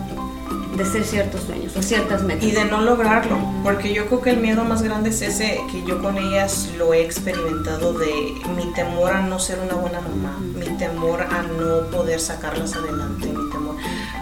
de 0.75 0.85
ser 0.85 1.03
ciertos 1.03 1.41
sueños 1.41 1.75
o 1.75 1.81
ciertas 1.81 2.23
metas. 2.23 2.45
Y 2.45 2.51
de 2.51 2.65
no 2.65 2.81
lograrlo, 2.81 3.37
porque 3.63 3.93
yo 3.93 4.05
creo 4.07 4.21
que 4.21 4.29
el 4.31 4.37
miedo 4.37 4.63
más 4.63 4.81
grande 4.81 5.09
es 5.09 5.21
ese 5.21 5.61
que 5.71 5.83
yo 5.85 6.01
con 6.01 6.17
ellas 6.17 6.69
lo 6.77 6.93
he 6.93 7.01
experimentado 7.03 7.93
de 7.93 8.33
mi 8.55 8.71
temor 8.73 9.11
a 9.11 9.21
no 9.21 9.39
ser 9.39 9.59
una 9.59 9.73
buena 9.73 9.99
mamá, 9.99 10.39
mi 10.39 10.77
temor 10.77 11.21
a 11.21 11.43
no 11.43 11.89
poder 11.91 12.19
sacarlas 12.21 12.75
adelante, 12.75 13.27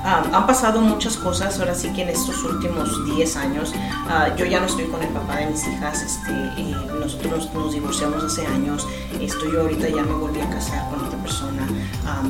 ah, 0.08 0.24
han 0.34 0.48
pasado 0.48 0.82
muchas 0.82 1.18
cosas, 1.18 1.60
ahora 1.60 1.76
sí 1.76 1.92
que 1.94 2.04
en 2.04 2.10
estos 2.10 2.44
últimos 2.44 3.06
10 3.06 3.36
años, 3.38 3.74
ah, 4.10 4.30
yo 4.36 4.46
ya 4.46 4.60
no 4.60 4.66
estoy 4.66 4.86
con 4.86 5.02
el 5.02 5.10
papá 5.10 5.38
de 5.38 5.48
mis 5.48 5.68
hijas, 5.68 6.02
este, 6.02 6.32
eh, 6.32 6.76
nosotros 7.00 7.54
nos, 7.54 7.74
divorciamos 7.74 8.24
hace 8.24 8.46
años, 8.48 8.88
estoy 9.20 9.52
yo 9.52 9.62
ahorita 9.62 9.90
ya 9.90 10.04
me 10.04 10.14
volví 10.14 10.40
a 10.40 10.50
casar 10.50 10.90
con 10.90 11.06
otra 11.06 11.20
persona, 11.20 11.68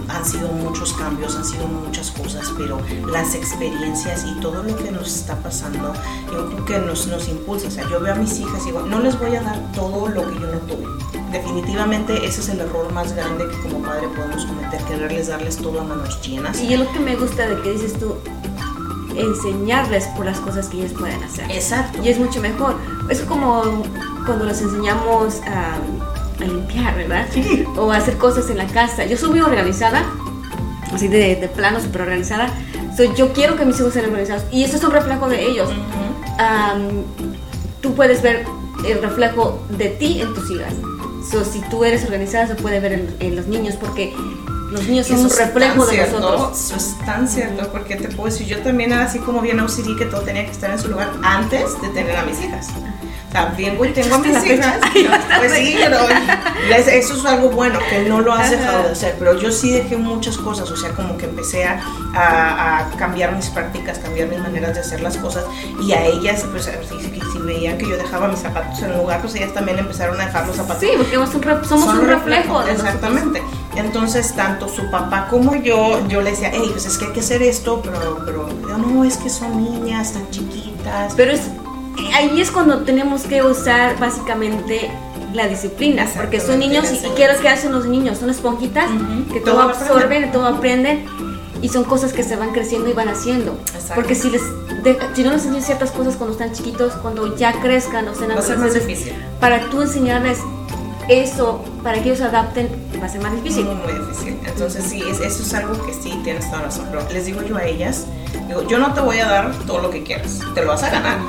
han 0.09 0.25
sido 0.25 0.47
muchos 0.49 0.93
cambios, 0.93 1.35
han 1.35 1.45
sido 1.45 1.67
muchas 1.67 2.11
cosas, 2.11 2.51
pero 2.57 2.81
las 3.11 3.35
experiencias 3.35 4.25
y 4.25 4.39
todo 4.39 4.63
lo 4.63 4.75
que 4.75 4.91
nos 4.91 5.15
está 5.15 5.35
pasando, 5.35 5.93
yo 6.31 6.49
creo 6.49 6.65
que 6.65 6.79
nos, 6.79 7.07
nos 7.07 7.27
impulsa, 7.29 7.67
o 7.67 7.71
sea, 7.71 7.87
yo 7.89 7.99
veo 7.99 8.13
a 8.13 8.17
mis 8.17 8.39
hijas 8.39 8.63
y 8.63 8.65
digo, 8.65 8.81
no 8.81 8.99
les 8.99 9.17
voy 9.19 9.35
a 9.35 9.41
dar 9.41 9.71
todo 9.73 10.07
lo 10.07 10.27
que 10.27 10.39
yo 10.39 10.47
no 10.47 10.59
tuve. 10.59 11.16
Definitivamente 11.31 12.25
ese 12.25 12.41
es 12.41 12.49
el 12.49 12.61
error 12.61 12.91
más 12.93 13.13
grande 13.13 13.45
que 13.49 13.69
como 13.69 13.83
padre 13.85 14.07
podemos 14.07 14.45
cometer, 14.45 14.81
quererles 14.83 15.27
darles 15.27 15.57
todo 15.57 15.81
a 15.81 15.83
manos 15.83 16.21
llenas. 16.21 16.61
Y 16.61 16.73
es 16.73 16.79
lo 16.79 16.91
que 16.91 16.99
me 16.99 17.15
gusta 17.15 17.47
de 17.47 17.61
que 17.61 17.71
dices 17.71 17.93
tú, 17.99 18.15
enseñarles 19.17 20.05
por 20.15 20.25
las 20.25 20.39
cosas 20.39 20.67
que 20.67 20.77
ellos 20.77 20.93
pueden 20.93 21.21
hacer. 21.23 21.49
Exacto. 21.51 22.01
Y 22.03 22.09
es 22.09 22.19
mucho 22.19 22.39
mejor. 22.39 22.75
Es 23.09 23.21
como 23.21 23.83
cuando 24.25 24.45
les 24.45 24.61
enseñamos 24.61 25.41
a, 25.47 25.77
limpiar, 26.39 26.95
¿verdad? 26.95 27.25
Sí. 27.33 27.65
O 27.75 27.91
a 27.91 27.97
hacer 27.97 28.17
cosas 28.17 28.49
en 28.49 28.59
la 28.59 28.67
casa. 28.67 29.05
Yo 29.05 29.17
soy 29.17 29.31
muy 29.31 29.39
organizada, 29.41 30.05
así 30.93 31.07
de, 31.07 31.35
de 31.35 31.47
plano, 31.47 31.79
súper 31.79 32.03
organizada. 32.03 32.49
yo 33.15 33.33
quiero 33.33 33.55
que 33.57 33.65
mis 33.65 33.79
hijos 33.79 33.93
sean 33.93 34.05
organizados. 34.05 34.43
Y 34.51 34.63
eso 34.63 34.77
es 34.77 34.83
un 34.83 34.91
reflejo 34.91 35.27
de 35.27 35.43
ellos. 35.43 35.69
tú 37.81 37.95
puedes 37.95 38.21
ver 38.21 38.45
el 38.87 39.01
reflejo 39.01 39.59
de 39.69 39.89
ti 39.89 40.21
en 40.21 40.33
tus 40.33 40.51
hijas. 40.51 40.73
So, 41.29 41.43
si 41.43 41.59
tú 41.61 41.83
eres 41.83 42.05
organizada, 42.05 42.47
se 42.47 42.55
puede 42.55 42.79
ver 42.79 43.15
en, 43.19 43.35
los 43.35 43.47
niños 43.47 43.75
porque 43.75 44.13
los 44.71 44.87
niños 44.87 45.07
son 45.07 45.19
un 45.19 45.29
reflejo 45.29 45.85
de 45.85 45.97
nosotros. 45.97 46.51
Eso 46.53 46.75
es 46.75 46.97
tan 47.05 47.27
cierto, 47.27 47.69
porque 47.71 47.95
te 47.95 48.07
puedo 48.07 48.31
decir, 48.31 48.47
yo 48.47 48.59
también 48.61 48.91
era 48.91 49.03
así 49.03 49.19
como 49.19 49.41
bien 49.41 49.59
OCD 49.59 49.97
que 49.97 50.05
todo 50.05 50.21
tenía 50.21 50.45
que 50.45 50.51
estar 50.51 50.71
en 50.71 50.79
su 50.79 50.87
lugar 50.87 51.11
antes 51.23 51.81
de 51.81 51.89
tener 51.89 52.15
a 52.15 52.23
mis 52.23 52.39
hijas. 52.41 52.67
También 53.37 53.77
güey, 53.77 53.93
tengo 53.93 54.17
mis 54.17 54.43
hijas. 54.45 54.79
Pues 55.37 55.51
sí, 55.53 55.77
pero 55.77 55.99
eso 56.75 57.13
es 57.13 57.25
algo 57.25 57.49
bueno, 57.49 57.79
que 57.87 58.09
no 58.09 58.21
lo 58.21 58.33
has 58.33 58.49
dejado 58.49 58.83
de 58.83 58.91
hacer. 58.91 59.15
Pero 59.19 59.37
yo 59.39 59.51
sí 59.51 59.71
dejé 59.71 59.95
muchas 59.95 60.37
cosas, 60.37 60.71
o 60.71 60.75
sea, 60.75 60.89
como 60.91 61.17
que 61.17 61.25
empecé 61.25 61.65
a, 61.65 61.79
a, 62.15 62.89
cambiar 62.97 63.35
mis 63.35 63.49
prácticas, 63.49 63.99
cambiar 63.99 64.27
mis 64.27 64.39
maneras 64.39 64.73
de 64.73 64.79
hacer 64.79 65.01
las 65.01 65.17
cosas. 65.17 65.45
Y 65.81 65.91
a 65.93 66.05
ellas, 66.05 66.45
pues, 66.51 66.65
si, 66.65 67.21
si, 67.31 67.39
veían 67.39 67.77
que 67.77 67.87
yo 67.87 67.95
dejaba 67.95 68.27
mis 68.27 68.39
zapatos 68.39 68.81
en 68.81 68.91
el 68.91 68.97
lugar, 68.97 69.21
pues 69.21 69.35
ellas 69.35 69.53
también 69.53 69.77
empezaron 69.77 70.19
a 70.19 70.25
dejar 70.25 70.47
los 70.47 70.55
zapatos. 70.55 70.81
Sí, 70.81 70.89
porque 70.97 71.15
somos 71.67 71.87
un 71.93 72.07
reflejo. 72.07 72.63
de 72.63 72.71
exactamente. 72.71 73.43
Entonces, 73.75 74.33
tanto 74.35 74.67
su 74.67 74.89
papá 74.89 75.27
como 75.29 75.55
yo, 75.55 76.07
yo 76.07 76.21
le 76.21 76.31
decía, 76.31 76.49
hey, 76.51 76.69
pues 76.71 76.87
es 76.87 76.97
que 76.97 77.05
hay 77.05 77.11
que 77.11 77.19
hacer 77.19 77.43
esto, 77.43 77.81
pero, 77.83 78.23
pero 78.25 78.49
no, 78.77 79.03
es 79.03 79.17
que 79.17 79.29
son 79.29 79.63
niñas, 79.63 80.13
tan 80.13 80.27
chiquitas. 80.31 81.13
Pero 81.15 81.33
es 81.33 81.41
ahí 82.13 82.41
es 82.41 82.51
cuando 82.51 82.79
tenemos 82.79 83.23
que 83.23 83.43
usar 83.43 83.99
básicamente 83.99 84.89
la 85.33 85.47
disciplina, 85.47 86.07
porque 86.15 86.39
son 86.39 86.59
niños 86.59 86.85
y, 86.91 86.97
quiero 87.15 87.39
que 87.39 87.49
hacen 87.49 87.71
los 87.71 87.85
niños, 87.85 88.17
son 88.17 88.29
esponjitas 88.29 88.89
que 89.31 89.39
todo, 89.39 89.61
absorben, 89.61 90.31
todo 90.31 90.45
aprenden 90.45 91.05
y 91.61 91.69
son 91.69 91.83
cosas 91.83 92.13
que 92.13 92.23
se 92.23 92.35
van 92.35 92.51
creciendo 92.51 92.89
y 92.89 92.93
van 92.93 93.09
haciendo. 93.09 93.57
Porque 93.95 94.15
si 94.15 94.29
les 94.29 94.41
si 95.13 95.23
no 95.23 95.31
les 95.31 95.43
enseñas 95.43 95.65
ciertas 95.65 95.91
cosas 95.91 96.15
cuando 96.15 96.33
están 96.33 96.53
chiquitos, 96.53 96.93
cuando 96.93 97.35
ya 97.35 97.59
crezcan 97.59 98.07
o 98.07 98.15
sean 98.15 98.31
va 98.31 98.39
a 98.39 98.41
ser 98.41 98.57
más 98.57 98.73
difícil. 98.73 99.13
Para 99.39 99.69
tú 99.69 99.81
enseñarles 99.81 100.39
eso, 101.09 101.63
para 101.83 102.01
que 102.01 102.09
ellos 102.09 102.21
adapten, 102.21 102.69
va 103.01 103.05
a 103.05 103.09
ser 103.09 103.21
más 103.21 103.33
difícil. 103.33 103.65
Muy, 103.65 103.75
muy 103.75 104.07
difícil. 104.07 104.37
Entonces 104.45 104.83
sí, 104.83 105.01
eso 105.07 105.25
es 105.25 105.53
algo 105.53 105.85
que 105.85 105.93
sí 105.93 106.19
tienes 106.23 106.49
toda 106.49 106.63
razón. 106.63 106.87
Pero 106.91 107.07
les 107.11 107.25
digo 107.25 107.41
yo 107.43 107.57
a 107.57 107.65
ellas, 107.65 108.05
digo, 108.47 108.67
yo 108.67 108.77
no 108.79 108.93
te 108.93 109.01
voy 109.01 109.19
a 109.19 109.25
dar 109.25 109.53
todo 109.65 109.79
lo 109.79 109.89
que 109.89 110.03
quieras, 110.03 110.39
te 110.53 110.61
lo 110.61 110.67
vas 110.67 110.83
a 110.83 110.89
ganar. 110.89 111.19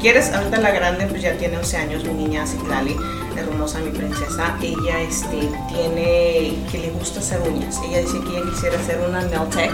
¿Quieres? 0.00 0.32
Ahorita 0.32 0.58
la 0.58 0.70
grande 0.70 1.06
pues 1.06 1.22
ya 1.22 1.36
tiene 1.36 1.56
11 1.58 1.76
años, 1.76 2.04
mi 2.04 2.14
niña 2.14 2.46
Citlali, 2.46 2.96
hermosa 3.36 3.78
mi 3.80 3.90
princesa. 3.90 4.56
Ella 4.60 5.00
este, 5.00 5.48
tiene, 5.68 6.58
que 6.70 6.78
le 6.78 6.90
gusta 6.90 7.20
hacer 7.20 7.40
uñas. 7.40 7.78
Ella 7.84 8.00
dice 8.00 8.18
que 8.20 8.38
ella 8.38 8.50
quisiera 8.50 8.78
hacer 8.78 9.00
una 9.08 9.22
nail 9.22 9.48
tech 9.50 9.72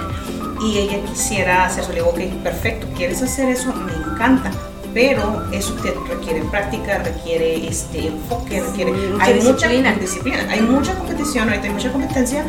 y 0.60 0.78
ella 0.78 1.02
quisiera 1.06 1.66
hacer. 1.66 1.88
Le 1.88 1.94
digo, 1.94 2.08
ok, 2.08 2.20
perfecto, 2.42 2.86
¿quieres 2.94 3.22
hacer 3.22 3.48
eso? 3.48 3.72
Me 3.72 3.92
encanta 3.92 4.50
pero 4.94 5.44
eso 5.50 5.74
te 5.74 5.92
requiere 6.08 6.40
práctica, 6.44 6.98
requiere 6.98 7.66
este 7.66 8.06
enfoque, 8.06 8.62
requiere 8.62 8.92
hay 9.20 9.40
mucha 9.40 9.68
disciplina, 9.68 10.46
hay 10.48 10.62
mucha 10.62 10.94
competición, 10.94 11.48
ahorita 11.48 11.66
hay 11.66 11.72
mucha 11.72 11.90
competencia 11.90 12.44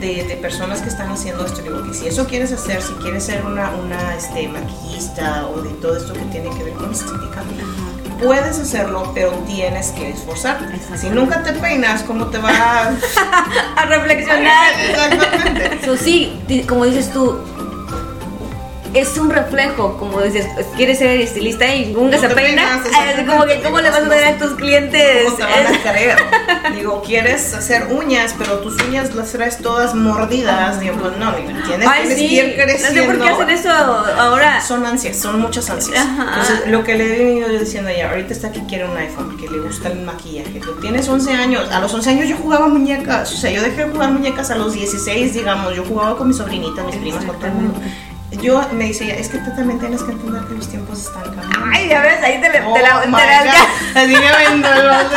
de, 0.00 0.38
personas 0.42 0.82
que 0.82 0.88
están 0.88 1.10
haciendo 1.10 1.46
esto. 1.46 1.62
Digo 1.62 1.82
que 1.84 1.94
si 1.94 2.08
eso 2.08 2.26
quieres 2.26 2.52
hacer, 2.52 2.82
si 2.82 2.92
quieres 2.94 3.24
ser 3.24 3.44
una, 3.44 3.70
una 3.70 4.16
este, 4.16 4.48
maquillista 4.48 5.46
o 5.48 5.62
de 5.62 5.70
todo 5.74 5.96
esto 5.96 6.12
que 6.12 6.20
tiene 6.32 6.50
que 6.50 6.64
ver 6.64 6.72
con 6.74 6.90
estética, 6.90 7.42
puedes 8.20 8.58
hacerlo, 8.58 9.12
pero 9.14 9.30
tienes 9.46 9.90
que 9.90 10.10
esforzar. 10.10 10.58
Si 10.96 11.08
nunca 11.10 11.42
te 11.42 11.52
peinas, 11.52 12.02
¿cómo 12.02 12.26
te 12.26 12.38
va 12.38 12.50
a, 13.76 13.84
reflexionar? 13.86 14.72
Exactamente. 14.88 15.78
Eso 15.82 15.96
sí, 15.96 16.40
como 16.68 16.84
dices 16.84 17.12
tú, 17.12 17.38
es 18.94 19.16
un 19.18 19.30
reflejo, 19.30 19.96
como 19.98 20.20
dices, 20.22 20.46
quieres 20.76 20.98
ser 20.98 21.20
estilista 21.20 21.74
y 21.74 21.92
nunca 21.92 22.18
se 22.18 22.28
peina, 22.28 22.82
como 23.26 23.44
que 23.44 23.60
cómo 23.60 23.80
le 23.80 23.90
vas 23.90 24.00
a 24.00 24.08
dar 24.08 24.24
a 24.24 24.38
tus 24.38 24.52
clientes. 24.54 25.24
¿Cómo 25.24 25.36
te 25.36 25.42
van 25.42 25.74
a 25.74 25.82
creer? 25.92 26.16
Digo, 26.74 27.02
quieres 27.02 27.54
hacer 27.54 27.88
uñas, 27.90 28.34
pero 28.38 28.58
tus 28.58 28.80
uñas 28.82 29.14
las 29.14 29.32
traes 29.32 29.58
todas 29.58 29.94
mordidas. 29.94 30.80
Digo, 30.80 30.96
pues 30.96 31.16
no, 31.16 31.34
tienes, 31.34 31.88
Ay, 31.88 32.08
sí. 32.08 32.28
que 32.28 32.34
ir 32.34 32.54
creciendo. 32.56 33.00
No 33.06 33.12
sé 33.12 33.18
por 33.18 33.26
qué 33.26 33.28
hacen 33.30 33.50
eso 33.50 33.70
ahora. 33.70 34.60
Son 34.60 34.84
ansias, 34.86 35.16
son 35.16 35.40
muchas 35.40 35.68
ansias. 35.70 36.04
Entonces, 36.06 36.68
lo 36.68 36.84
que 36.84 36.94
le 36.94 37.04
he 37.04 37.24
venido 37.24 37.48
diciendo 37.48 37.90
ella, 37.90 38.10
ahorita 38.10 38.32
está 38.32 38.52
que 38.52 38.64
quiere 38.66 38.84
un 38.84 38.96
iPhone, 38.96 39.36
que 39.36 39.48
le 39.48 39.58
gusta 39.58 39.88
el 39.88 40.00
maquillaje. 40.02 40.60
Tú 40.60 40.72
tienes 40.80 41.08
11 41.08 41.32
años, 41.32 41.70
a 41.70 41.80
los 41.80 41.92
11 41.92 42.10
años 42.10 42.28
yo 42.28 42.36
jugaba 42.36 42.68
muñecas, 42.68 43.32
o 43.32 43.36
sea, 43.36 43.50
yo 43.50 43.62
dejé 43.62 43.84
de 43.84 43.90
jugar 43.90 44.10
muñecas 44.10 44.50
a 44.50 44.56
los 44.56 44.72
16, 44.72 45.34
digamos, 45.34 45.74
yo 45.74 45.84
jugaba 45.84 46.16
con 46.16 46.28
mi 46.28 46.34
sobrinita, 46.34 46.82
mis 46.84 46.96
primas, 46.96 47.24
con 47.24 47.36
todo 47.36 47.46
el 47.46 47.52
mundo 47.54 47.80
yo 48.36 48.60
me 48.72 48.84
dice 48.84 49.18
es 49.18 49.28
que 49.28 49.38
tú 49.38 49.50
también 49.56 49.78
tienes 49.78 50.02
que 50.02 50.12
entender 50.12 50.42
que 50.44 50.54
los 50.54 50.68
tiempos 50.68 50.98
están 51.00 51.22
cambiando. 51.22 51.60
Ay, 51.72 51.88
ya 51.88 52.02
ves, 52.02 52.22
ahí 52.22 52.40
te, 52.40 52.50
le, 52.50 52.60
oh 52.60 52.74
te 52.74 52.82
la, 52.82 53.00
te 53.00 53.98
Así 53.98 54.12
me 54.12 54.20
vendo 54.20 54.72
el 54.72 54.86
vaso 54.86 55.10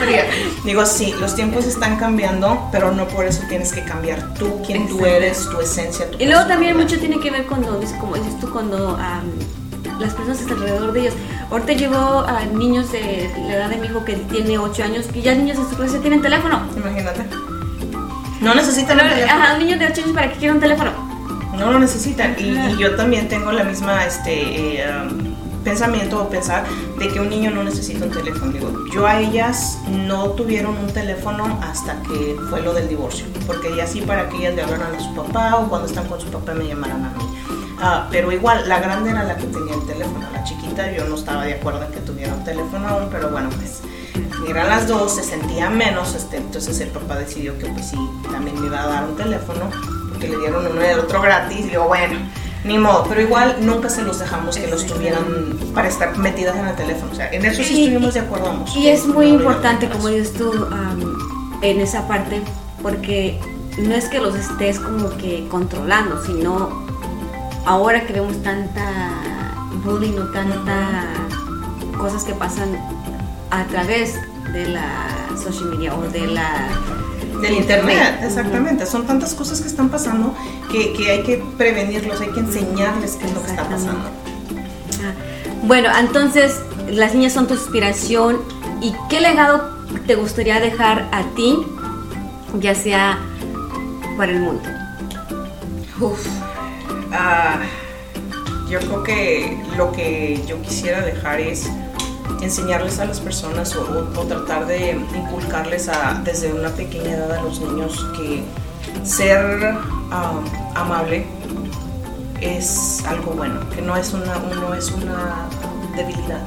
de 0.00 0.24
Digo, 0.64 0.84
sí, 0.84 1.14
los 1.20 1.36
tiempos 1.36 1.66
están 1.66 1.96
cambiando, 1.96 2.68
pero 2.72 2.90
no 2.90 3.06
por 3.06 3.26
eso 3.26 3.42
tienes 3.48 3.72
que 3.72 3.82
cambiar 3.82 4.34
tú, 4.34 4.60
quién 4.66 4.88
tú 4.88 5.06
eres, 5.06 5.48
tu 5.48 5.60
esencia, 5.60 6.10
tu 6.10 6.18
Y 6.20 6.26
luego 6.26 6.46
también 6.46 6.76
mucho 6.76 6.98
tiene 6.98 7.20
que 7.20 7.30
ver 7.30 7.46
cuando, 7.46 7.80
como 8.00 8.16
dices 8.16 8.38
tú, 8.40 8.50
cuando 8.50 8.98
las 10.00 10.14
personas 10.14 10.40
están 10.40 10.58
alrededor 10.58 10.92
de 10.92 11.00
ellos. 11.00 11.14
Ahorita 11.50 11.72
llevo 11.72 12.20
a 12.26 12.44
niños 12.44 12.90
de 12.90 13.30
la 13.46 13.54
edad 13.54 13.68
de 13.70 13.76
mi 13.76 13.86
hijo 13.86 14.04
que 14.04 14.14
tiene 14.14 14.58
8 14.58 14.82
años, 14.82 15.06
que 15.06 15.22
ya 15.22 15.34
niños 15.34 15.58
en 15.58 15.70
su 15.70 15.76
clase 15.76 16.00
tienen 16.00 16.20
teléfono. 16.22 16.60
Imagínate. 16.76 17.24
No 18.40 18.54
necesitan 18.54 18.98
un 19.00 19.08
teléfono. 19.08 19.32
Ajá, 19.32 19.54
un 19.54 19.58
niño 19.60 19.78
de 19.78 19.86
8 19.86 20.02
años 20.02 20.14
para 20.14 20.32
que 20.32 20.38
quiera 20.38 20.54
un 20.54 20.60
teléfono 20.60 21.07
no 21.58 21.72
lo 21.72 21.78
necesitan. 21.78 22.36
Y, 22.38 22.76
yo 22.78 22.96
también 22.96 23.28
tengo 23.28 23.52
la 23.52 23.64
misma 23.64 24.04
este, 24.04 24.80
eh, 24.80 24.86
pensamiento 25.64 26.22
o 26.22 26.28
pensar 26.28 26.64
de 26.98 27.08
que 27.08 27.20
un 27.20 27.28
niño 27.28 27.50
no 27.50 27.62
necesita 27.62 28.04
un 28.04 28.10
teléfono. 28.10 28.52
Digo, 28.52 28.70
yo 28.92 29.06
a 29.06 29.20
ellas 29.20 29.78
no 29.88 30.30
tuvieron 30.30 30.76
un 30.76 30.88
teléfono 30.88 31.58
hasta 31.62 32.00
que 32.02 32.36
fue 32.48 32.62
lo 32.62 32.72
del 32.72 32.88
divorcio, 32.88 33.26
porque 33.46 33.74
ya 33.76 33.86
sí 33.86 34.00
para 34.00 34.28
que 34.28 34.36
ellas 34.38 34.54
le 34.54 34.62
hablaran 34.62 34.94
a 34.94 35.00
su 35.00 35.14
papá 35.14 35.56
o 35.56 35.68
cuando 35.68 35.86
están 35.86 36.06
con 36.06 36.20
su 36.20 36.28
papá 36.28 36.54
me 36.54 36.66
llamaran 36.66 37.04
a 37.04 37.10
mí. 37.10 37.24
Ah, 37.80 38.08
pero 38.10 38.32
igual, 38.32 38.68
la 38.68 38.80
grande 38.80 39.10
era 39.10 39.22
la 39.22 39.36
que 39.36 39.46
tenía 39.46 39.74
el 39.74 39.86
teléfono, 39.86 40.26
la 40.32 40.42
chiquita 40.42 40.90
yo 40.90 41.06
no 41.06 41.14
estaba 41.14 41.44
de 41.44 41.54
acuerdo 41.54 41.84
en 41.84 41.92
que 41.92 42.00
tuviera 42.00 42.34
un 42.34 42.42
teléfono 42.42 42.88
aún, 42.88 43.08
pero 43.08 43.30
bueno, 43.30 43.50
pues 43.50 43.82
eran 44.48 44.68
las 44.68 44.88
dos, 44.88 45.14
se 45.14 45.22
sentía 45.22 45.70
menos, 45.70 46.14
este, 46.16 46.38
entonces 46.38 46.80
el 46.80 46.88
papá 46.88 47.16
decidió 47.16 47.56
que 47.56 47.66
pues 47.66 47.90
sí, 47.90 47.98
también 48.32 48.60
me 48.60 48.66
iba 48.66 48.82
a 48.82 48.86
dar 48.88 49.04
un 49.04 49.16
teléfono 49.16 49.70
que 50.18 50.28
le 50.28 50.38
dieron 50.38 50.66
uno 50.66 50.82
y 50.82 50.86
el 50.86 51.00
otro 51.00 51.20
gratis. 51.20 51.60
Y 51.60 51.70
digo, 51.70 51.84
bueno, 51.84 52.18
ni 52.64 52.78
modo. 52.78 53.06
Pero 53.08 53.20
igual 53.20 53.56
nunca 53.60 53.88
se 53.88 54.02
los 54.02 54.18
dejamos 54.18 54.56
que 54.56 54.66
los 54.66 54.86
tuvieran 54.86 55.58
para 55.74 55.88
estar 55.88 56.16
metidas 56.18 56.56
en 56.56 56.66
el 56.66 56.76
teléfono. 56.76 57.12
O 57.12 57.14
sea, 57.14 57.30
en 57.32 57.44
eso 57.44 57.62
sí 57.62 57.84
estuvimos 57.84 58.14
de 58.14 58.20
acuerdo. 58.20 58.64
Y 58.76 58.88
es 58.88 59.06
muy 59.06 59.28
importante, 59.28 59.88
como 59.88 60.08
dices 60.08 60.34
tú, 60.34 60.66
en 61.62 61.80
esa 61.80 62.06
parte, 62.06 62.42
porque 62.82 63.40
no 63.78 63.94
es 63.94 64.08
que 64.08 64.20
los 64.20 64.34
estés 64.34 64.80
como 64.80 65.16
que 65.16 65.46
controlando, 65.48 66.22
sino 66.24 66.86
ahora 67.64 68.06
que 68.06 68.14
vemos 68.14 68.42
tanta 68.42 69.12
bullying 69.84 70.18
o 70.18 70.24
tanta 70.32 71.04
cosas 71.96 72.24
que 72.24 72.32
pasan 72.32 72.78
a 73.50 73.64
través 73.64 74.14
de 74.52 74.68
la 74.68 75.08
social 75.36 75.70
media 75.70 75.94
o 75.94 76.02
de 76.02 76.26
la 76.26 76.68
del 77.40 77.54
internet, 77.54 78.20
exactamente. 78.22 78.86
Son 78.86 79.06
tantas 79.06 79.34
cosas 79.34 79.60
que 79.60 79.68
están 79.68 79.88
pasando 79.88 80.34
que, 80.70 80.92
que, 80.92 81.10
hay 81.10 81.22
que 81.22 81.42
prevenirlos, 81.56 82.20
hay 82.20 82.28
que 82.28 82.40
enseñarles 82.40 83.16
qué 83.16 83.26
es 83.26 83.34
lo 83.34 83.42
que 83.42 83.50
está 83.50 83.64
pasando. 83.64 84.08
Ah, 85.04 85.12
bueno, 85.62 85.90
entonces 85.98 86.60
las 86.90 87.14
niñas 87.14 87.32
son 87.32 87.46
tu 87.46 87.54
inspiración 87.54 88.40
y 88.80 88.94
qué 89.08 89.20
legado 89.20 89.76
te 90.06 90.14
gustaría 90.14 90.60
dejar 90.60 91.08
a 91.12 91.22
ti, 91.34 91.58
ya 92.60 92.74
sea 92.74 93.18
para 94.16 94.32
el 94.32 94.40
mundo. 94.40 94.62
Uf, 96.00 96.26
Ah, 97.10 97.60
yo 98.68 98.80
creo 98.80 99.02
que 99.02 99.62
lo 99.76 99.92
que 99.92 100.40
yo 100.46 100.60
quisiera 100.60 101.00
dejar 101.00 101.40
es 101.40 101.68
enseñarles 102.40 102.98
a 102.98 103.04
las 103.04 103.20
personas 103.20 103.74
o, 103.76 103.84
tratar 104.26 104.66
de 104.66 104.92
inculcarles 105.14 105.88
a, 105.88 106.20
desde 106.24 106.52
una 106.52 106.70
pequeña 106.70 107.12
edad 107.12 107.32
a 107.32 107.42
los 107.42 107.60
niños 107.60 108.06
que 108.16 108.42
ser 109.04 109.74
amable 110.74 111.26
es 112.40 113.04
algo 113.06 113.32
bueno, 113.32 113.60
que 113.70 113.82
no 113.82 113.96
es 113.96 114.12
una, 114.12 114.38
no 114.38 114.74
es 114.74 114.90
una 114.92 115.48
debilidad, 115.96 116.42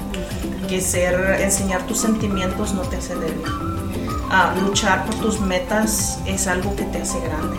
que 0.68 0.80
ser, 0.80 1.42
enseñar 1.42 1.86
tus 1.86 2.00
sentimientos 2.00 2.74
no 2.74 2.82
te 2.82 2.98
hace 2.98 3.16
débil. 3.16 3.44
Ah, 4.30 4.56
luchar 4.62 5.06
por 5.06 5.16
tus 5.16 5.42
metas 5.42 6.20
es 6.26 6.48
algo 6.48 6.74
que 6.76 6.84
te 6.84 7.02
hace 7.02 7.20
grande. 7.20 7.58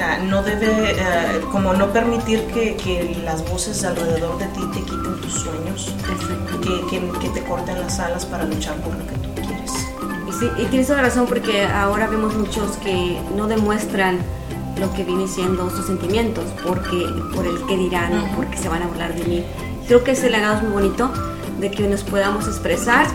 Sea, 0.00 0.16
no 0.16 0.42
debe, 0.42 0.92
eh, 0.92 1.42
como 1.52 1.74
no 1.74 1.92
permitir 1.92 2.40
que, 2.54 2.74
que, 2.74 3.20
las 3.22 3.46
voces 3.50 3.84
alrededor 3.84 4.38
de 4.38 4.46
ti 4.46 4.62
te 4.72 4.80
quiten 4.80 5.20
tus 5.20 5.34
sueños, 5.34 5.94
que, 6.62 6.86
que, 6.88 7.18
que, 7.18 7.28
te 7.28 7.44
corten 7.44 7.78
las 7.78 8.00
alas 8.00 8.24
para 8.24 8.44
luchar 8.44 8.76
por 8.76 8.94
lo 8.94 9.06
que 9.06 9.12
tú 9.16 9.28
quieres. 9.34 9.70
Y, 10.26 10.32
sí, 10.32 10.48
y 10.56 10.64
tienes 10.70 10.86
toda 10.86 11.02
razón 11.02 11.26
porque 11.26 11.64
ahora 11.66 12.06
vemos 12.06 12.34
muchos 12.34 12.78
que 12.78 13.20
no 13.36 13.46
demuestran 13.46 14.20
lo 14.80 14.90
que 14.94 15.04
viene 15.04 15.28
siendo 15.28 15.68
sus 15.68 15.84
sentimientos, 15.84 16.46
porque 16.66 17.06
por 17.34 17.46
el 17.46 17.66
que 17.66 17.76
dirán, 17.76 18.32
porque 18.36 18.56
se 18.56 18.70
van 18.70 18.80
a 18.80 18.86
hablar 18.86 19.14
de 19.14 19.24
mí. 19.24 19.44
Creo 19.86 20.02
que 20.02 20.12
ese 20.12 20.30
legado 20.30 20.56
es 20.56 20.62
muy 20.62 20.72
bonito 20.72 21.12
de 21.58 21.70
que 21.70 21.86
nos 21.86 22.04
podamos 22.04 22.46
expresar 22.46 23.06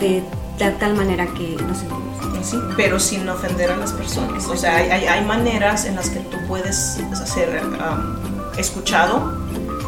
de, 0.00 0.24
de, 0.58 0.70
tal 0.80 0.96
manera 0.96 1.28
que 1.28 1.56
nos 1.62 1.78
sentimos. 1.78 2.11
Sí, 2.42 2.58
pero 2.76 2.98
sin 2.98 3.28
ofender 3.28 3.70
a 3.70 3.76
las 3.76 3.92
personas. 3.92 4.46
O 4.46 4.56
sea, 4.56 4.76
hay, 4.76 5.06
hay, 5.06 5.24
maneras 5.24 5.84
en 5.84 5.96
las 5.96 6.10
que 6.10 6.20
tú 6.20 6.36
puedes 6.48 7.00
ser 7.24 7.62
um, 7.64 8.58
escuchado 8.58 9.32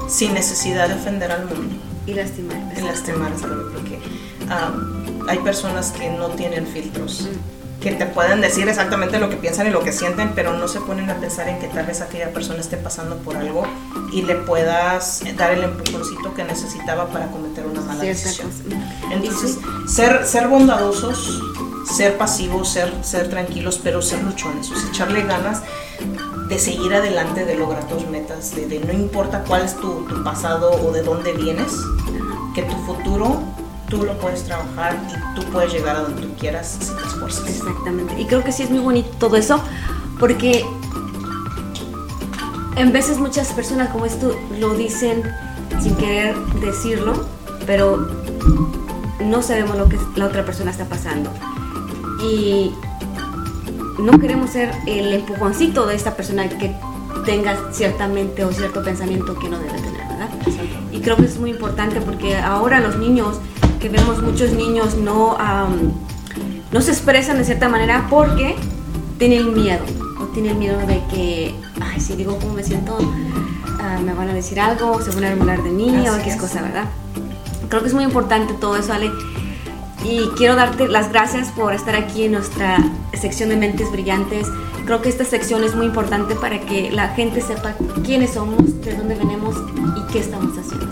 sin 0.09 0.35
necesidad 0.35 0.89
de 0.89 0.95
ofender 0.95 1.33
al 1.33 1.47
mundo. 1.47 1.75
Y 2.07 2.15
lastimar. 2.15 2.57
Y 2.77 2.81
lastimar, 2.83 3.33
porque 3.33 3.99
um, 4.45 5.29
hay 5.29 5.39
personas 5.39 5.91
que 5.93 6.11
no 6.11 6.29
tienen 6.29 6.67
filtros. 6.67 7.23
Mm 7.23 7.55
que 7.85 7.93
te 7.93 8.07
pueden 8.07 8.41
decir 8.41 8.67
exactamente 8.67 9.19
lo 9.19 9.29
que 9.29 9.37
piensan 9.37 9.67
y 9.67 9.71
lo 9.71 9.81
que 9.81 9.93
sienten, 9.93 10.33
pero 10.35 10.55
no 10.55 10.69
se 10.69 10.81
ponen 10.81 11.11
a 11.11 11.17
pensar 11.17 11.49
en 11.49 11.59
que 11.59 11.69
tal 11.69 11.85
vez 11.85 12.01
aquella 12.01 12.33
persona 12.33 12.61
esté 12.61 12.79
pasando 12.79 13.17
por 13.19 13.37
algo 13.37 13.67
y 14.11 14.23
le 14.23 14.37
puedas 14.37 15.23
dar 15.37 15.53
el 15.53 15.65
empujoncito 15.65 16.33
que 16.33 16.45
necesitaba 16.45 17.09
para 17.09 17.27
cometer 17.27 17.67
una 17.67 17.83
mala 17.83 18.03
decisión. 18.03 18.51
Entonces, 19.11 19.59
ser, 19.87 20.25
ser 20.25 20.49
bondadosos, 20.49 21.43
ser 21.95 22.19
pasivos, 22.19 22.69
ser, 22.69 22.93
ser 23.03 23.29
tranquilos, 23.31 23.81
pero 23.83 24.03
ser 24.03 24.23
luchones, 24.23 24.71
echarle 24.91 25.23
ganas 25.23 25.63
de 26.49 26.59
seguir 26.59 26.93
adelante, 26.93 27.45
de 27.45 27.55
lograr 27.55 27.87
tus 27.87 28.07
metas, 28.09 28.55
de, 28.55 28.81
no 28.81 28.93
importa 28.93 29.45
cuál 29.45 29.63
es 29.63 29.77
tu, 29.77 30.05
tu 30.05 30.23
pasado 30.25 30.73
o 30.73 30.93
de 30.93 31.03
dónde 31.03 31.33
vienes, 31.33 31.73
que 32.55 32.63
tu 32.63 32.75
futuro 32.85 33.41
tú 33.89 34.03
lo 34.05 34.19
puedes 34.19 34.45
trabajar 34.45 34.99
y 35.09 35.41
tú 35.41 35.47
puedes 35.51 35.73
llegar 35.73 35.97
a 35.97 36.01
donde 36.01 36.23
tú 36.23 36.35
quieras 36.39 36.79
si 36.81 36.93
te 36.93 37.03
esfuerzas. 37.03 37.49
Exactamente. 37.49 38.21
Y 38.21 38.27
creo 38.27 38.43
que 38.43 38.53
sí 38.53 38.65
es 38.65 38.71
muy 38.71 38.81
bonito 38.81 39.09
todo 39.19 39.37
eso, 39.37 39.61
porque 40.19 40.65
en 42.77 42.93
veces 42.93 43.19
muchas 43.19 43.53
personas 43.53 43.91
como 43.91 44.05
esto 44.05 44.37
lo 44.59 44.75
dicen 44.75 45.23
sin 45.81 45.95
querer 45.97 46.37
decirlo, 46.61 47.25
pero 47.67 48.09
no 49.21 49.43
sabemos 49.43 49.77
lo 49.77 49.89
que 49.89 49.99
la 50.17 50.27
otra 50.27 50.45
persona 50.45 50.71
está 50.71 50.87
pasando. 50.87 51.31
Y 52.25 52.73
no 53.99 54.19
queremos 54.19 54.51
ser 54.51 54.73
el 54.87 55.13
empujoncito 55.13 55.87
de 55.87 55.95
esta 55.95 56.17
persona 56.17 56.49
que 56.49 56.75
tenga 57.25 57.73
ciertamente 57.73 58.45
o 58.45 58.53
cierto 58.53 58.83
pensamiento 58.83 59.39
que 59.39 59.49
no 59.49 59.59
debe 59.59 59.75
tener, 59.81 60.07
¿verdad? 60.09 60.29
Y 60.93 61.01
creo 61.01 61.17
que 61.17 61.25
es 61.25 61.39
muy 61.39 61.51
importante 61.51 62.01
porque 62.01 62.37
ahora 62.37 62.81
los 62.81 62.97
niños 62.97 63.39
que 63.81 63.89
vemos 63.89 64.23
muchos 64.23 64.53
niños 64.53 64.97
no, 64.97 65.37
no 66.73 66.81
se 66.81 66.91
expresan 66.91 67.39
de 67.39 67.45
cierta 67.45 67.69
manera 67.69 68.07
porque 68.11 68.57
tienen 69.19 69.55
miedo 69.55 69.85
o 70.21 70.25
tienen 70.27 70.59
miedo 70.59 70.79
de 70.87 71.03
que, 71.11 71.55
ay, 71.81 72.01
si 72.01 72.15
digo 72.17 72.39
cómo 72.39 72.55
me 72.55 72.65
siento, 72.65 72.99
ah, 73.81 73.99
me 74.05 74.13
van 74.15 74.29
a 74.29 74.35
decir 74.35 74.61
algo, 74.61 75.01
se 75.01 75.11
van 75.11 75.25
a 75.25 75.33
hablar 75.33 75.63
de 75.63 75.71
mí 75.71 76.09
o 76.09 76.17
X 76.17 76.37
cosa, 76.37 76.63
¿verdad? 76.63 76.85
Creo 77.69 77.83
que 77.83 77.89
es 77.89 77.95
muy 77.95 78.05
importante 78.05 78.55
todo 78.55 78.77
eso, 78.77 78.93
Ale. 78.93 79.11
Y 80.05 80.29
quiero 80.37 80.55
darte 80.55 80.87
las 80.87 81.11
gracias 81.11 81.49
por 81.49 81.73
estar 81.73 81.97
aquí 81.97 82.25
en 82.25 82.33
nuestra 82.33 82.79
sección 83.15 83.49
de 83.49 83.57
Mentes 83.57 83.91
Brillantes. 83.91 84.47
Creo 84.85 85.01
que 85.01 85.09
esta 85.09 85.25
sección 85.25 85.65
es 85.65 85.75
muy 85.75 85.87
importante 85.87 86.35
para 86.35 86.61
que 86.61 86.91
la 86.91 87.09
gente 87.09 87.41
sepa 87.41 87.75
quiénes 88.05 88.35
somos, 88.35 88.83
de 88.83 88.95
dónde 88.95 89.15
venimos 89.15 89.57
y 89.97 90.13
qué 90.13 90.19
estamos 90.19 90.57
haciendo. 90.59 90.85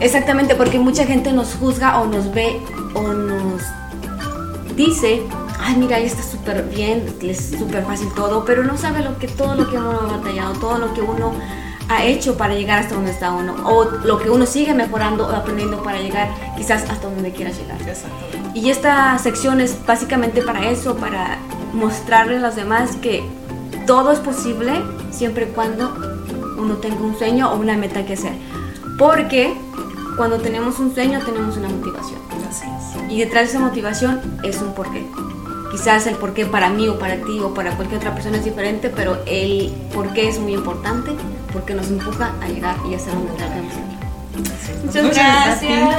Exactamente, 0.00 0.54
porque 0.54 0.78
mucha 0.78 1.06
gente 1.06 1.32
nos 1.32 1.54
juzga 1.54 2.00
o 2.00 2.06
nos 2.06 2.32
ve 2.34 2.60
o 2.94 3.02
nos 3.12 3.62
dice, 4.76 5.22
ay, 5.58 5.76
mira, 5.76 5.96
ahí 5.96 6.04
está 6.04 6.22
súper 6.22 6.64
bien, 6.64 7.06
es 7.22 7.54
súper 7.58 7.84
fácil 7.84 8.08
todo, 8.14 8.44
pero 8.44 8.62
no 8.62 8.76
sabe 8.76 9.02
lo 9.02 9.18
que, 9.18 9.28
todo 9.28 9.54
lo 9.54 9.70
que 9.70 9.78
uno 9.78 9.90
ha 9.92 10.16
batallado, 10.18 10.52
todo 10.54 10.78
lo 10.78 10.92
que 10.92 11.00
uno 11.00 11.32
ha 11.88 12.04
hecho 12.04 12.36
para 12.36 12.54
llegar 12.54 12.80
hasta 12.80 12.94
donde 12.94 13.12
está 13.12 13.32
uno, 13.32 13.54
o 13.64 13.84
lo 13.84 14.18
que 14.18 14.30
uno 14.30 14.46
sigue 14.46 14.74
mejorando 14.74 15.26
o 15.26 15.30
aprendiendo 15.30 15.82
para 15.82 16.00
llegar 16.00 16.28
quizás 16.56 16.88
hasta 16.90 17.08
donde 17.08 17.32
quiera 17.32 17.50
llegar. 17.50 17.78
Y 18.54 18.70
esta 18.70 19.18
sección 19.18 19.60
es 19.60 19.76
básicamente 19.86 20.42
para 20.42 20.68
eso, 20.70 20.96
para 20.96 21.38
mostrarle 21.72 22.38
a 22.38 22.40
los 22.40 22.56
demás 22.56 22.96
que 22.96 23.22
todo 23.86 24.10
es 24.10 24.18
posible 24.18 24.72
siempre 25.10 25.46
y 25.48 25.52
cuando 25.52 25.94
uno 26.58 26.76
tenga 26.76 27.00
un 27.00 27.16
sueño 27.16 27.52
o 27.52 27.56
una 27.56 27.76
meta 27.76 28.04
que 28.04 28.14
hacer. 28.14 28.32
Porque 28.98 29.54
cuando 30.16 30.38
tenemos 30.38 30.78
un 30.78 30.94
sueño 30.94 31.20
tenemos 31.24 31.56
una 31.56 31.68
motivación. 31.68 32.18
Y 33.08 33.20
detrás 33.20 33.44
de 33.44 33.50
esa 33.50 33.60
motivación 33.60 34.20
es 34.42 34.60
un 34.60 34.72
porqué. 34.72 35.06
Quizás 35.70 36.06
el 36.06 36.16
porqué 36.16 36.46
para 36.46 36.70
mí 36.70 36.88
o 36.88 36.98
para 36.98 37.16
ti 37.16 37.38
o 37.40 37.52
para 37.52 37.76
cualquier 37.76 37.98
otra 37.98 38.14
persona 38.14 38.38
es 38.38 38.44
diferente, 38.44 38.88
pero 38.88 39.18
el 39.26 39.72
porqué 39.92 40.28
es 40.28 40.38
muy 40.38 40.54
importante 40.54 41.12
porque 41.56 41.72
nos 41.72 41.88
empuja 41.88 42.34
a 42.42 42.48
llegar 42.48 42.76
y 42.86 42.92
a 42.92 42.96
hacer 42.98 43.14
donde 43.14 43.32
queremos 43.32 43.72
Muchas, 44.84 45.04
Muchas 45.04 45.14
gracias. 45.16 45.96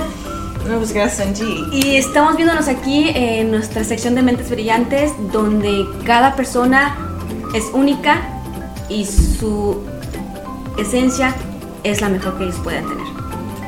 Pues 0.63 0.93
gracias, 0.93 1.27
Angie. 1.27 1.65
Y 1.71 1.95
estamos 1.95 2.35
viéndonos 2.35 2.67
aquí 2.67 3.09
en 3.15 3.49
nuestra 3.49 3.83
sección 3.83 4.13
de 4.13 4.21
Mentes 4.21 4.51
Brillantes, 4.51 5.13
donde 5.33 5.87
cada 6.05 6.35
persona 6.35 6.95
es 7.55 7.65
única 7.73 8.21
y 8.87 9.05
su 9.05 9.81
esencia 10.77 11.33
es 11.83 12.01
la 12.01 12.09
mejor 12.09 12.37
que 12.37 12.43
ellos 12.43 12.59
puedan 12.63 12.87
tener. 12.87 13.07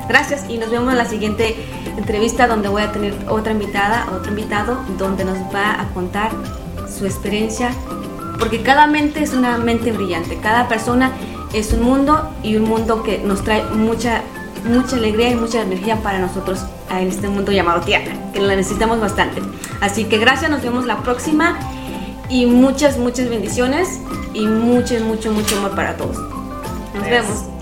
Gracias 0.07 0.47
y 0.47 0.59
nos 0.59 0.69
vemos 0.69 0.91
en 0.91 0.97
la 0.99 1.05
siguiente 1.05 1.55
entrevista 1.97 2.45
donde 2.45 2.69
voy 2.69 2.83
a 2.83 2.91
tener 2.91 3.15
otra 3.29 3.51
invitada, 3.51 4.05
otro 4.15 4.29
invitado, 4.29 4.77
donde 4.99 5.25
nos 5.25 5.39
va 5.51 5.81
a 5.81 5.87
contar 5.95 6.29
su 6.87 7.07
experiencia, 7.07 7.71
porque 8.37 8.61
cada 8.61 8.85
mente 8.85 9.23
es 9.23 9.33
una 9.33 9.57
mente 9.57 9.91
brillante, 9.91 10.37
cada 10.37 10.67
persona 10.67 11.13
es 11.53 11.73
un 11.73 11.83
mundo 11.83 12.29
y 12.43 12.55
un 12.55 12.63
mundo 12.63 13.03
que 13.03 13.19
nos 13.19 13.43
trae 13.43 13.63
mucha, 13.63 14.21
mucha 14.63 14.95
alegría 14.95 15.29
y 15.29 15.35
mucha 15.35 15.61
energía 15.61 15.97
para 15.97 16.19
nosotros 16.19 16.59
en 16.89 17.07
este 17.07 17.27
mundo 17.29 17.51
llamado 17.51 17.81
Tierra, 17.81 18.13
que 18.33 18.39
la 18.39 18.55
necesitamos 18.55 18.99
bastante. 18.99 19.41
Así 19.81 20.05
que 20.05 20.17
gracias, 20.17 20.49
nos 20.51 20.61
vemos 20.61 20.85
la 20.85 20.97
próxima 21.03 21.59
y 22.29 22.45
muchas, 22.45 22.97
muchas 22.97 23.29
bendiciones 23.29 23.99
y 24.33 24.45
mucho, 24.45 24.95
mucho, 25.03 25.31
mucho 25.31 25.57
amor 25.57 25.75
para 25.75 25.97
todos. 25.97 26.17
Nos 26.93 27.09
vemos. 27.09 27.58